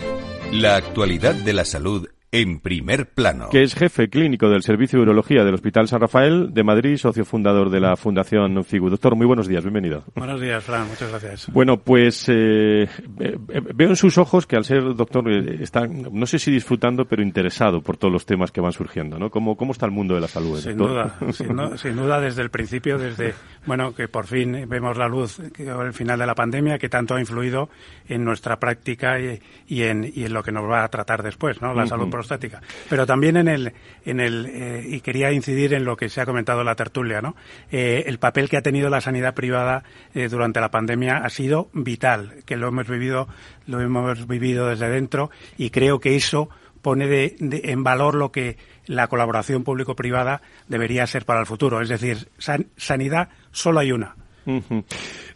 La 0.53 0.77
actualidad 0.77 1.35
de 1.35 1.53
la 1.53 1.65
salud 1.65 2.09
en 2.31 2.61
primer 2.61 3.07
plano. 3.07 3.49
Que 3.51 3.63
es 3.63 3.75
jefe 3.75 4.09
clínico 4.09 4.51
del 4.51 4.63
Servicio 4.63 4.99
de 4.99 5.05
Urología 5.05 5.45
del 5.45 5.55
Hospital 5.55 5.89
San 5.89 6.01
Rafael 6.01 6.53
de 6.53 6.63
Madrid, 6.63 6.97
socio 6.97 7.25
fundador 7.25 7.71
de 7.71 7.81
la 7.81 7.97
Fundación 7.97 8.63
FIGU. 8.65 8.91
Doctor, 8.91 9.17
muy 9.17 9.27
buenos 9.27 9.49
días, 9.49 9.65
bienvenido. 9.65 10.05
Buenos 10.15 10.41
días, 10.41 10.63
Fran, 10.63 10.89
muchas 10.89 11.11
gracias. 11.11 11.51
Bueno, 11.53 11.79
pues 11.79 12.29
eh, 12.29 12.83
eh, 12.83 13.39
veo 13.75 13.89
en 13.89 13.97
sus 13.97 14.19
ojos 14.19 14.47
que 14.47 14.57
al 14.57 14.65
ser 14.65 14.95
doctor 14.95 15.31
eh, 15.31 15.59
está, 15.61 15.87
no 15.87 16.27
sé 16.27 16.39
si 16.39 16.51
disfrutando, 16.51 17.07
pero 17.07 17.23
interesado 17.23 17.81
por 17.81 17.97
todos 17.97 18.13
los 18.13 18.27
temas 18.27 18.53
que 18.53 18.61
van 18.61 18.73
surgiendo, 18.73 19.19
¿no? 19.19 19.31
¿Cómo, 19.31 19.57
cómo 19.57 19.73
está 19.73 19.87
el 19.87 19.93
mundo 19.93 20.15
de 20.15 20.21
la 20.21 20.29
salud? 20.29 20.59
Sin 20.61 20.77
duda, 20.77 21.19
sin, 21.33 21.97
duda 21.97 22.21
desde 22.21 22.43
el 22.43 22.51
principio, 22.51 22.99
desde, 22.99 23.35
bueno, 23.67 23.95
que 23.95 24.07
por 24.09 24.27
fin 24.27 24.69
vemos 24.69 24.99
la 24.99 25.09
luz 25.09 25.41
al 25.41 25.95
final 25.95 26.19
de 26.19 26.27
la 26.27 26.35
pandemia, 26.35 26.79
que 26.79 26.91
tanto 26.91 27.15
ha 27.15 27.21
influido 27.21 27.71
en 28.07 28.23
nuestra 28.23 28.59
práctica 28.59 29.19
y, 29.19 29.83
en, 29.83 30.11
y 30.15 30.25
en 30.25 30.33
lo 30.35 30.43
que 30.43 30.53
nos 30.53 30.69
va 30.69 30.85
a 30.85 30.89
tratar 30.89 31.23
después, 31.23 31.63
¿no? 31.63 31.73
La 31.73 31.87
salud 31.87 32.11
prostática. 32.19 32.61
Pero 32.91 33.07
también 33.07 33.37
en 33.37 33.47
el, 33.47 33.73
en 34.05 34.19
el 34.19 34.47
eh, 34.47 34.85
y 34.89 35.01
quería 35.03 35.31
incidir 35.31 35.73
en 35.73 35.85
lo 35.85 35.97
que 35.97 36.09
se 36.09 36.21
ha 36.21 36.27
comentado 36.27 36.61
en 36.61 36.67
la 36.67 36.75
tertulia, 36.75 37.23
¿no? 37.23 37.37
Eh, 37.71 38.05
el 38.07 38.19
papel 38.19 38.49
que 38.49 38.57
ha 38.57 38.63
tenido 38.63 38.91
la 38.91 39.01
sanidad 39.01 39.35
privada 39.35 39.85
eh, 40.15 40.29
durante 40.29 40.61
la 40.61 40.73
pandemia 40.73 41.19
ha 41.19 41.31
sido 41.31 41.71
vital, 41.73 42.43
que 42.45 42.57
lo 42.57 42.69
hemos 42.69 42.89
vivido, 42.89 43.29
lo 43.67 43.81
hemos 43.81 44.27
vivido 44.27 44.67
desde 44.67 44.89
dentro 44.89 45.31
y 45.57 45.71
creo 45.71 46.01
que 46.01 46.17
eso 46.17 46.49
pone 46.83 47.07
de, 47.07 47.37
en 47.39 47.85
valor 47.85 48.17
lo 48.17 48.33
que 48.33 48.57
la 48.87 49.07
colaboración 49.07 49.63
público-privada 49.63 50.43
debería 50.67 51.07
ser 51.07 51.25
para 51.25 51.39
el 51.39 51.47
futuro. 51.47 51.81
Es 51.81 51.89
decir, 51.89 52.29
sanidad 52.77 53.29
solo 53.53 53.79
hay 53.79 53.93
una 53.93 54.17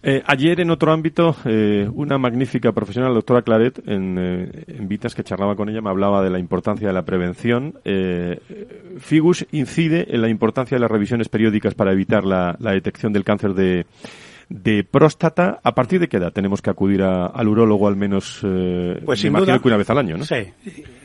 eh, 0.03 0.23
ayer, 0.27 0.61
en 0.61 0.71
otro 0.71 0.93
ámbito, 0.93 1.37
eh, 1.45 1.89
una 1.93 2.19
magnífica 2.19 2.73
profesional, 2.73 3.11
la 3.11 3.17
doctora 3.17 3.43
Claret, 3.43 3.81
en, 3.87 4.17
eh, 4.19 4.65
en, 4.67 4.89
Vitas, 4.89 5.15
que 5.15 5.23
charlaba 5.23 5.57
con 5.57 5.69
ella, 5.69 5.81
me 5.81 5.91
hablaba 5.91 6.23
de 6.23 6.31
la 6.31 6.39
importancia 6.39 6.87
de 6.87 6.95
la 6.95 7.05
prevención. 7.05 7.75
Figus 8.99 9.47
incide 9.53 10.07
en 10.15 10.23
la 10.23 10.29
importancia 10.29 10.77
de 10.77 10.81
las 10.81 10.91
revisiones 10.91 11.29
periódicas 11.29 11.75
para 11.75 11.93
evitar 11.93 12.25
la 12.25 12.57
detección 12.59 13.13
del 13.13 13.25
cáncer 13.25 13.55
de, 13.55 13.87
de 14.53 14.85
próstata, 14.85 15.61
¿a 15.63 15.75
partir 15.75 15.99
de 15.99 16.09
qué 16.09 16.19
edad 16.19 16.33
tenemos 16.33 16.61
que 16.61 16.69
acudir 16.69 17.03
al 17.03 17.49
urólogo 17.49 17.89
al 17.89 17.97
menos, 17.97 18.41
eh, 18.45 19.01
pues 19.05 19.25
imagino 19.25 19.61
que 19.61 19.69
una 19.69 19.79
vez 19.79 19.89
al 19.89 19.99
año, 19.99 20.19
¿no? 20.19 20.25
Sí, 20.25 20.47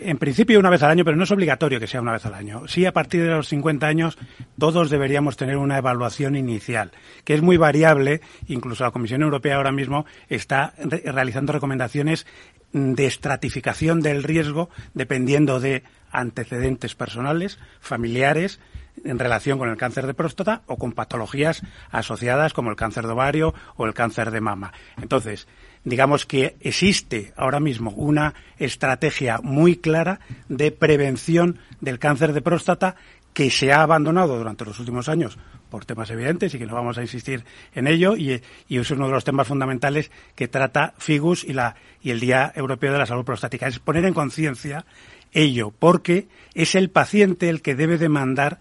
en 0.01 0.17
principio 0.17 0.59
una 0.59 0.69
vez 0.69 0.83
al 0.83 0.91
año, 0.91 1.05
pero 1.05 1.15
no 1.15 1.23
es 1.23 1.31
obligatorio 1.31 1.79
que 1.79 1.87
sea 1.87 2.01
una 2.01 2.11
vez 2.11 2.25
al 2.25 2.33
año. 2.33 2.67
Sí, 2.67 2.85
a 2.85 2.91
partir 2.91 3.23
de 3.23 3.29
los 3.29 3.47
50 3.47 3.87
años 3.87 4.17
todos 4.59 4.89
deberíamos 4.89 5.37
tener 5.37 5.55
una 5.57 5.77
evaluación 5.77 6.35
inicial, 6.35 6.91
que 7.23 7.35
es 7.35 7.41
muy 7.41 7.55
variable, 7.55 8.19
incluso 8.47 8.83
la 8.83 8.91
Comisión 8.91 9.21
Europea 9.21 9.55
ahora 9.55 9.71
mismo 9.71 10.05
está 10.27 10.73
realizando 11.05 11.53
recomendaciones 11.53 12.27
de 12.73 13.05
estratificación 13.05 14.01
del 14.01 14.23
riesgo 14.23 14.69
dependiendo 14.93 15.61
de 15.61 15.83
antecedentes 16.11 16.95
personales, 16.95 17.59
familiares, 17.79 18.59
en 19.03 19.19
relación 19.19 19.57
con 19.57 19.69
el 19.69 19.77
cáncer 19.77 20.07
de 20.07 20.13
próstata 20.13 20.61
o 20.67 20.77
con 20.77 20.93
patologías 20.93 21.61
asociadas 21.91 22.53
como 22.53 22.69
el 22.69 22.75
cáncer 22.75 23.05
de 23.05 23.13
ovario 23.13 23.53
o 23.75 23.85
el 23.85 23.93
cáncer 23.93 24.31
de 24.31 24.41
mama. 24.41 24.73
Entonces, 25.01 25.47
digamos 25.83 26.25
que 26.25 26.57
existe 26.59 27.33
ahora 27.37 27.59
mismo 27.59 27.91
una 27.91 28.33
estrategia 28.57 29.39
muy 29.41 29.77
clara 29.77 30.19
de 30.49 30.71
prevención 30.71 31.59
del 31.79 31.99
cáncer 31.99 32.33
de 32.33 32.41
próstata 32.41 32.95
que 33.33 33.51
se 33.51 33.71
ha 33.71 33.83
abandonado 33.83 34.35
durante 34.37 34.65
los 34.65 34.79
últimos 34.79 35.09
años 35.09 35.37
por 35.69 35.85
temas 35.85 36.09
evidentes 36.09 36.53
y 36.53 36.57
que 36.57 36.65
no 36.65 36.73
vamos 36.73 36.97
a 36.97 37.01
insistir 37.01 37.43
en 37.75 37.87
ello 37.87 38.15
y, 38.15 38.41
es 38.69 38.91
uno 38.91 39.05
de 39.05 39.11
los 39.11 39.23
temas 39.23 39.47
fundamentales 39.47 40.11
que 40.35 40.47
trata 40.47 40.93
FIGUS 40.97 41.43
y, 41.43 41.53
la, 41.53 41.75
y 42.01 42.11
el 42.11 42.19
Día 42.19 42.51
Europeo 42.55 42.91
de 42.93 42.99
la 42.99 43.05
Salud 43.05 43.25
Prostática. 43.25 43.67
Es 43.67 43.79
poner 43.79 44.05
en 44.05 44.13
conciencia 44.13 44.85
ello, 45.33 45.71
porque 45.77 46.27
es 46.53 46.73
el 46.75 46.89
paciente 46.89 47.49
el 47.49 47.61
que 47.61 47.75
debe 47.75 47.97
demandar 47.97 48.59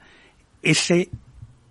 ese, 0.70 1.10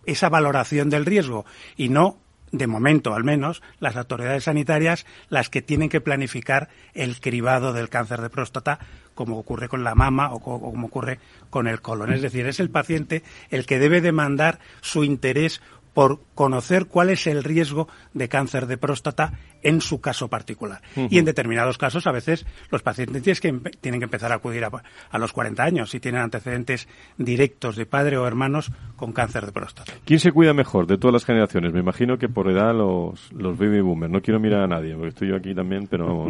esa 0.05 0.29
valoración 0.29 0.89
del 0.89 1.05
riesgo 1.05 1.45
y 1.75 1.89
no 1.89 2.17
de 2.51 2.67
momento 2.67 3.13
al 3.13 3.23
menos, 3.23 3.61
las 3.79 3.97
autoridades 3.97 4.45
sanitarias 4.45 5.05
las 5.29 5.49
que 5.49 5.61
tienen 5.61 5.89
que 5.89 5.99
planificar 5.99 6.69
el 6.93 7.19
cribado 7.19 7.73
del 7.73 7.89
cáncer 7.89 8.21
de 8.21 8.29
próstata, 8.29 8.79
como 9.13 9.37
ocurre 9.37 9.67
con 9.67 9.83
la 9.83 9.95
mama 9.95 10.31
o, 10.31 10.39
como 10.39 10.87
ocurre 10.87 11.19
con 11.49 11.67
el 11.67 11.81
colon. 11.81 12.13
Es 12.13 12.21
decir, 12.21 12.47
es 12.47 12.59
el 12.59 12.69
paciente 12.69 13.23
el 13.49 13.65
que 13.65 13.79
debe 13.79 13.99
demandar 13.99 14.59
su 14.81 15.03
interés 15.03 15.61
por 15.93 16.21
conocer 16.33 16.85
cuál 16.87 17.09
es 17.09 17.25
el 17.25 17.43
riesgo 17.43 17.87
de 18.13 18.29
cáncer 18.29 18.67
de 18.67 18.77
próstata 18.77 19.33
en 19.65 19.81
su 19.81 19.99
caso 19.99 20.29
particular. 20.29 20.81
Y 20.95 21.17
en 21.17 21.25
determinados 21.25 21.79
casos, 21.79 22.05
a 22.05 22.11
veces, 22.11 22.45
los 22.69 22.83
pacientes 22.83 23.23
tienen 23.23 23.61
que, 23.61 23.69
tienen 23.71 23.99
que 23.99 24.05
empezar 24.05 24.31
a 24.31 24.35
acudir 24.35 24.63
a, 24.63 25.17
los 25.17 25.33
40 25.33 25.63
años 25.63 25.89
si 25.89 25.99
tienen 25.99 26.21
antecedentes 26.21 26.87
directos 27.17 27.75
de 27.75 27.87
padre 27.87 28.17
o 28.17 28.27
hermanos 28.27 28.71
con 28.95 29.11
cáncer 29.11 29.47
de 29.47 29.51
próstata. 29.51 29.91
¿Quién 30.05 30.19
se 30.19 30.31
cuida 30.31 30.53
mejor 30.53 30.85
de 30.85 30.99
todas 30.99 31.13
las 31.13 31.25
generaciones? 31.25 31.73
Me 31.73 31.79
imagino 31.79 32.19
que 32.19 32.29
por 32.29 32.49
edad 32.51 32.75
los, 32.75 33.33
los 33.33 33.57
baby 33.57 33.81
boomers. 33.81 34.13
No 34.13 34.21
quiero 34.21 34.39
mirar 34.39 34.61
a 34.61 34.67
nadie, 34.67 34.93
porque 34.93 35.09
estoy 35.09 35.29
yo 35.29 35.35
aquí 35.35 35.55
también, 35.55 35.87
pero 35.87 36.27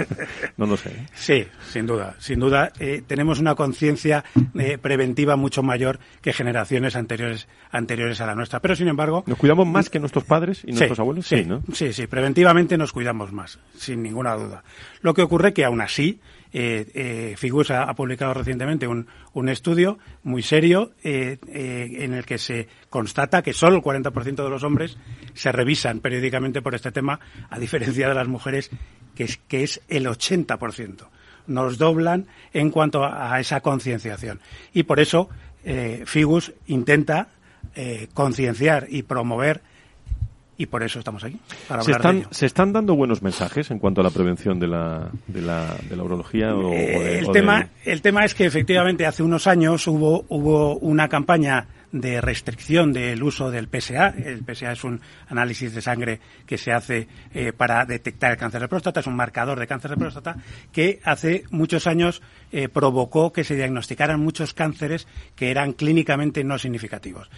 no 0.56 0.66
lo 0.66 0.76
sé. 0.78 1.06
Sí, 1.12 1.44
sin 1.68 1.86
duda. 1.86 2.16
Sin 2.18 2.40
duda, 2.40 2.72
eh, 2.80 3.02
tenemos 3.06 3.40
una 3.40 3.54
conciencia 3.54 4.24
eh, 4.58 4.78
preventiva 4.78 5.36
mucho 5.36 5.62
mayor 5.62 5.98
que 6.22 6.32
generaciones 6.32 6.96
anteriores, 6.96 7.46
anteriores 7.70 8.22
a 8.22 8.26
la 8.26 8.34
nuestra. 8.34 8.60
Pero, 8.60 8.74
sin 8.74 8.88
embargo... 8.88 9.22
¿Nos 9.26 9.36
cuidamos 9.36 9.66
más 9.66 9.90
que 9.90 10.00
nuestros 10.00 10.24
padres 10.24 10.62
y 10.64 10.72
nuestros 10.72 10.98
abuelos? 10.98 11.26
Sí, 11.26 11.44
¿no? 11.44 11.62
sí, 11.74 11.92
sí. 11.92 12.06
Preventivamente 12.06 12.69
nos 12.78 12.92
cuidamos 12.92 13.32
más, 13.32 13.58
sin 13.76 14.02
ninguna 14.02 14.34
duda. 14.34 14.62
Lo 15.00 15.14
que 15.14 15.22
ocurre 15.22 15.52
que 15.52 15.64
aún 15.64 15.80
así, 15.80 16.20
eh, 16.52 16.86
eh 16.94 17.34
Figus 17.36 17.70
ha, 17.70 17.92
publicado 17.94 18.34
recientemente 18.34 18.86
un, 18.86 19.06
estudio 19.48 19.98
muy 20.22 20.42
serio 20.42 20.92
eh, 21.02 21.38
en 21.46 22.14
el 22.14 22.24
que 22.24 22.38
se 22.38 22.68
constata 22.88 23.42
que 23.42 23.52
solo 23.52 23.76
el 23.76 23.82
40% 23.82 24.42
de 24.42 24.50
los 24.50 24.62
hombres 24.62 24.96
se 25.34 25.52
revisan 25.52 26.00
periódicamente 26.00 26.62
por 26.62 26.74
este 26.74 26.92
tema, 26.92 27.20
a 27.48 27.58
diferencia 27.58 28.08
de 28.08 28.14
las 28.14 28.28
mujeres, 28.28 28.70
que 29.14 29.24
es, 29.24 29.38
que 29.48 29.62
es 29.62 29.80
el 29.88 30.06
80%. 30.06 31.08
Nos 31.46 31.78
doblan 31.78 32.26
en 32.52 32.70
cuanto 32.70 33.04
a, 33.04 33.34
a 33.34 33.40
esa 33.40 33.60
concienciación. 33.60 34.40
Y 34.72 34.84
por 34.84 35.00
eso 35.00 35.28
Figus 36.06 36.52
intenta 36.66 37.28
concienciar 38.14 38.86
y 38.88 39.02
promover 39.02 39.62
y 40.60 40.66
por 40.66 40.82
eso 40.82 40.98
estamos 40.98 41.24
aquí. 41.24 41.40
¿Se, 41.80 41.92
están, 41.92 42.26
¿Se 42.30 42.44
están 42.44 42.70
dando 42.70 42.94
buenos 42.94 43.22
mensajes 43.22 43.70
en 43.70 43.78
cuanto 43.78 44.02
a 44.02 44.04
la 44.04 44.10
prevención 44.10 44.60
de 44.60 44.68
la, 44.68 45.08
de 45.26 45.40
la, 45.40 45.74
de 45.88 45.96
la 45.96 46.02
urología? 46.02 46.54
O, 46.54 46.70
el, 46.74 47.32
tema, 47.32 47.70
el 47.82 48.02
tema 48.02 48.26
es 48.26 48.34
que 48.34 48.44
efectivamente 48.44 49.06
hace 49.06 49.22
unos 49.22 49.46
años 49.46 49.86
hubo, 49.86 50.26
hubo 50.28 50.76
una 50.76 51.08
campaña 51.08 51.66
de 51.92 52.20
restricción 52.20 52.92
del 52.92 53.22
uso 53.22 53.50
del 53.50 53.68
PSA. 53.68 54.08
El 54.08 54.44
PSA 54.44 54.72
es 54.72 54.84
un 54.84 55.00
análisis 55.28 55.74
de 55.74 55.80
sangre 55.80 56.20
que 56.44 56.58
se 56.58 56.72
hace 56.72 57.08
eh, 57.32 57.54
para 57.54 57.86
detectar 57.86 58.32
el 58.32 58.36
cáncer 58.36 58.60
de 58.60 58.68
próstata, 58.68 59.00
es 59.00 59.06
un 59.06 59.16
marcador 59.16 59.58
de 59.58 59.66
cáncer 59.66 59.90
de 59.92 59.96
próstata 59.96 60.36
que 60.72 61.00
hace 61.04 61.44
muchos 61.50 61.86
años 61.86 62.20
eh, 62.52 62.68
provocó 62.68 63.32
que 63.32 63.44
se 63.44 63.56
diagnosticaran 63.56 64.20
muchos 64.20 64.52
cánceres 64.52 65.08
que 65.34 65.50
eran 65.50 65.72
clínicamente 65.72 66.44
no 66.44 66.58
significativos 66.58 67.30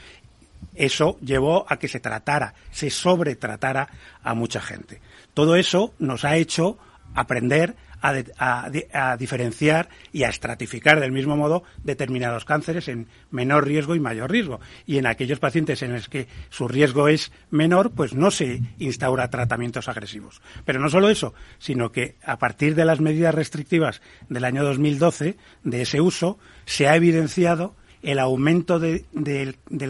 eso 0.75 1.19
llevó 1.21 1.67
a 1.69 1.79
que 1.79 1.89
se 1.89 2.01
tratara, 2.01 2.55
se 2.71 2.91
sobretratara 2.91 3.89
a 4.23 4.35
mucha 4.35 4.61
gente. 4.61 5.01
Todo 5.35 5.57
eso 5.57 5.95
nos 5.99 6.25
ha 6.25 6.37
hecho 6.37 6.79
aprender 7.15 7.77
a, 8.03 9.17
diferenciar 9.17 9.89
y 10.13 10.25
a 10.25 10.29
estratificar 10.29 11.01
del 11.01 11.13
mismo 11.13 11.37
modo 11.37 11.63
determinados 11.85 12.45
cánceres 12.45 12.89
en 12.89 13.07
menor 13.31 13.67
riesgo 13.67 13.95
y 13.95 14.01
mayor 14.01 14.31
riesgo. 14.31 14.61
Y 14.87 14.99
en 14.99 15.07
aquellos 15.07 15.39
pacientes 15.39 15.83
en 15.83 15.93
los 15.93 16.09
que 16.09 16.27
su 16.51 16.67
riesgo 16.67 17.09
es 17.09 17.33
menor, 17.51 17.93
pues 17.93 18.15
no 18.15 18.31
se 18.31 18.61
instaura 18.79 19.31
tratamientos 19.31 19.89
agresivos. 19.89 20.43
Pero 20.65 20.81
no 20.81 20.89
solo 20.89 21.09
eso, 21.09 21.35
sino 21.59 21.93
que 21.93 22.17
a 22.25 22.39
partir 22.39 22.75
de 22.75 22.85
las 22.85 23.01
medidas 23.01 23.35
restrictivas 23.35 24.03
del 24.29 24.45
año 24.45 24.65
2012 24.65 25.37
de 25.63 25.83
ese 25.83 26.01
uso, 26.01 26.39
se 26.65 26.89
ha 26.89 26.97
evidenciado 26.97 27.77
el 28.03 28.19
aumento 28.19 28.79
del, 28.79 29.07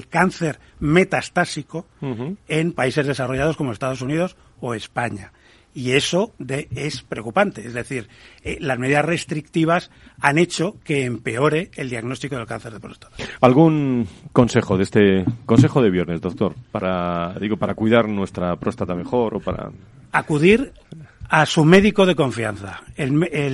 cáncer 0.08 0.58
metastásico 0.80 1.86
en 2.48 2.72
países 2.72 3.06
desarrollados 3.06 3.56
como 3.56 3.72
Estados 3.72 4.02
Unidos 4.02 4.36
o 4.60 4.74
España. 4.74 5.32
Y 5.74 5.92
eso 5.92 6.34
es 6.48 7.02
preocupante. 7.02 7.66
Es 7.66 7.72
decir, 7.72 8.08
eh, 8.44 8.58
las 8.60 8.78
medidas 8.78 9.04
restrictivas 9.04 9.90
han 10.20 10.36
hecho 10.36 10.76
que 10.84 11.04
empeore 11.04 11.70
el 11.76 11.88
diagnóstico 11.88 12.36
del 12.36 12.46
cáncer 12.46 12.74
de 12.74 12.80
próstata. 12.80 13.16
¿Algún 13.40 14.06
consejo 14.32 14.76
de 14.76 14.82
este 14.82 15.24
consejo 15.46 15.80
de 15.82 15.90
viernes, 15.90 16.20
doctor, 16.20 16.54
para 16.70 17.34
digo 17.40 17.56
para 17.56 17.74
cuidar 17.74 18.06
nuestra 18.06 18.56
próstata 18.56 18.94
mejor 18.94 19.36
o 19.36 19.40
para 19.40 19.70
acudir 20.12 20.72
a 21.32 21.46
su 21.46 21.64
médico 21.64 22.04
de 22.04 22.14
confianza. 22.14 22.82
El, 22.94 23.12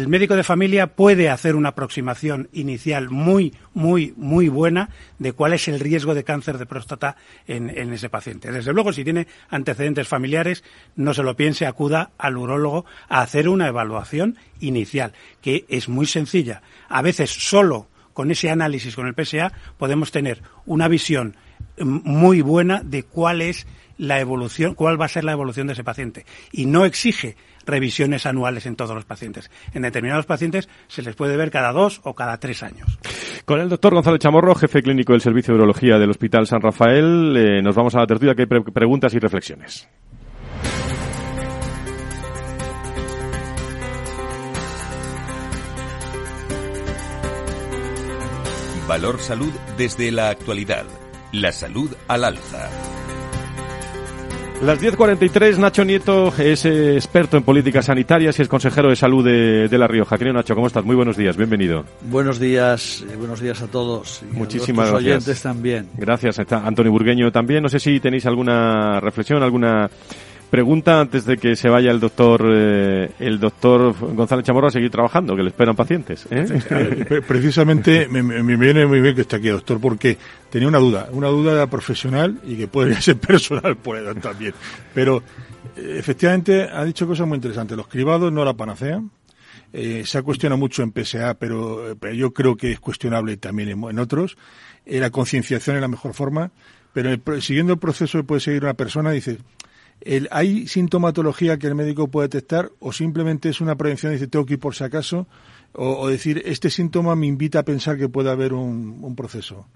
médico 0.08 0.34
de 0.34 0.42
familia 0.42 0.96
puede 0.96 1.30
hacer 1.30 1.54
una 1.54 1.68
aproximación 1.68 2.48
inicial 2.52 3.08
muy, 3.08 3.54
muy, 3.72 4.12
muy 4.16 4.48
buena 4.48 4.90
de 5.20 5.32
cuál 5.32 5.52
es 5.52 5.68
el 5.68 5.78
riesgo 5.78 6.12
de 6.16 6.24
cáncer 6.24 6.58
de 6.58 6.66
próstata 6.66 7.14
en, 7.46 7.92
ese 7.92 8.10
paciente. 8.10 8.50
Desde 8.50 8.72
luego, 8.72 8.92
si 8.92 9.04
tiene 9.04 9.28
antecedentes 9.48 10.08
familiares, 10.08 10.64
no 10.96 11.14
se 11.14 11.22
lo 11.22 11.36
piense, 11.36 11.66
acuda 11.66 12.10
al 12.18 12.36
urólogo 12.36 12.84
a 13.08 13.20
hacer 13.20 13.48
una 13.48 13.68
evaluación 13.68 14.38
inicial, 14.58 15.12
que 15.40 15.64
es 15.68 15.88
muy 15.88 16.06
sencilla. 16.06 16.62
A 16.88 17.00
veces 17.00 17.30
solo 17.30 17.86
con 18.12 18.32
ese 18.32 18.50
análisis 18.50 18.96
con 18.96 19.06
el 19.06 19.14
PSA 19.14 19.52
podemos 19.78 20.10
tener 20.10 20.42
una 20.66 20.88
visión 20.88 21.36
muy 21.78 22.40
buena 22.40 22.82
de 22.82 23.04
cuál 23.04 23.40
es 23.40 23.68
la 23.98 24.20
evolución, 24.20 24.74
cuál 24.74 25.00
va 25.00 25.04
a 25.04 25.08
ser 25.08 25.24
la 25.24 25.32
evolución 25.32 25.66
de 25.66 25.74
ese 25.74 25.84
paciente. 25.84 26.24
Y 26.50 26.66
no 26.66 26.84
exige 26.84 27.36
revisiones 27.68 28.26
anuales 28.26 28.66
en 28.66 28.74
todos 28.74 28.94
los 28.94 29.04
pacientes. 29.04 29.50
En 29.72 29.82
determinados 29.82 30.26
pacientes 30.26 30.68
se 30.88 31.02
les 31.02 31.14
puede 31.14 31.36
ver 31.36 31.50
cada 31.50 31.72
dos 31.72 32.00
o 32.02 32.14
cada 32.14 32.38
tres 32.38 32.62
años. 32.64 32.98
Con 33.44 33.60
el 33.60 33.68
doctor 33.68 33.94
Gonzalo 33.94 34.18
Chamorro, 34.18 34.54
jefe 34.54 34.82
clínico 34.82 35.12
del 35.12 35.22
Servicio 35.22 35.54
de 35.54 35.58
Urología 35.60 35.98
del 35.98 36.10
Hospital 36.10 36.46
San 36.46 36.60
Rafael, 36.60 37.36
eh, 37.36 37.62
nos 37.62 37.76
vamos 37.76 37.94
a 37.94 38.00
la 38.00 38.06
tertulia 38.06 38.34
que 38.34 38.42
hay 38.42 38.60
preguntas 38.72 39.14
y 39.14 39.18
reflexiones. 39.18 39.88
Valor 48.88 49.18
Salud 49.18 49.52
desde 49.76 50.10
la 50.10 50.30
actualidad. 50.30 50.86
La 51.32 51.52
salud 51.52 51.94
al 52.08 52.24
alza. 52.24 52.97
Las 54.62 54.82
10.43, 54.82 55.56
Nacho 55.59 55.84
Nieto 55.84 56.34
es 56.36 56.64
eh, 56.64 56.96
experto 56.96 57.36
en 57.36 57.44
políticas 57.44 57.86
sanitarias 57.86 58.36
y 58.38 58.42
es 58.42 58.48
consejero 58.48 58.90
de 58.90 58.96
salud 58.96 59.24
de, 59.24 59.78
La 59.78 59.86
Rioja. 59.86 60.18
Querido 60.18 60.34
Nacho, 60.34 60.56
¿cómo 60.56 60.66
estás? 60.66 60.84
Muy 60.84 60.96
buenos 60.96 61.16
días, 61.16 61.36
bienvenido. 61.36 61.84
Buenos 62.02 62.40
días, 62.40 63.04
eh, 63.09 63.14
buenos 63.14 63.40
días 63.40 63.62
a 63.62 63.68
todos. 63.68 64.22
Y 64.28 64.36
Muchísimas 64.36 64.88
a 64.88 64.92
los 64.92 65.00
oyentes 65.00 65.40
también. 65.40 65.88
Gracias, 65.96 66.40
Antonio 66.50 66.90
Burgueño 66.90 67.30
también. 67.30 67.62
No 67.62 67.68
sé 67.68 67.78
si 67.78 68.00
tenéis 68.00 68.26
alguna 68.26 68.98
reflexión, 68.98 69.44
alguna 69.44 69.88
pregunta 70.51 71.01
antes 71.01 71.24
de 71.24 71.36
que 71.36 71.57
se 71.57 71.68
vaya 71.68 71.90
el 71.90 72.01
doctor 72.01 72.42
eh, 72.46 73.11
el 73.18 73.38
doctor 73.38 73.94
González 74.14 74.44
Chamorro 74.44 74.68
a 74.68 74.70
seguir 74.70 74.90
trabajando, 74.90 75.36
que 75.36 75.42
le 75.42 75.49
esperan 75.49 75.76
pacientes. 75.76 76.26
¿eh? 76.30 77.22
Precisamente 77.26 78.09
me, 78.09 78.22
viene 78.57 78.86
muy 78.86 79.01
bien 79.01 79.14
que 79.14 79.22
esté 79.22 79.36
aquí, 79.36 79.49
doctor, 79.49 79.80
porque 79.80 80.16
tenía 80.51 80.68
una 80.68 80.78
duda, 80.78 81.09
una 81.12 81.28
duda 81.28 81.66
profesional 81.66 82.40
y 82.44 82.57
que 82.57 82.68
podría 82.68 83.01
ser 83.01 83.16
personal 83.16 83.76
puede 83.76 84.14
también. 84.16 84.55
Pero 84.94 85.22
eh, 85.76 85.96
efectivamente 85.99 86.62
ha 86.62 86.84
dicho 86.84 87.07
cosas 87.07 87.26
muy 87.26 87.36
interesantes. 87.36 87.76
Los 87.76 87.88
cribados 87.88 88.32
no 88.32 88.44
la 88.44 88.55
panacea. 88.55 89.03
se 89.72 90.18
ha 90.18 90.22
cuestionado 90.22 90.59
mucho 90.59 90.82
en 90.82 90.92
PSA, 90.92 91.34
pero, 91.34 91.94
yo 92.12 92.32
creo 92.32 92.57
que 92.57 92.72
es 92.72 92.80
cuestionable 92.80 93.36
también 93.36 93.68
en, 93.68 93.99
otros. 93.99 94.36
la 94.86 95.11
concienciación 95.11 95.76
es 95.76 95.82
la 95.82 95.88
mejor 95.88 96.14
forma, 96.14 96.51
pero 96.94 97.11
siguiendo 97.40 97.74
el 97.74 97.78
proceso 97.78 98.18
que 98.18 98.24
puede 98.24 98.40
seguir 98.40 98.64
una 98.64 98.74
persona, 98.74 99.11
dice, 99.11 99.38
¿Hay 100.30 100.66
sintomatología 100.66 101.59
que 101.59 101.66
el 101.66 101.74
médico 101.74 102.09
puede 102.09 102.28
detectar 102.28 102.70
o 102.78 102.92
simplemente 102.92 103.49
es 103.49 103.61
una 103.61 103.76
prevención 103.76 104.12
dice 104.12 104.28
tengo 104.28 104.46
que 104.46 104.55
ir 104.55 104.61
por 104.61 104.74
si 104.74 104.84
acaso? 104.84 105.26
o, 105.72 106.09
decir, 106.09 106.42
este 106.46 106.70
síntoma 106.70 107.14
me 107.14 107.26
invita 107.26 107.59
a 107.59 107.62
pensar 107.62 107.99
que 107.99 108.09
puede 108.09 108.30
haber 108.30 108.55
un 108.55 109.14
proceso? 109.14 109.66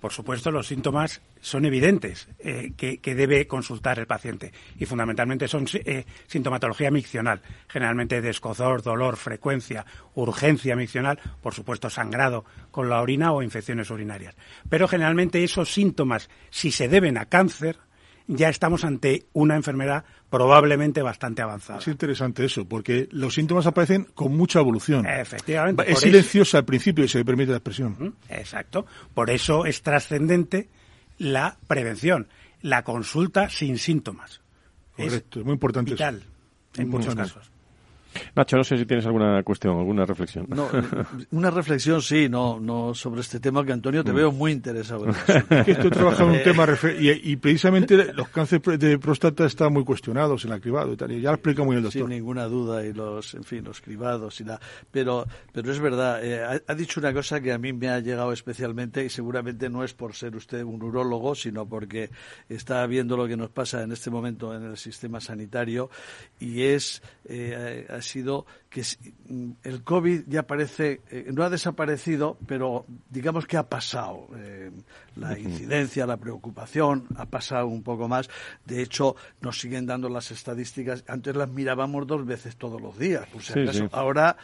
por 0.00 0.12
supuesto, 0.12 0.50
los 0.50 0.66
síntomas 0.66 1.20
son 1.40 1.66
evidentes 1.66 2.28
eh, 2.38 2.72
que, 2.76 3.14
debe 3.14 3.46
consultar 3.46 3.98
el 3.98 4.06
paciente 4.06 4.52
y 4.78 4.86
fundamentalmente 4.86 5.46
son 5.46 5.66
eh, 5.74 6.04
sintomatología 6.26 6.90
miccional, 6.90 7.42
generalmente 7.68 8.22
descozor, 8.22 8.82
dolor, 8.82 9.16
frecuencia, 9.16 9.84
urgencia 10.14 10.74
miccional, 10.74 11.20
por 11.42 11.54
supuesto 11.54 11.90
sangrado 11.90 12.44
con 12.70 12.88
la 12.88 13.00
orina 13.02 13.32
o 13.32 13.42
infecciones 13.42 13.90
urinarias. 13.90 14.34
Pero 14.68 14.88
generalmente 14.88 15.44
esos 15.44 15.70
síntomas, 15.70 16.30
si 16.48 16.72
se 16.72 16.88
deben 16.88 17.18
a 17.18 17.26
cáncer, 17.26 17.76
ya 18.30 18.48
estamos 18.48 18.84
ante 18.84 19.26
una 19.32 19.56
enfermedad 19.56 20.04
probablemente 20.30 21.02
bastante 21.02 21.42
avanzada. 21.42 21.80
Es 21.80 21.88
interesante 21.88 22.44
eso, 22.44 22.64
porque 22.64 23.08
los 23.10 23.34
síntomas 23.34 23.66
aparecen 23.66 24.04
con 24.14 24.36
mucha 24.36 24.60
evolución. 24.60 25.04
Efectivamente. 25.06 25.90
Es 25.90 25.98
silenciosa 25.98 26.58
al 26.58 26.64
principio 26.64 27.04
y 27.04 27.08
se 27.08 27.18
le 27.18 27.24
permite 27.24 27.50
la 27.50 27.58
expresión. 27.58 28.14
Exacto. 28.28 28.86
Por 29.14 29.30
eso 29.30 29.66
es 29.66 29.82
trascendente 29.82 30.68
la 31.18 31.56
prevención, 31.66 32.28
la 32.62 32.84
consulta 32.84 33.50
sin 33.50 33.78
síntomas. 33.78 34.40
Correcto, 34.96 35.40
es 35.40 35.44
muy 35.44 35.54
importante 35.54 35.92
vital 35.92 36.22
en 36.76 36.88
muchos 36.88 37.14
casos. 37.14 37.50
Nacho, 38.34 38.56
no 38.56 38.64
sé 38.64 38.76
si 38.76 38.86
tienes 38.86 39.06
alguna 39.06 39.42
cuestión, 39.42 39.78
alguna 39.78 40.04
reflexión. 40.04 40.46
No, 40.48 40.68
una 41.30 41.50
reflexión 41.50 42.02
sí, 42.02 42.28
no, 42.28 42.60
no 42.60 42.94
sobre 42.94 43.20
este 43.20 43.40
tema 43.40 43.64
que 43.64 43.72
Antonio 43.72 44.04
te 44.04 44.12
mm. 44.12 44.16
veo 44.16 44.32
muy 44.32 44.52
interesado. 44.52 45.06
En 45.06 45.14
que 45.64 45.72
estoy 45.72 45.90
trabajando 45.90 46.34
en 46.34 46.38
un 46.38 46.44
tema 46.44 46.66
y, 46.98 47.36
precisamente 47.36 48.12
los 48.12 48.28
cánceres 48.28 48.78
de 48.78 48.98
próstata 48.98 49.44
están 49.46 49.72
muy 49.72 49.84
cuestionados 49.84 50.44
en 50.44 50.50
la 50.50 50.60
cribado 50.60 50.92
y 50.92 50.96
tal. 50.96 51.12
Y 51.12 51.20
ya 51.20 51.30
lo 51.30 51.36
explica 51.36 51.64
muy 51.64 51.76
el 51.76 51.82
doctor. 51.82 52.02
Sin 52.02 52.10
ninguna 52.10 52.44
duda 52.46 52.84
y 52.84 52.92
los, 52.92 53.34
en 53.34 53.44
fin, 53.44 53.64
los 53.64 53.80
cribados 53.80 54.40
y 54.40 54.44
la. 54.44 54.60
Pero, 54.90 55.26
pero 55.52 55.70
es 55.70 55.78
verdad. 55.80 56.24
Eh, 56.24 56.62
ha, 56.66 56.74
dicho 56.74 57.00
una 57.00 57.12
cosa 57.12 57.40
que 57.40 57.52
a 57.52 57.58
mí 57.58 57.72
me 57.72 57.88
ha 57.88 58.00
llegado 58.00 58.32
especialmente 58.32 59.04
y 59.04 59.08
seguramente 59.08 59.68
no 59.68 59.84
es 59.84 59.94
por 59.94 60.14
ser 60.14 60.36
usted 60.36 60.62
un 60.62 60.82
urólogo, 60.82 61.34
sino 61.34 61.66
porque 61.66 62.10
está 62.48 62.86
viendo 62.86 63.16
lo 63.16 63.26
que 63.26 63.36
nos 63.36 63.50
pasa 63.50 63.82
en 63.82 63.92
este 63.92 64.10
momento 64.10 64.54
en 64.54 64.64
el 64.64 64.76
sistema 64.76 65.20
sanitario 65.20 65.90
y 66.38 66.62
es 66.62 67.02
eh, 67.24 67.86
ha 68.00 68.02
sido 68.02 68.46
que 68.68 68.82
mm, 69.28 69.50
el 69.62 69.84
COVID 69.84 70.24
ya 70.26 70.42
parece, 70.42 71.00
eh, 71.10 71.30
no 71.32 71.44
ha 71.44 71.50
desaparecido, 71.50 72.36
pero 72.46 72.84
digamos 73.08 73.46
que 73.46 73.56
ha 73.56 73.68
pasado. 73.68 74.28
Eh, 74.36 74.70
la 75.16 75.38
incidencia, 75.38 76.06
la 76.06 76.16
preocupación 76.16 77.06
ha 77.16 77.26
pasado 77.26 77.66
un 77.66 77.82
poco 77.82 78.08
más. 78.08 78.28
De 78.64 78.82
hecho, 78.82 79.16
nos 79.40 79.60
siguen 79.60 79.86
dando 79.86 80.08
las 80.08 80.30
estadísticas. 80.30 81.04
Antes 81.06 81.36
las 81.36 81.48
mirábamos 81.48 82.06
dos 82.06 82.26
veces 82.26 82.56
todos 82.56 82.80
los 82.80 82.98
días, 82.98 83.26
por 83.28 83.42
si 83.42 83.60
acaso. 83.60 83.88
Ahora 83.92 84.36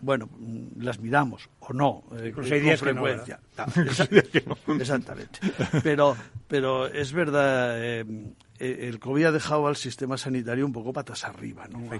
bueno, 0.00 0.28
mm, 0.38 0.82
las 0.82 0.98
miramos 0.98 1.48
o 1.60 1.72
no, 1.72 2.04
eh, 2.18 2.32
con 2.32 2.44
frecuencia. 2.44 3.40
exactamente. 4.78 5.40
Pero, 5.82 6.16
pero 6.48 6.86
es 6.86 7.12
verdad, 7.12 7.74
eh, 7.76 8.04
el 8.60 8.98
COVID 8.98 9.24
ha 9.24 9.32
dejado 9.32 9.66
al 9.66 9.76
sistema 9.76 10.16
sanitario 10.16 10.66
un 10.66 10.72
poco 10.72 10.92
patas 10.92 11.24
arriba, 11.24 11.66
¿no? 11.68 11.90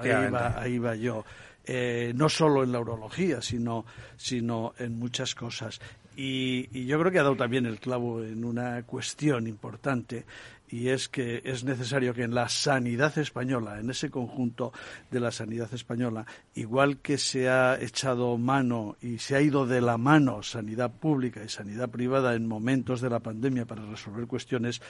Ahí 0.56 0.78
va, 0.78 0.94
yo. 0.94 1.24
Eh, 1.64 2.12
no 2.14 2.28
solo 2.28 2.62
en 2.62 2.72
la 2.72 2.80
urología, 2.80 3.42
sino, 3.42 3.84
sino 4.16 4.74
en 4.78 4.98
muchas 4.98 5.34
cosas. 5.34 5.80
y, 6.16 6.86
yo 6.86 6.98
creo 6.98 7.12
que 7.12 7.18
ha 7.18 7.22
dado 7.22 7.36
también 7.36 7.66
el 7.66 7.78
clavo 7.78 8.22
en 8.22 8.44
una 8.44 8.82
cuestión 8.82 9.46
importante 9.46 10.24
y 10.70 10.88
es 10.88 11.08
que 11.08 11.42
es 11.44 11.64
necesario 11.64 12.14
que 12.14 12.22
en 12.22 12.34
la 12.34 12.48
sanidad 12.48 13.16
española, 13.18 13.80
en 13.80 13.90
ese 13.90 14.10
conjunto 14.10 14.72
de 15.10 15.20
la 15.20 15.32
sanidad 15.32 15.72
española, 15.74 16.26
igual 16.54 16.98
que 16.98 17.18
se 17.18 17.48
ha 17.48 17.80
echado 17.80 18.38
mano 18.38 18.96
y 19.00 19.18
se 19.18 19.34
ha 19.34 19.40
ido 19.40 19.66
de 19.66 19.80
la 19.80 19.98
mano 19.98 20.42
sanidad 20.42 20.92
pública 20.92 21.42
y 21.42 21.48
sanidad 21.48 21.90
privada 21.90 22.34
en 22.34 22.46
momentos 22.46 23.00
de 23.00 23.10
la 23.10 23.18
pandemia 23.18 23.66
para 23.66 23.84
resolver 23.84 24.26
cuestiones, 24.26 24.80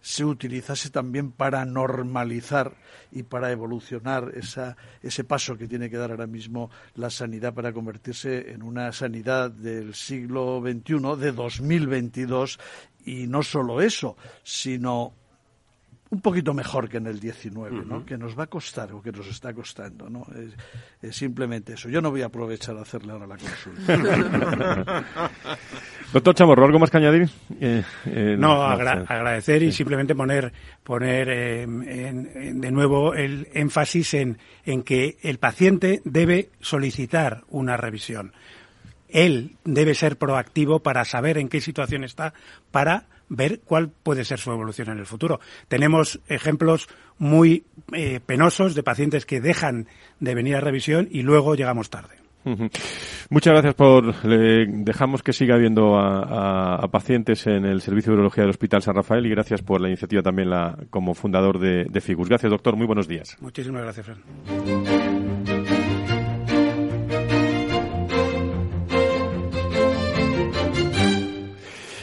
se 0.00 0.24
utilizase 0.24 0.90
también 0.90 1.32
para 1.32 1.64
normalizar 1.64 2.76
y 3.10 3.22
para 3.22 3.50
evolucionar 3.50 4.32
esa, 4.34 4.76
ese 5.02 5.24
paso 5.24 5.56
que 5.56 5.68
tiene 5.68 5.88
que 5.88 5.96
dar 5.96 6.10
ahora 6.10 6.26
mismo 6.26 6.70
la 6.94 7.08
sanidad 7.08 7.54
para 7.54 7.72
convertirse 7.72 8.50
en 8.52 8.62
una 8.62 8.92
sanidad 8.92 9.50
del 9.50 9.94
siglo 9.94 10.60
XXI, 10.60 11.16
de 11.18 11.32
2022, 11.32 12.58
y 13.04 13.26
no 13.26 13.42
solo 13.42 13.80
eso, 13.80 14.16
sino 14.42 15.14
un 16.10 16.20
poquito 16.20 16.52
mejor 16.52 16.88
que 16.88 16.96
en 16.96 17.06
el 17.06 17.20
19, 17.20 17.84
¿no? 17.86 18.04
Que 18.04 18.18
nos 18.18 18.36
va 18.36 18.44
a 18.44 18.46
costar 18.48 18.92
o 18.92 19.00
que 19.00 19.12
nos 19.12 19.28
está 19.28 19.54
costando, 19.54 20.10
¿no? 20.10 20.26
Es, 21.02 21.16
simplemente 21.16 21.74
eso. 21.74 21.88
Yo 21.88 22.00
no 22.00 22.10
voy 22.10 22.22
a 22.22 22.26
aprovechar 22.26 22.76
a 22.76 22.82
hacerle 22.82 23.12
ahora 23.12 23.28
la 23.28 23.36
consulta. 23.36 25.04
Doctor 26.12 26.34
Chamorro, 26.34 26.64
¿algo 26.64 26.80
más 26.80 26.90
que 26.90 26.96
añadir? 26.96 27.30
Eh, 27.60 27.84
eh, 28.06 28.36
no, 28.36 28.60
agradecer 28.60 29.62
y 29.62 29.70
simplemente 29.70 30.16
poner, 30.16 30.52
poner 30.82 31.28
eh, 31.30 31.64
de 31.66 32.70
nuevo 32.72 33.14
el 33.14 33.46
énfasis 33.52 34.14
en, 34.14 34.38
en 34.64 34.82
que 34.82 35.16
el 35.22 35.38
paciente 35.38 36.02
debe 36.04 36.50
solicitar 36.60 37.44
una 37.50 37.76
revisión. 37.76 38.32
Él 39.08 39.56
debe 39.64 39.94
ser 39.94 40.16
proactivo 40.16 40.80
para 40.80 41.04
saber 41.04 41.38
en 41.38 41.48
qué 41.48 41.60
situación 41.60 42.02
está, 42.02 42.34
para 42.72 43.06
ver 43.30 43.60
cuál 43.64 43.90
puede 43.90 44.26
ser 44.26 44.38
su 44.38 44.50
evolución 44.52 44.90
en 44.90 44.98
el 44.98 45.06
futuro. 45.06 45.40
Tenemos 45.68 46.20
ejemplos 46.28 46.88
muy 47.16 47.64
eh, 47.92 48.20
penosos 48.24 48.74
de 48.74 48.82
pacientes 48.82 49.24
que 49.24 49.40
dejan 49.40 49.86
de 50.18 50.34
venir 50.34 50.56
a 50.56 50.60
revisión 50.60 51.08
y 51.10 51.22
luego 51.22 51.54
llegamos 51.54 51.88
tarde. 51.88 52.20
Muchas 53.28 53.52
gracias 53.52 53.74
por. 53.74 54.14
dejamos 54.22 55.22
que 55.22 55.32
siga 55.32 55.56
habiendo 55.56 55.98
a, 55.98 56.88
pacientes 56.90 57.46
en 57.46 57.66
el 57.66 57.82
Servicio 57.82 58.12
de 58.12 58.14
Urología 58.14 58.42
del 58.44 58.50
Hospital 58.50 58.82
San 58.82 58.94
Rafael 58.94 59.26
y 59.26 59.30
gracias 59.30 59.62
por 59.62 59.80
la 59.80 59.88
iniciativa 59.88 60.22
también 60.22 60.48
la, 60.50 60.78
como 60.88 61.14
fundador 61.14 61.58
de, 61.58 61.84
de 61.84 62.00
FIGUS. 62.00 62.28
Gracias, 62.28 62.50
doctor. 62.50 62.76
Muy 62.76 62.86
buenos 62.86 63.06
días. 63.06 63.36
Muchísimas 63.40 63.82
gracias, 63.82 64.06
Fran. 64.06 65.39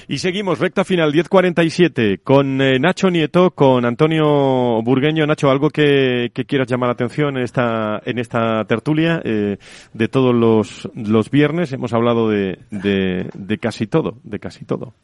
Y 0.09 0.19
seguimos, 0.19 0.59
recta 0.59 0.85
final, 0.85 1.11
10.47, 1.11 2.21
con 2.23 2.61
eh, 2.61 2.79
Nacho 2.79 3.09
Nieto, 3.09 3.51
con 3.51 3.83
Antonio 3.83 4.81
Burgueño. 4.81 5.27
Nacho, 5.27 5.49
¿algo 5.49 5.69
que, 5.69 6.31
quieras 6.47 6.69
llamar 6.69 6.87
la 6.87 6.93
atención 6.93 7.35
en 7.35 7.43
esta, 7.43 8.01
en 8.05 8.17
esta 8.17 8.63
tertulia 8.63 9.21
eh, 9.25 9.57
de 9.91 10.07
todos 10.07 10.33
los, 10.33 10.89
los 10.95 11.29
viernes? 11.29 11.73
Hemos 11.73 11.91
hablado 11.91 12.29
de, 12.29 12.57
de, 12.71 13.57
casi 13.57 13.87
todo, 13.87 14.17
de 14.23 14.39
casi 14.39 14.63
todo. 14.63 14.93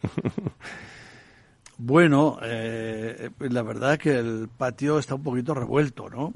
Bueno, 1.76 2.38
eh, 2.44 3.32
la 3.40 3.64
verdad 3.64 3.98
que 3.98 4.12
el 4.12 4.48
patio 4.48 5.00
está 5.00 5.16
un 5.16 5.24
poquito 5.24 5.56
revuelto, 5.56 6.08
¿no? 6.08 6.32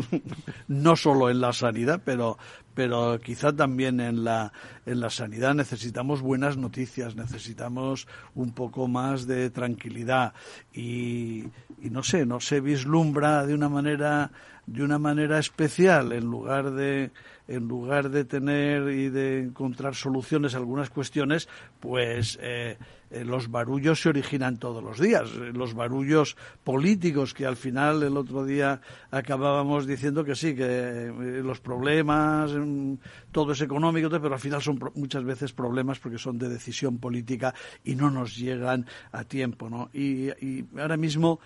no 0.68 0.96
solo 0.96 1.28
en 1.28 1.42
la 1.42 1.52
sanidad, 1.52 2.00
pero, 2.02 2.38
pero 2.80 3.20
quizá 3.20 3.54
también 3.54 4.00
en 4.00 4.24
la, 4.24 4.54
en 4.86 5.00
la 5.00 5.10
sanidad 5.10 5.54
necesitamos 5.54 6.22
buenas 6.22 6.56
noticias, 6.56 7.14
necesitamos 7.14 8.08
un 8.34 8.52
poco 8.54 8.88
más 8.88 9.26
de 9.26 9.50
tranquilidad. 9.50 10.32
Y, 10.72 11.44
no 11.82 12.02
sé, 12.02 12.24
no 12.24 12.40
se 12.40 12.62
vislumbra 12.62 13.44
de 13.44 13.52
una 13.52 13.68
manera 13.68 14.30
de 14.64 14.82
una 14.82 14.98
manera 14.98 15.38
especial 15.38 16.12
en 16.12 16.24
lugar 16.24 16.70
de 16.70 17.10
en 17.48 17.68
lugar 17.68 18.08
de 18.08 18.24
tener 18.24 18.88
y 18.88 19.10
de 19.10 19.40
encontrar 19.40 19.94
soluciones 19.94 20.54
a 20.54 20.56
algunas 20.56 20.88
cuestiones, 20.88 21.50
pues 21.80 22.38
eh, 22.40 22.78
eh, 23.10 23.24
los 23.24 23.50
barullos 23.50 24.00
se 24.00 24.08
originan 24.08 24.58
todos 24.58 24.82
los 24.82 24.98
días. 24.98 25.30
Los 25.34 25.74
barullos 25.74 26.36
políticos 26.64 27.34
que 27.34 27.46
al 27.46 27.56
final 27.56 28.02
el 28.02 28.16
otro 28.16 28.44
día 28.44 28.80
acabábamos 29.10 29.86
diciendo 29.86 30.24
que 30.24 30.34
sí, 30.34 30.54
que 30.54 30.64
eh, 30.64 31.42
los 31.42 31.60
problemas, 31.60 32.52
mm, 32.52 32.94
todo 33.32 33.52
es 33.52 33.60
económico, 33.60 34.08
pero 34.10 34.34
al 34.34 34.40
final 34.40 34.62
son 34.62 34.78
muchas 34.94 35.24
veces 35.24 35.52
problemas 35.52 35.98
porque 35.98 36.18
son 36.18 36.38
de 36.38 36.48
decisión 36.48 36.98
política 36.98 37.54
y 37.84 37.94
no 37.94 38.10
nos 38.10 38.36
llegan 38.36 38.86
a 39.12 39.24
tiempo, 39.24 39.68
¿no? 39.68 39.90
y 39.92 40.30
ahora 40.78 40.96
mismo 40.96 41.40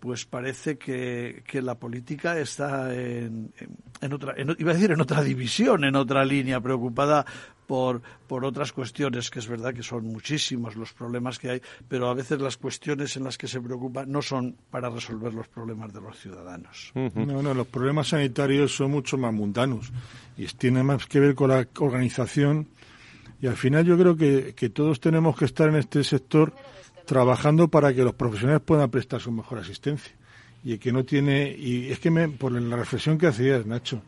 pues 0.00 0.24
parece 0.24 0.78
que, 0.78 1.44
que 1.46 1.60
la 1.60 1.74
política 1.74 2.38
está 2.38 2.92
en, 2.94 3.52
en, 4.00 4.12
otra, 4.12 4.34
iba 4.58 4.70
a 4.70 4.74
decir 4.74 4.90
en 4.90 5.00
otra 5.00 5.22
división, 5.22 5.84
en 5.84 5.94
otra 5.94 6.24
línea, 6.24 6.60
preocupada 6.60 7.26
por, 7.70 8.02
por 8.26 8.44
otras 8.44 8.72
cuestiones, 8.72 9.30
que 9.30 9.38
es 9.38 9.46
verdad 9.46 9.72
que 9.72 9.84
son 9.84 10.04
muchísimos 10.04 10.74
los 10.74 10.92
problemas 10.92 11.38
que 11.38 11.50
hay, 11.50 11.62
pero 11.86 12.08
a 12.08 12.14
veces 12.14 12.40
las 12.40 12.56
cuestiones 12.56 13.16
en 13.16 13.22
las 13.22 13.38
que 13.38 13.46
se 13.46 13.60
preocupa 13.60 14.04
no 14.04 14.22
son 14.22 14.56
para 14.72 14.90
resolver 14.90 15.32
los 15.32 15.46
problemas 15.46 15.92
de 15.92 16.00
los 16.00 16.18
ciudadanos. 16.18 16.90
No, 16.96 17.40
no, 17.40 17.54
los 17.54 17.68
problemas 17.68 18.08
sanitarios 18.08 18.74
son 18.74 18.90
mucho 18.90 19.16
más 19.18 19.32
mundanos 19.32 19.92
y 20.36 20.46
tienen 20.46 20.84
más 20.84 21.06
que 21.06 21.20
ver 21.20 21.36
con 21.36 21.50
la 21.50 21.64
organización 21.78 22.66
y 23.40 23.46
al 23.46 23.56
final 23.56 23.84
yo 23.84 23.96
creo 23.96 24.16
que, 24.16 24.52
que 24.56 24.68
todos 24.70 24.98
tenemos 24.98 25.38
que 25.38 25.44
estar 25.44 25.68
en 25.68 25.76
este 25.76 26.02
sector 26.02 26.52
trabajando 27.06 27.68
para 27.68 27.94
que 27.94 28.02
los 28.02 28.14
profesionales 28.14 28.62
puedan 28.64 28.90
prestar 28.90 29.20
su 29.20 29.30
mejor 29.30 29.58
asistencia. 29.58 30.12
Y 30.64 30.72
el 30.72 30.80
que 30.80 30.90
no 30.90 31.04
tiene, 31.04 31.56
y 31.56 31.92
es 31.92 32.00
que 32.00 32.10
me, 32.10 32.28
por 32.30 32.50
la 32.50 32.76
reflexión 32.76 33.16
que 33.16 33.28
hacías, 33.28 33.64
Nacho, 33.64 34.02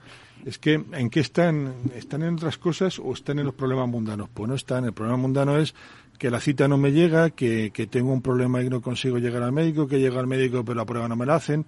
es 0.45 0.59
que 0.59 0.74
¿en 0.74 1.11
qué 1.11 1.20
están? 1.20 1.74
¿Están 1.95 2.22
en 2.22 2.34
otras 2.34 2.59
cosas 2.59 2.99
o 2.99 3.12
están 3.12 3.38
en 3.38 3.47
los 3.47 3.55
problemas 3.55 3.88
mundanos? 3.88 4.28
Pues 4.32 4.49
no 4.49 4.55
están. 4.55 4.84
El 4.84 4.93
problema 4.93 5.16
mundano 5.16 5.57
es 5.57 5.74
que 6.18 6.30
la 6.30 6.40
cita 6.40 6.68
no 6.68 6.78
me 6.78 6.93
llega, 6.93 7.30
que, 7.30 7.70
que 7.72 7.86
tengo 7.86 8.12
un 8.12 8.22
problema 8.22 8.62
y 8.62 8.68
no 8.68 8.80
consigo 8.80 9.18
llegar 9.18 9.43
al 9.43 9.53
médico, 9.53 9.86
que 9.86 9.99
llego 9.99 10.18
al 10.18 10.26
médico 10.26 10.64
pero 10.64 10.76
la 10.76 10.84
prueba 10.84 11.09
no 11.09 11.16
me 11.16 11.26
la 11.26 11.36
hacen. 11.36 11.66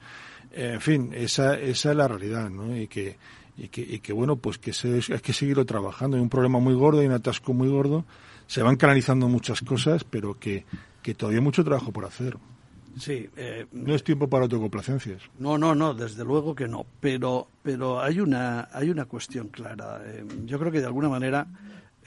En 0.53 0.81
fin, 0.81 1.11
esa, 1.15 1.59
esa 1.59 1.91
es 1.91 1.97
la 1.97 2.07
realidad, 2.07 2.51
¿no? 2.51 2.77
Y 2.77 2.87
que, 2.87 3.17
y 3.57 3.69
que, 3.69 3.81
y 3.81 3.99
que 4.01 4.13
bueno, 4.13 4.37
pues 4.37 4.59
que 4.59 4.73
se, 4.73 5.01
hay 5.13 5.21
que 5.21 5.33
seguirlo 5.33 5.65
trabajando. 5.65 6.17
Hay 6.17 6.23
un 6.23 6.29
problema 6.29 6.59
muy 6.59 6.75
gordo, 6.75 7.01
hay 7.01 7.07
un 7.07 7.13
atasco 7.13 7.53
muy 7.53 7.69
gordo. 7.69 8.05
Se 8.47 8.63
van 8.63 8.77
canalizando 8.77 9.29
muchas 9.29 9.61
cosas, 9.63 10.05
pero 10.05 10.39
que, 10.39 10.65
que 11.03 11.15
todavía 11.15 11.39
hay 11.39 11.45
mucho 11.45 11.65
trabajo 11.65 11.93
por 11.93 12.05
hacer. 12.05 12.37
Sí. 12.99 13.29
Eh, 13.37 13.67
no 13.73 13.95
es 13.95 14.05
tiempo 14.05 14.29
para 14.29 14.45
autocomplacencias. 14.45 15.23
No, 15.39 15.59
no, 15.59 15.75
no, 15.75 15.95
desde 15.95 16.25
luego 16.25 16.55
que 16.55 16.69
no. 16.69 16.87
Pero, 17.01 17.49
pero 17.63 18.01
hay 18.01 18.21
una, 18.21 18.69
hay 18.73 18.91
una 18.91 19.05
cuestión 19.07 19.49
clara. 19.49 20.01
Eh, 20.05 20.25
yo 20.45 20.59
creo 20.59 20.71
que 20.73 20.81
de 20.81 20.87
alguna 20.87 21.09
manera 21.09 21.47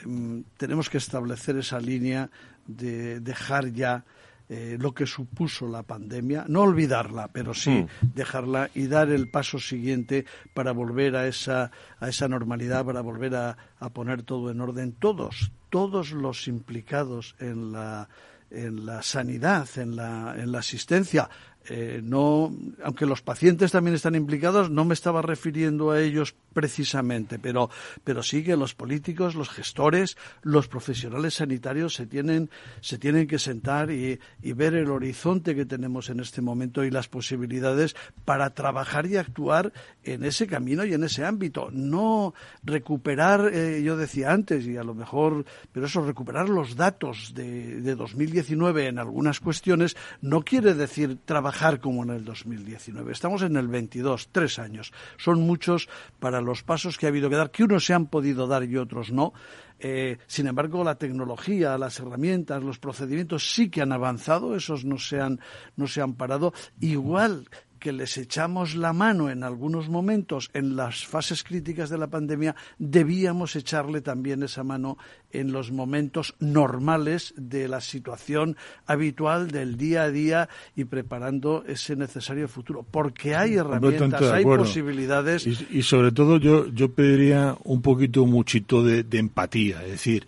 eh, 0.06 0.44
tenemos 0.58 0.90
que 0.90 0.98
establecer 0.98 1.58
esa 1.58 1.80
línea 1.80 2.30
de 2.66 3.20
dejar 3.20 3.72
ya 3.72 4.04
eh, 4.50 4.78
lo 4.80 4.94
que 4.94 5.06
supuso 5.06 5.68
la 5.68 5.84
pandemia, 5.84 6.46
no 6.48 6.62
olvidarla, 6.62 7.28
pero 7.34 7.54
sí 7.54 7.86
Mm. 8.02 8.14
dejarla 8.16 8.70
y 8.74 8.88
dar 8.88 9.10
el 9.10 9.30
paso 9.30 9.60
siguiente 9.60 10.26
para 10.54 10.72
volver 10.72 11.18
a 11.18 11.28
esa, 11.28 11.70
a 12.00 12.08
esa 12.08 12.30
normalidad, 12.30 12.86
para 12.86 13.02
volver 13.02 13.36
a, 13.36 13.58
a 13.78 13.90
poner 13.90 14.24
todo 14.24 14.50
en 14.50 14.62
orden. 14.62 14.94
Todos, 14.94 15.52
todos 15.70 16.12
los 16.14 16.48
implicados 16.48 17.36
en 17.40 17.74
la, 17.74 18.08
en 18.50 18.86
la 18.86 19.02
sanidad, 19.02 19.68
en 19.76 19.96
la, 19.96 20.36
en 20.38 20.52
la 20.52 20.60
asistencia, 20.60 21.30
eh, 21.70 22.02
no, 22.02 22.56
aunque 22.82 23.06
los 23.06 23.22
pacientes 23.22 23.72
también 23.72 23.96
están 23.96 24.16
implicados, 24.16 24.70
no 24.70 24.86
me 24.86 24.94
estaba 24.94 25.22
refiriendo 25.22 25.92
a 25.92 26.02
ellos 26.02 26.34
precisamente, 26.54 27.40
pero, 27.40 27.70
pero 28.04 28.24
sí 28.24 28.44
que 28.44 28.56
los 28.56 28.74
políticos, 28.74 29.36
los 29.36 29.50
gestores, 29.50 30.18
los 30.44 30.68
profesionales 30.68 31.36
sanitarios 31.36 31.94
se 31.94 32.06
tienen, 32.06 32.50
se 32.80 32.98
tienen 32.98 33.28
que 33.28 33.38
sentar 33.38 33.92
y, 33.92 34.20
y 34.42 34.54
ver 34.54 34.76
el 34.76 34.90
horizonte 34.90 35.56
que 35.56 35.66
tenemos 35.66 36.10
en 36.10 36.22
este 36.22 36.42
momento 36.42 36.86
y 36.86 36.90
las 36.90 37.10
posibilidades 37.10 37.96
para 38.24 38.54
trabajar 38.54 39.06
y 39.06 39.18
actuar 39.18 39.74
en 40.04 40.24
ese 40.24 40.48
camino 40.48 40.86
y 40.86 40.94
en 40.94 41.04
ese 41.04 41.26
ámbito. 41.26 41.70
No 41.72 42.34
recuperar, 42.64 43.52
eh, 43.54 43.84
yo 43.84 43.98
decía 43.98 44.32
antes, 44.32 44.66
y 44.66 44.78
a 44.78 44.84
lo 44.84 44.96
mejor, 44.96 45.46
pero 45.74 45.86
eso, 45.86 46.02
recuperar 46.02 46.48
los 46.48 46.78
datos 46.78 47.34
de, 47.36 47.82
de 47.82 47.96
2019 47.96 48.88
en 48.88 49.00
algunas 49.00 49.42
cuestiones 49.42 49.98
no 50.22 50.44
quiere 50.44 50.74
decir 50.74 51.18
trabajar 51.26 51.57
como 51.80 52.04
en 52.04 52.12
el 52.12 52.24
2019. 52.24 53.12
Estamos 53.12 53.42
en 53.42 53.56
el 53.58 53.68
22, 53.68 54.30
tres 54.32 54.60
años. 54.60 54.94
Son 55.18 55.42
muchos 55.42 55.90
para 56.20 56.40
los 56.40 56.62
pasos 56.62 56.98
que 56.98 57.08
ha 57.08 57.10
habido 57.10 57.30
que 57.30 57.36
dar, 57.36 57.50
que 57.50 57.64
unos 57.64 57.84
se 57.84 57.96
han 57.96 58.06
podido 58.06 58.46
dar 58.46 58.64
y 58.64 58.78
otros 58.78 59.12
no. 59.12 59.34
Eh, 59.80 60.18
sin 60.28 60.48
embargo, 60.48 60.84
la 60.84 60.96
tecnología, 60.96 61.78
las 61.78 62.00
herramientas, 62.00 62.64
los 62.64 62.78
procedimientos 62.78 63.54
sí 63.54 63.70
que 63.70 63.82
han 63.82 63.92
avanzado, 63.92 64.56
esos 64.56 64.86
no 64.86 65.00
se 65.00 65.20
han, 65.20 65.40
no 65.76 65.88
se 65.88 66.02
han 66.02 66.14
parado. 66.14 66.54
Igual 66.80 67.48
que 67.78 67.92
les 67.92 68.18
echamos 68.18 68.76
la 68.76 68.94
mano 68.94 69.30
en 69.30 69.44
algunos 69.44 69.90
momentos 69.90 70.50
en 70.54 70.76
las 70.76 71.06
fases 71.06 71.44
críticas 71.44 71.90
de 71.90 71.98
la 71.98 72.08
pandemia, 72.08 72.56
debíamos 72.78 73.56
echarle 73.56 74.02
también 74.02 74.44
esa 74.44 74.64
mano 74.64 74.98
en 75.32 75.52
los 75.52 75.72
momentos 75.72 76.36
normales 76.40 77.34
de 77.38 77.68
la 77.68 77.82
situación 77.82 78.58
habitual 78.86 79.52
del 79.52 79.78
día 79.78 80.04
a 80.04 80.12
día 80.12 80.50
y 80.76 80.86
preparando 80.86 81.64
ese 81.68 81.96
necesario 81.96 82.48
futuro. 82.48 82.86
Porque 82.90 83.36
hay 83.36 83.56
herramientas, 83.56 84.22
hay 84.22 84.44
posibilidades. 84.44 85.46
Y, 85.46 85.68
y 85.72 85.84
sobre 85.84 86.12
todo 86.12 86.38
yo, 86.38 86.68
yo 86.68 86.94
pediría 86.94 87.58
un 87.64 87.82
poquito, 87.82 88.26
muchito 88.26 88.84
de, 88.84 89.04
de 89.04 89.20
empatía. 89.20 89.84
Es 89.84 89.92
decir, 89.92 90.28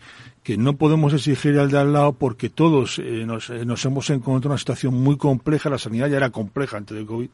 que 0.50 0.58
no 0.58 0.78
podemos 0.78 1.14
exigir 1.14 1.60
al 1.60 1.70
de 1.70 1.78
al 1.78 1.94
lado 1.94 2.14
porque 2.14 2.50
todos 2.50 2.98
eh, 2.98 3.24
nos, 3.24 3.52
eh, 3.52 3.66
nos 3.66 3.86
hemos 3.86 4.10
encontrado 4.10 4.48
en 4.48 4.52
una 4.54 4.58
situación 4.58 4.96
muy 4.96 5.16
compleja. 5.16 5.70
La 5.70 5.78
sanidad 5.78 6.10
ya 6.10 6.18
era 6.18 6.32
compleja 6.32 6.76
antes 6.78 6.98
del 6.98 7.06
COVID 7.06 7.30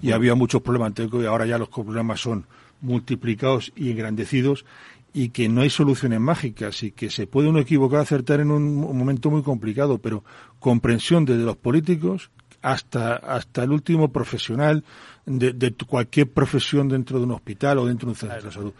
y 0.00 0.12
había 0.12 0.34
muchos 0.34 0.62
problemas 0.62 0.86
antes 0.86 1.02
del 1.04 1.10
COVID. 1.10 1.26
Ahora 1.26 1.44
ya 1.44 1.58
los 1.58 1.68
problemas 1.68 2.18
son 2.18 2.46
multiplicados 2.80 3.72
y 3.76 3.90
engrandecidos 3.90 4.64
y 5.12 5.28
que 5.28 5.50
no 5.50 5.60
hay 5.60 5.68
soluciones 5.68 6.18
mágicas 6.18 6.82
y 6.82 6.92
que 6.92 7.10
se 7.10 7.26
puede 7.26 7.50
uno 7.50 7.58
equivocar, 7.58 8.00
acertar 8.00 8.40
en 8.40 8.50
un 8.50 8.74
mo- 8.74 8.94
momento 8.94 9.30
muy 9.30 9.42
complicado, 9.42 9.98
pero 9.98 10.24
comprensión 10.58 11.26
desde 11.26 11.44
los 11.44 11.58
políticos 11.58 12.30
hasta, 12.62 13.16
hasta 13.16 13.64
el 13.64 13.70
último 13.70 14.08
profesional 14.12 14.82
de, 15.26 15.52
de 15.52 15.74
cualquier 15.86 16.30
profesión 16.30 16.88
dentro 16.88 17.18
de 17.18 17.24
un 17.26 17.32
hospital 17.32 17.76
o 17.80 17.84
dentro 17.84 18.06
de 18.06 18.12
un 18.12 18.16
centro 18.16 18.42
de 18.48 18.50
salud. 18.50 18.72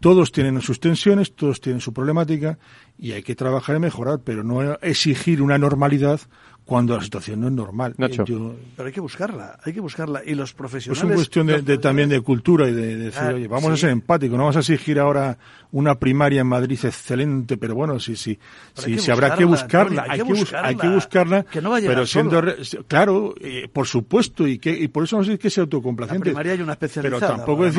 Todos 0.00 0.30
tienen 0.30 0.60
sus 0.60 0.78
tensiones, 0.78 1.34
todos 1.34 1.60
tienen 1.60 1.80
su 1.80 1.92
problemática 1.92 2.58
y 2.98 3.12
hay 3.12 3.22
que 3.22 3.34
trabajar 3.34 3.76
y 3.76 3.80
mejorar, 3.80 4.20
pero 4.24 4.44
no 4.44 4.74
exigir 4.80 5.42
una 5.42 5.58
normalidad 5.58 6.20
cuando 6.68 6.94
la 6.94 7.02
situación 7.02 7.40
no 7.40 7.46
es 7.46 7.52
normal. 7.54 7.94
Nacho. 7.96 8.24
Eh, 8.24 8.26
yo- 8.28 8.54
Pero 8.76 8.88
hay 8.88 8.92
que 8.92 9.00
buscarla, 9.00 9.58
hay 9.64 9.72
que 9.72 9.80
buscarla. 9.80 10.20
Y 10.22 10.34
los 10.34 10.52
pues 10.52 10.70
profesionales. 10.70 10.98
es 10.98 11.04
una 11.06 11.14
cuestión 11.14 11.46
de, 11.46 11.78
también 11.78 12.10
de 12.10 12.20
cultura 12.20 12.68
y 12.68 12.74
de, 12.74 12.86
de 12.88 12.96
decir, 13.06 13.22
Ah, 13.22 13.32
oye, 13.34 13.48
vamos 13.48 13.70
a 13.72 13.76
ser 13.78 13.88
empáticos, 13.88 14.36
no 14.36 14.42
vamos 14.44 14.56
a 14.56 14.58
exigir 14.60 14.98
ahora 15.00 15.38
una 15.72 15.94
primaria 15.98 16.42
en 16.42 16.46
Madrid 16.46 16.78
excelente, 16.84 17.56
pero 17.56 17.74
bueno, 17.74 17.98
sí, 17.98 18.16
sí, 18.16 18.38
Pero 18.74 18.86
sí, 18.86 18.98
sí 18.98 19.10
habrá 19.10 19.34
que 19.34 19.46
buscarla, 19.46 20.02
buscarla, 20.02 20.12
hay, 20.12 20.18
que 20.18 20.24
bus- 20.24 20.54
hay 20.54 20.76
que 20.76 20.88
buscarla, 20.88 21.42
Que 21.44 21.62
no 21.62 21.70
va 21.70 21.76
a 21.76 21.80
llegar 21.80 21.94
pero 21.96 22.06
siendo, 22.06 22.40
re- 22.42 22.56
claro, 22.86 23.34
eh, 23.40 23.66
por 23.72 23.86
supuesto, 23.86 24.46
y 24.46 24.58
que 24.58 24.70
y 24.70 24.88
por 24.88 25.04
eso 25.04 25.16
no 25.16 25.24
sé 25.24 25.38
que 25.38 25.48
sea 25.48 25.62
autocomplacente. 25.62 26.18
La 26.18 26.24
primaria 26.24 26.52
hay 26.52 26.60
una 26.60 26.74
Pero 26.76 26.86
especializada 26.86 27.36
tampoco 27.36 27.62
para 27.62 27.70
no 27.70 27.74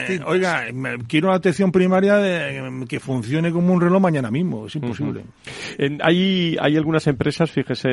decir, 0.00 0.20
eh, 0.20 0.24
oiga, 0.26 0.64
me- 0.74 0.98
quiero 1.06 1.28
una 1.28 1.36
atención 1.36 1.70
primaria 1.70 2.16
de- 2.16 2.84
que 2.88 2.98
funcione 2.98 3.52
como 3.52 3.72
un 3.72 3.80
reloj 3.80 4.00
mañana 4.02 4.28
mismo, 4.32 4.66
es 4.66 4.74
imposible. 4.74 5.24
En- 5.78 6.00
hay, 6.02 6.56
hay 6.60 6.76
algunas 6.76 7.06
empresas, 7.06 7.48
fíjese, 7.50 7.88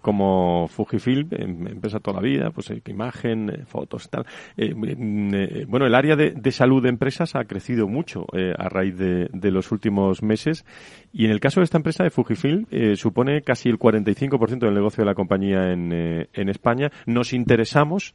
como 0.00 0.68
Fujifilm, 0.68 1.28
em- 1.32 1.66
empresa 1.68 2.00
toda 2.00 2.16
la 2.16 2.22
vida, 2.22 2.50
pues 2.50 2.70
eh, 2.70 2.82
imagen, 2.86 3.50
eh, 3.50 3.64
fotos, 3.66 4.08
tal. 4.10 4.26
Eh, 4.56 4.74
mm, 4.74 5.34
eh, 5.34 5.64
bueno, 5.68 5.86
el 5.86 5.94
área 5.94 6.16
de, 6.16 6.30
de 6.32 6.52
salud 6.52 6.82
de 6.82 6.88
empresas 6.88 7.34
ha 7.34 7.44
crecido 7.44 7.88
mucho 7.88 8.26
eh, 8.32 8.52
a 8.56 8.68
raíz 8.68 8.96
de, 8.96 9.28
de 9.32 9.50
los 9.50 9.72
últimos 9.72 10.22
meses. 10.22 10.64
Y 11.12 11.24
en 11.24 11.30
el 11.30 11.40
caso 11.40 11.60
de 11.60 11.64
esta 11.64 11.78
empresa 11.78 12.04
de 12.04 12.10
Fujifilm, 12.10 12.66
eh, 12.70 12.96
supone 12.96 13.42
casi 13.42 13.68
el 13.68 13.78
45% 13.78 14.58
del 14.58 14.74
negocio 14.74 15.02
de 15.02 15.06
la 15.06 15.14
compañía 15.14 15.72
en, 15.72 15.92
eh, 15.92 16.28
en 16.32 16.48
España. 16.48 16.90
Nos 17.06 17.32
interesamos 17.32 18.14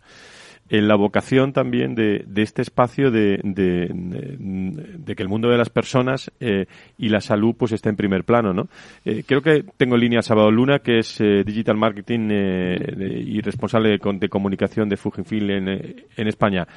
en 0.70 0.88
la 0.88 0.96
vocación 0.96 1.54
también 1.54 1.96
de, 1.96 2.24
de 2.26 2.42
este 2.42 2.62
espacio 2.62 3.12
de, 3.12 3.40
de, 3.44 5.16
que 5.16 5.24
el 5.24 5.30
mundo 5.30 5.50
de 5.50 5.58
las 5.58 5.70
personas 5.70 6.32
eh, 6.40 6.66
y 6.98 7.10
la 7.10 7.20
salud 7.20 7.56
pues 7.58 7.74
esté 7.74 7.90
en 7.90 7.98
primer 7.98 8.24
plano, 8.24 8.54
¿no? 8.54 8.70
Eh, 9.04 9.24
creo 9.28 9.42
que 9.42 9.66
tengo 9.78 9.96
en 9.96 10.02
línea 10.02 10.20
a 10.20 10.24
Salvador 10.24 10.54
Luna, 10.54 10.80
que 10.80 11.00
es 11.00 11.20
eh, 11.20 11.44
Digital 11.46 11.76
Marketing 11.76 12.30
eh, 12.32 13.24
y 13.26 13.42
responsable 13.42 13.98
de 13.98 14.30
comunicación 14.30 14.88
de 14.88 14.98
Fujifilm 14.98 15.50
en, 15.50 15.68
eh, 15.68 15.96
en 16.16 16.28
España. 16.28 16.68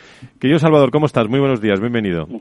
Querido 0.41 0.59
Salvador, 0.59 0.91
¿cómo 0.91 1.07
estás? 1.07 1.28
Muy 1.28 1.39
buenos 1.41 1.61
días, 1.61 1.80
bienvenido. 1.80 2.28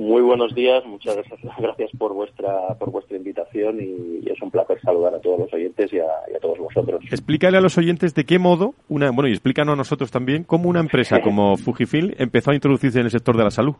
Muy 0.00 0.22
buenos 0.22 0.54
días, 0.54 0.82
muchas 0.86 1.14
gracias, 1.58 1.90
por 1.98 2.14
vuestra 2.14 2.74
por 2.78 2.90
vuestra 2.90 3.18
invitación 3.18 3.82
y, 3.82 4.26
y 4.26 4.30
es 4.30 4.40
un 4.40 4.50
placer 4.50 4.80
saludar 4.80 5.14
a 5.14 5.20
todos 5.20 5.40
los 5.40 5.52
oyentes 5.52 5.92
y 5.92 5.98
a, 5.98 6.06
y 6.32 6.36
a 6.36 6.40
todos 6.40 6.58
vosotros. 6.58 7.02
Explícale 7.10 7.58
a 7.58 7.60
los 7.60 7.76
oyentes 7.76 8.14
de 8.14 8.24
qué 8.24 8.38
modo, 8.38 8.72
una, 8.88 9.10
bueno, 9.10 9.28
y 9.28 9.32
explícanos 9.32 9.74
a 9.74 9.76
nosotros 9.76 10.10
también, 10.10 10.44
cómo 10.44 10.70
una 10.70 10.80
empresa 10.80 11.20
como 11.22 11.58
Fujifilm 11.58 12.14
empezó 12.16 12.50
a 12.50 12.54
introducirse 12.54 12.98
en 12.98 13.04
el 13.04 13.10
sector 13.10 13.36
de 13.36 13.44
la 13.44 13.50
salud. 13.50 13.74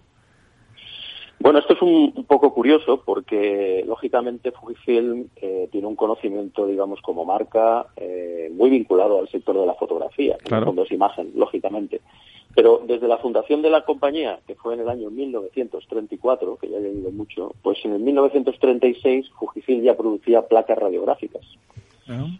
Bueno, 1.43 1.59
esto 1.59 1.72
es 1.72 1.80
un, 1.80 2.12
un 2.14 2.24
poco 2.24 2.53
curioso 2.53 3.03
porque 3.05 3.82
lógicamente 3.86 4.53
Fujifilm 4.53 5.28
eh, 5.36 5.68
tiene 5.72 5.86
un 5.86 5.97
conocimiento, 5.97 6.66
digamos, 6.66 7.01
como 7.01 7.24
marca 7.24 7.86
eh, 7.97 8.51
muy 8.55 8.68
vinculado 8.68 9.18
al 9.18 9.28
sector 9.30 9.59
de 9.59 9.64
la 9.66 9.74
fotografía, 9.74 10.36
Claro. 10.45 10.64
el 10.64 10.66
fondo 10.66 10.82
es 10.82 10.93
imagen, 10.93 11.32
lógicamente. 11.34 12.03
Pero 12.55 12.82
desde 12.86 13.09
la 13.09 13.16
fundación 13.18 13.62
de 13.62 13.70
la 13.70 13.84
compañía, 13.86 14.41
que 14.47 14.55
fue 14.55 14.74
en 14.74 14.80
el 14.80 14.88
año 14.91 15.09
1934, 15.11 16.57
que 16.57 16.68
ya 16.68 16.76
ha 16.76 16.80
vivido 16.80 17.11
mucho, 17.11 17.55
pues 17.62 17.78
en 17.84 17.93
el 17.95 18.01
1936 18.01 19.30
Fujifilm 19.38 19.82
ya 19.82 19.97
producía 19.97 20.43
placas 20.47 20.76
radiográficas. 20.78 21.43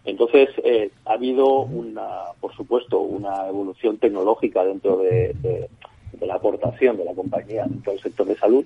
Entonces, 0.03 0.49
eh, 0.65 0.91
ha 1.05 1.13
habido 1.13 1.61
una, 1.61 2.33
por 2.41 2.53
supuesto, 2.55 2.99
una 2.99 3.47
evolución 3.47 3.97
tecnológica 3.97 4.65
dentro 4.65 4.97
de, 4.97 5.33
de- 5.41 5.69
de 6.11 6.27
la 6.27 6.35
aportación 6.35 6.97
de 6.97 7.05
la 7.05 7.13
compañía 7.15 7.63
dentro 7.65 7.93
del 7.93 8.01
sector 8.01 8.27
de 8.27 8.35
salud 8.35 8.65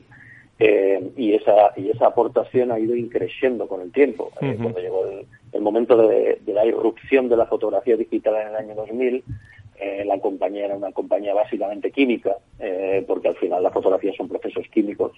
eh, 0.60 1.12
y 1.18 1.34
esa 1.34 1.74
y 1.76 1.90
esa 1.90 2.08
aportación 2.08 2.72
ha 2.72 2.80
ido 2.80 2.96
increciendo 2.96 3.68
con 3.68 3.82
el 3.82 3.92
tiempo. 3.92 4.32
Eh. 4.42 4.56
Cuando 4.62 4.80
llegó 4.80 5.06
el, 5.06 5.26
el 5.52 5.62
momento 5.62 5.98
de, 6.08 6.40
de 6.46 6.54
la 6.54 6.66
irrupción 6.66 7.30
de 7.30 7.38
la 7.38 7.46
fotografía 7.46 7.98
digital 7.98 8.36
en 8.36 8.48
el 8.50 8.56
año 8.56 8.76
2000, 8.76 9.24
eh, 9.78 10.04
la 10.06 10.20
compañía 10.20 10.66
era 10.66 10.76
una 10.76 10.92
compañía 10.92 11.34
básicamente 11.34 11.92
química, 11.92 12.38
eh, 12.60 13.04
porque 13.06 13.28
al 13.28 13.36
final 13.36 13.62
la 13.62 13.72
fotografía 13.72 14.14
son 14.16 14.30
procesos 14.30 14.66
químicos, 14.70 15.12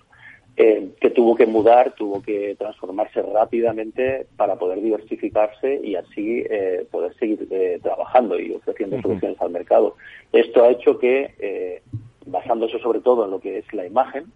eh, 0.55 0.89
que 0.99 1.11
tuvo 1.11 1.35
que 1.35 1.45
mudar, 1.45 1.93
tuvo 1.93 2.23
que 2.23 2.55
transformarse 2.57 3.21
rápidamente 3.21 4.25
para 4.35 4.55
poder 4.55 4.81
diversificarse 4.81 5.79
y 5.83 5.95
así 5.95 6.43
eh, 6.49 6.87
poder 6.89 7.13
seguir 7.17 7.47
eh, 7.51 7.79
trabajando 7.83 8.39
y 8.39 8.53
ofreciendo 8.53 8.99
soluciones 8.99 9.39
al 9.39 9.51
mercado. 9.51 9.95
Esto 10.33 10.63
ha 10.63 10.69
hecho 10.69 10.97
que 10.97 11.35
eh, 11.37 11.81
basándose 12.27 12.79
sobre 12.79 12.99
todo 12.99 13.25
en 13.25 13.31
lo 13.31 13.39
que 13.39 13.59
es 13.59 13.73
la 13.73 13.85
imagen. 13.85 14.31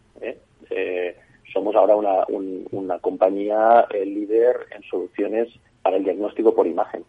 somos 1.54 1.76
ahora 1.76 1.96
una, 1.96 2.26
una 2.72 3.00
compañía 3.00 3.86
líder 3.92 4.56
en 4.76 4.84
soluciones 4.84 5.50
para 5.82 5.98
el 5.98 6.04
diagnóstico 6.04 6.54
por 6.54 6.68
imagen. 6.68 7.04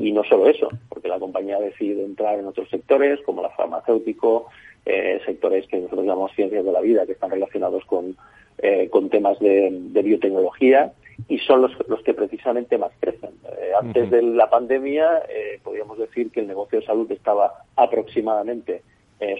Y 0.00 0.12
no 0.12 0.22
solo 0.24 0.48
eso, 0.48 0.68
porque 0.88 1.08
la 1.08 1.18
compañía 1.18 1.56
ha 1.56 1.60
decidido 1.60 2.04
entrar 2.04 2.38
en 2.38 2.46
otros 2.46 2.68
sectores, 2.68 3.20
como 3.24 3.42
la 3.42 3.50
farmacéutico, 3.50 4.46
eh, 4.86 5.20
sectores 5.24 5.66
que 5.66 5.78
nosotros 5.78 6.06
llamamos 6.06 6.32
ciencias 6.34 6.64
de 6.64 6.72
la 6.72 6.80
vida, 6.80 7.06
que 7.06 7.12
están 7.12 7.30
relacionados 7.30 7.84
con, 7.86 8.16
eh, 8.58 8.88
con 8.90 9.08
temas 9.08 9.38
de, 9.40 9.70
biotecnología 10.04 10.92
y 11.28 11.38
son 11.38 11.62
los, 11.62 11.72
los 11.88 12.02
que 12.02 12.14
precisamente 12.14 12.78
más 12.78 12.92
crecen. 13.00 13.30
Eh, 13.58 13.72
antes 13.80 14.10
de 14.10 14.22
la 14.22 14.50
pandemia, 14.50 15.22
podríamos 15.62 15.98
decir 15.98 16.30
que 16.30 16.40
el 16.40 16.46
negocio 16.46 16.80
de 16.80 16.86
salud 16.86 17.10
estaba 17.10 17.64
aproximadamente 17.76 18.82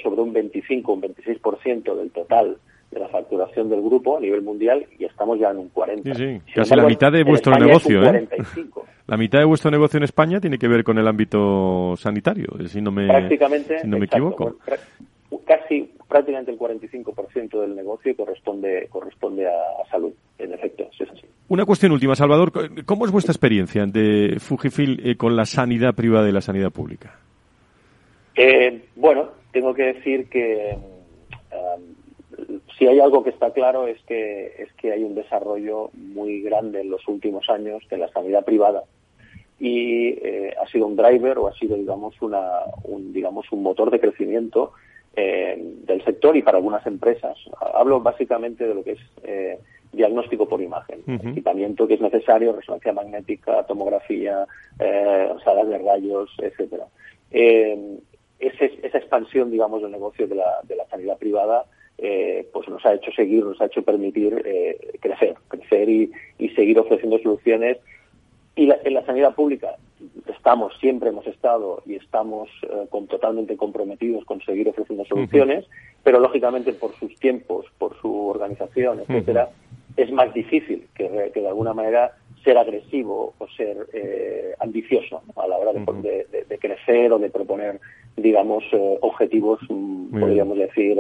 sobre 0.02 0.22
un 0.22 0.32
25, 0.32 0.92
un 0.92 1.02
26% 1.02 1.94
del 1.94 2.10
total 2.10 2.56
de 2.90 3.00
la 3.00 3.08
facturación 3.08 3.68
del 3.68 3.82
grupo 3.82 4.16
a 4.16 4.20
nivel 4.20 4.42
mundial 4.42 4.86
y 4.98 5.04
estamos 5.04 5.38
ya 5.38 5.50
en 5.50 5.58
un 5.58 5.68
40. 5.68 6.14
Sí, 6.14 6.24
sí. 6.24 6.52
Casi 6.54 6.76
la 6.76 6.86
mitad 6.86 7.10
de 7.12 7.24
vuestro 7.24 7.56
negocio, 7.56 8.02
¿eh? 8.04 8.28
La 9.06 9.18
mitad 9.18 9.38
de 9.38 9.44
vuestro 9.44 9.70
negocio 9.70 9.98
en 9.98 10.04
España 10.04 10.40
tiene 10.40 10.56
que 10.56 10.66
ver 10.66 10.82
con 10.82 10.98
el 10.98 11.06
ámbito 11.06 11.94
sanitario, 11.98 12.46
si 12.68 12.80
no 12.80 12.90
me, 12.90 13.06
Prácticamente, 13.06 13.80
si 13.80 13.86
no 13.86 13.98
me 13.98 14.06
equivoco 14.06 14.56
casi 15.44 15.90
prácticamente 16.08 16.50
el 16.50 16.58
45% 16.58 17.60
del 17.60 17.74
negocio 17.74 18.16
corresponde 18.16 18.88
corresponde 18.90 19.46
a, 19.46 19.88
salud, 19.90 20.12
en 20.38 20.52
efecto, 20.52 20.88
es 20.98 21.10
así. 21.10 21.22
Una 21.48 21.64
cuestión 21.64 21.92
última, 21.92 22.14
Salvador, 22.14 22.52
¿cómo 22.84 23.04
es 23.04 23.12
vuestra 23.12 23.32
experiencia 23.32 23.84
de 23.86 24.36
Fujifil 24.38 25.00
eh, 25.04 25.16
con 25.16 25.36
la 25.36 25.44
sanidad 25.44 25.94
privada 25.94 26.28
y 26.28 26.32
la 26.32 26.40
sanidad 26.40 26.70
pública? 26.70 27.18
Eh, 28.36 28.86
bueno, 28.96 29.30
tengo 29.54 29.72
que 29.72 29.94
decir 29.94 30.28
que 30.28 30.76
um, 31.52 31.82
si 32.76 32.88
hay 32.88 32.98
algo 32.98 33.22
que 33.22 33.30
está 33.30 33.52
claro 33.52 33.86
es 33.86 34.02
que 34.02 34.52
es 34.58 34.72
que 34.74 34.90
hay 34.92 35.04
un 35.04 35.14
desarrollo 35.14 35.90
muy 35.94 36.42
grande 36.42 36.80
en 36.80 36.90
los 36.90 37.06
últimos 37.06 37.48
años 37.48 37.82
de 37.88 37.98
la 37.98 38.08
sanidad 38.08 38.44
privada 38.44 38.82
y 39.60 40.08
eh, 40.08 40.54
ha 40.60 40.66
sido 40.66 40.88
un 40.88 40.96
driver 40.96 41.38
o 41.38 41.46
ha 41.46 41.54
sido 41.54 41.76
digamos 41.76 42.20
una 42.20 42.64
un 42.82 43.12
digamos 43.12 43.50
un 43.52 43.62
motor 43.62 43.92
de 43.92 44.00
crecimiento 44.00 44.72
eh, 45.14 45.56
del 45.86 46.04
sector 46.04 46.36
y 46.36 46.42
para 46.42 46.56
algunas 46.56 46.84
empresas. 46.88 47.38
Hablo 47.60 48.00
básicamente 48.00 48.66
de 48.66 48.74
lo 48.74 48.82
que 48.82 48.92
es 48.92 49.00
eh, 49.22 49.60
diagnóstico 49.92 50.48
por 50.48 50.60
imagen, 50.60 51.04
equipamiento 51.06 51.86
que 51.86 51.94
es 51.94 52.00
necesario, 52.00 52.52
resonancia 52.52 52.92
magnética, 52.92 53.62
tomografía, 53.62 54.44
eh, 54.80 55.28
salas 55.44 55.68
de 55.68 55.78
rayos, 55.78 56.30
etcétera. 56.38 56.86
Eh, 58.46 58.78
esa 58.82 58.98
expansión, 58.98 59.50
digamos, 59.50 59.82
del 59.82 59.90
negocio 59.90 60.26
de 60.26 60.36
la, 60.36 60.60
de 60.64 60.76
la 60.76 60.86
sanidad 60.86 61.18
privada 61.18 61.64
pues 62.52 62.68
nos 62.68 62.84
ha 62.84 62.92
hecho 62.92 63.10
seguir, 63.12 63.44
nos 63.44 63.58
ha 63.60 63.66
hecho 63.66 63.82
permitir 63.82 64.34
crecer, 65.00 65.36
crecer 65.48 65.88
y, 65.88 66.12
y, 66.38 66.50
seguir 66.50 66.78
ofreciendo 66.78 67.18
soluciones. 67.18 67.78
Y 68.56 68.70
en 68.70 68.94
la 68.94 69.06
sanidad 69.06 69.34
pública 69.34 69.76
estamos, 70.26 70.72
siempre 70.80 71.08
hemos 71.08 71.26
estado 71.26 71.82
y 71.86 71.94
estamos 71.94 72.48
eh, 72.62 72.86
con, 72.90 73.06
totalmente 73.06 73.56
comprometidos 73.56 74.24
con 74.24 74.40
seguir 74.42 74.68
ofreciendo 74.68 75.04
soluciones, 75.04 75.64
pero 76.02 76.20
lógicamente 76.20 76.72
por 76.72 76.94
sus 76.96 77.14
tiempos, 77.18 77.66
por 77.78 77.98
su 78.00 78.28
organización, 78.28 79.00
etcétera, 79.00 79.50
es 79.96 80.10
más 80.12 80.32
difícil 80.34 80.86
que, 80.94 81.08
de 81.08 81.48
alguna 81.48 81.72
manera 81.72 82.12
ser 82.42 82.58
agresivo 82.58 83.34
o 83.38 83.48
ser 83.48 83.86
eh, 83.92 84.54
ambicioso 84.60 85.22
a 85.36 85.46
la 85.46 85.56
hora 85.56 85.72
de, 85.72 86.44
de, 86.48 86.58
crecer 86.58 87.12
o 87.12 87.18
de 87.18 87.30
proponer, 87.30 87.80
digamos, 88.16 88.64
eh, 88.72 88.98
objetivos, 89.00 89.60
mm, 89.68 90.20
podríamos 90.20 90.58
decir, 90.58 90.98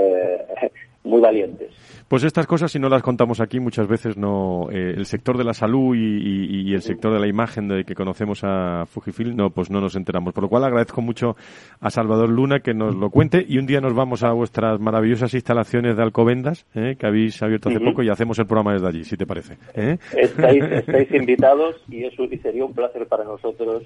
muy 1.04 1.20
valientes. 1.20 1.70
Pues 2.08 2.22
estas 2.22 2.46
cosas, 2.46 2.70
si 2.70 2.78
no 2.78 2.88
las 2.88 3.02
contamos 3.02 3.40
aquí, 3.40 3.60
muchas 3.60 3.88
veces 3.88 4.16
no. 4.16 4.68
Eh, 4.70 4.92
el 4.94 5.06
sector 5.06 5.38
de 5.38 5.44
la 5.44 5.54
salud 5.54 5.96
y, 5.96 6.74
el 6.74 6.82
sector 6.82 7.12
de 7.12 7.20
la 7.20 7.26
imagen 7.26 7.66
de 7.68 7.84
que 7.84 7.94
conocemos 7.94 8.40
a 8.44 8.84
Fujifilm, 8.86 9.34
no, 9.34 9.50
pues 9.50 9.70
no 9.70 9.80
nos 9.80 9.96
enteramos. 9.96 10.34
Por 10.34 10.44
lo 10.44 10.48
cual 10.48 10.64
agradezco 10.64 11.00
mucho 11.00 11.36
a 11.80 11.90
Salvador 11.90 12.28
Luna 12.28 12.60
que 12.60 12.74
nos 12.74 12.94
lo 12.94 13.10
cuente 13.10 13.44
y 13.46 13.58
un 13.58 13.66
día 13.66 13.80
nos 13.80 13.94
vamos 13.94 14.22
a 14.22 14.32
vuestras 14.32 14.78
maravillosas 14.80 15.32
instalaciones 15.32 15.96
de 15.96 16.02
Alcobendas, 16.02 16.66
eh, 16.74 16.96
que 16.98 17.06
habéis 17.06 17.42
abierto 17.42 17.70
hace 17.70 17.80
poco, 17.80 18.02
y 18.02 18.10
hacemos 18.10 18.38
el 18.38 18.46
programa 18.46 18.74
desde 18.74 18.88
allí, 18.88 19.04
si 19.04 19.16
te 19.16 19.26
parece. 19.26 19.56
¿eh? 19.74 19.98
Estáis, 20.16 20.62
estáis, 20.70 21.10
invitados 21.12 21.76
y 21.88 22.04
eso 22.04 22.24
sería 22.42 22.64
un 22.64 22.74
placer 22.74 23.06
para 23.06 23.24
nosotros 23.24 23.82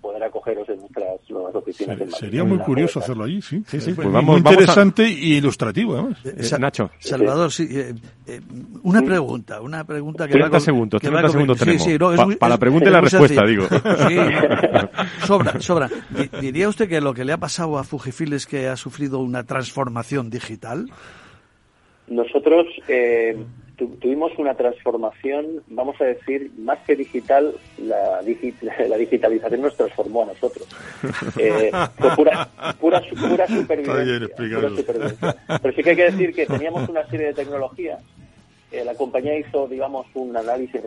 poder 0.00 0.22
acogeros 0.22 0.68
en 0.68 0.78
nuestras 0.78 1.18
nuevas 1.28 1.54
oficinas. 1.54 1.98
sería 2.18 2.44
muy 2.44 2.58
curioso 2.58 3.00
hacerlo 3.00 3.24
allí, 3.24 3.42
sí. 3.42 3.62
Sí, 3.66 3.80
sí. 3.80 3.92
Pues 3.92 4.10
vamos, 4.10 4.40
muy 4.42 4.52
interesante 4.52 5.08
y 5.08 5.36
ilustrativo, 5.36 5.94
además. 5.94 6.22
Nacho. 6.58 6.90
Salvador, 6.98 7.50
sí. 7.52 7.68
Eh, 7.70 7.94
eh, 8.26 8.40
una 8.82 9.02
pregunta, 9.02 9.60
una 9.60 9.84
pregunta 9.84 10.26
que 10.26 10.32
30 10.32 10.60
segundos, 10.60 11.00
30 11.00 11.28
segundos 11.28 11.58
tenemos. 11.58 12.36
para 12.36 12.50
la 12.50 12.58
pregunta 12.58 12.88
y 12.88 12.92
la 12.92 13.00
respuesta, 13.00 13.44
digo. 13.44 13.66
Sí, 13.68 14.16
sobra, 15.26 15.60
sobra. 15.60 15.88
¿Diría 16.40 16.68
usted 16.68 16.88
que 16.88 17.00
lo 17.00 17.14
que 17.14 17.24
le 17.24 17.32
ha 17.32 17.38
pasado 17.38 17.78
a 17.78 17.84
Fujifilm 17.84 18.34
es 18.34 18.46
que 18.46 18.68
ha 18.68 18.76
sufrido 18.76 19.20
una 19.20 19.44
transformación 19.44 20.30
digital? 20.30 20.86
Nosotros 22.08 22.66
eh, 22.88 23.36
tuvimos 23.76 24.32
una 24.38 24.54
transformación, 24.54 25.62
vamos 25.68 26.00
a 26.00 26.04
decir, 26.04 26.50
más 26.58 26.78
que 26.86 26.96
digital, 26.96 27.54
la, 27.78 28.22
la 28.88 28.96
digitalización 28.96 29.62
nos 29.62 29.76
transformó 29.76 30.22
a 30.22 30.26
nosotros. 30.26 30.66
Eh, 31.38 31.70
fue 31.98 32.10
pura, 32.16 32.48
pura, 32.80 33.02
pura, 33.28 33.46
supervivencia, 33.46 34.28
Pero 35.62 35.74
sí 35.74 35.82
que 35.82 35.90
hay 35.90 35.96
que 35.96 36.10
decir 36.10 36.34
que 36.34 36.46
teníamos 36.46 36.88
una 36.88 37.06
serie 37.08 37.26
de 37.26 37.34
tecnologías. 37.34 38.02
Eh, 38.72 38.84
la 38.84 38.94
compañía 38.94 39.38
hizo, 39.38 39.68
digamos, 39.68 40.06
un 40.14 40.36
análisis 40.36 40.80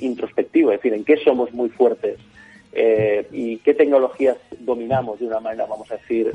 introspectivo, 0.00 0.72
es 0.72 0.78
decir, 0.78 0.94
en 0.94 1.04
qué 1.04 1.16
somos 1.18 1.52
muy 1.52 1.70
fuertes 1.70 2.18
eh, 2.72 3.26
y 3.32 3.58
qué 3.58 3.74
tecnologías 3.74 4.36
dominamos 4.60 5.18
de 5.18 5.26
una 5.26 5.40
manera, 5.40 5.66
vamos 5.66 5.90
a 5.90 5.96
decir, 5.96 6.30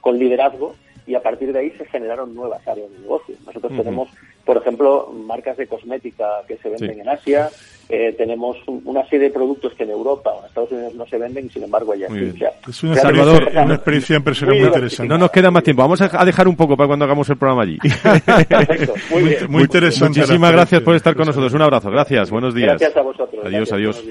con 0.00 0.18
liderazgo 0.18 0.74
y 1.06 1.14
a 1.14 1.22
partir 1.22 1.52
de 1.52 1.58
ahí 1.58 1.70
se 1.72 1.84
generaron 1.86 2.34
nuevas 2.34 2.66
áreas 2.66 2.90
de 2.90 2.98
negocio. 3.00 3.34
Nosotros 3.44 3.76
tenemos 3.76 4.08
por 4.50 4.56
ejemplo, 4.56 5.12
marcas 5.12 5.56
de 5.56 5.68
cosmética 5.68 6.24
que 6.48 6.56
se 6.56 6.70
venden 6.70 7.02
en 7.02 7.08
Asia. 7.08 7.48
Eh, 7.88 8.12
tenemos 8.18 8.56
una 8.66 9.04
serie 9.04 9.28
de 9.28 9.30
productos 9.30 9.74
que 9.74 9.84
en 9.84 9.90
Europa 9.90 10.30
o 10.32 10.40
en 10.40 10.46
Estados 10.46 10.72
Unidos 10.72 10.94
no 10.96 11.06
se 11.06 11.18
venden 11.18 11.46
y 11.46 11.50
sin 11.50 11.62
embargo 11.62 11.92
allá 11.92 12.08
sí. 12.08 12.34
es 12.68 12.82
una, 12.82 12.96
Salvador, 12.96 13.48
una 13.52 13.74
experiencia 13.74 14.16
empresarial 14.16 14.58
muy, 14.58 14.66
interesante. 14.66 15.08
No 15.08 15.18
nos 15.18 15.30
queda 15.30 15.52
más 15.52 15.62
tiempo. 15.62 15.82
Vamos 15.82 16.00
a 16.02 16.24
dejar 16.24 16.48
un 16.48 16.56
poco 16.56 16.76
para 16.76 16.88
cuando 16.88 17.04
hagamos 17.04 17.30
el 17.30 17.36
programa 17.36 17.62
allí. 17.62 17.78
Perfecto, 18.48 18.94
muy, 19.12 19.22
bien. 19.22 19.46
muy, 19.48 19.62
interesante. 19.62 20.18
Muchísimas 20.18 20.50
gracias 20.50 20.82
por 20.82 20.96
estar 20.96 21.14
con 21.14 21.26
nosotros. 21.26 21.54
Un 21.54 21.62
abrazo. 21.62 21.88
Gracias. 21.88 22.28
Buenos 22.28 22.52
días. 22.52 22.70
Gracias 22.70 22.96
a 22.96 23.02
vosotros. 23.02 23.46
Adiós, 23.46 23.72
adiós. 23.72 24.04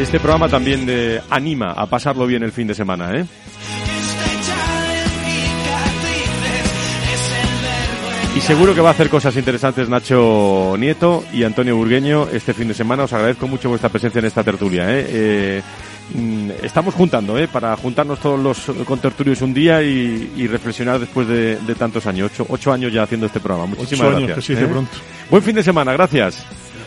Este 0.00 0.20
programa 0.20 0.48
también 0.48 0.86
de 0.86 1.20
anima 1.28 1.72
a 1.72 1.84
pasarlo 1.84 2.26
bien 2.26 2.42
el 2.42 2.52
fin 2.52 2.66
de 2.66 2.72
semana, 2.72 3.14
¿eh? 3.14 3.26
Y 8.36 8.40
seguro 8.42 8.74
que 8.74 8.82
va 8.82 8.90
a 8.90 8.92
hacer 8.92 9.08
cosas 9.08 9.34
interesantes 9.36 9.88
Nacho 9.88 10.74
Nieto 10.78 11.24
y 11.32 11.42
Antonio 11.42 11.74
Burgueño 11.74 12.28
este 12.30 12.52
fin 12.52 12.68
de 12.68 12.74
semana. 12.74 13.04
Os 13.04 13.12
agradezco 13.14 13.48
mucho 13.48 13.70
vuestra 13.70 13.88
presencia 13.88 14.18
en 14.18 14.26
esta 14.26 14.44
tertulia. 14.44 14.84
¿eh? 14.90 15.06
Eh, 15.08 15.62
mm, 16.14 16.50
estamos 16.62 16.94
juntando, 16.94 17.38
¿eh? 17.38 17.48
Para 17.48 17.74
juntarnos 17.78 18.20
todos 18.20 18.38
los 18.38 18.84
contertulios 18.84 19.40
un 19.40 19.54
día 19.54 19.82
y, 19.82 20.46
reflexionar 20.48 21.00
después 21.00 21.26
de, 21.26 21.56
tantos 21.78 22.06
años. 22.06 22.30
Ocho, 22.46 22.74
años 22.74 22.92
ya 22.92 23.04
haciendo 23.04 23.24
este 23.24 23.40
programa. 23.40 23.74
Muchísimas 23.74 24.20
gracias. 24.20 24.50
¿eh? 24.50 24.66
pronto. 24.66 24.92
Buen 25.30 25.42
fin 25.42 25.54
de 25.54 25.62
semana. 25.62 25.94
Gracias. 25.94 26.44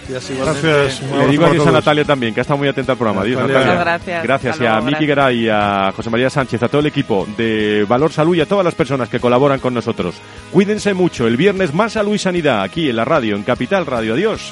Gracias. 0.09 1.01
Le 1.01 1.27
digo 1.27 1.45
adiós 1.45 1.67
a 1.67 1.71
Natalia 1.71 2.03
también, 2.03 2.33
que 2.33 2.39
ha 2.39 2.43
estado 2.43 2.57
muy 2.57 2.67
atenta 2.67 2.93
al 2.93 2.97
programa. 2.97 3.21
Adiós, 3.21 3.41
Natalia. 3.41 3.75
Gracias. 3.75 4.23
Gracias. 4.23 4.61
y 4.61 4.65
a 4.65 4.81
Miki 4.81 5.05
Garay 5.05 5.45
y 5.45 5.49
a 5.49 5.91
José 5.95 6.09
María 6.09 6.29
Sánchez, 6.29 6.63
a 6.63 6.67
todo 6.67 6.81
el 6.81 6.87
equipo 6.87 7.27
de 7.37 7.85
Valor 7.87 8.11
Salud 8.11 8.35
y 8.35 8.41
a 8.41 8.45
todas 8.45 8.65
las 8.65 8.75
personas 8.75 9.09
que 9.09 9.19
colaboran 9.19 9.59
con 9.59 9.73
nosotros. 9.73 10.15
Cuídense 10.51 10.93
mucho. 10.93 11.27
El 11.27 11.37
viernes 11.37 11.73
más 11.73 11.93
salud 11.93 12.15
y 12.15 12.19
sanidad 12.19 12.63
aquí 12.63 12.89
en 12.89 12.95
la 12.95 13.05
radio, 13.05 13.35
en 13.35 13.43
Capital 13.43 13.85
Radio. 13.85 14.13
Adiós. 14.13 14.51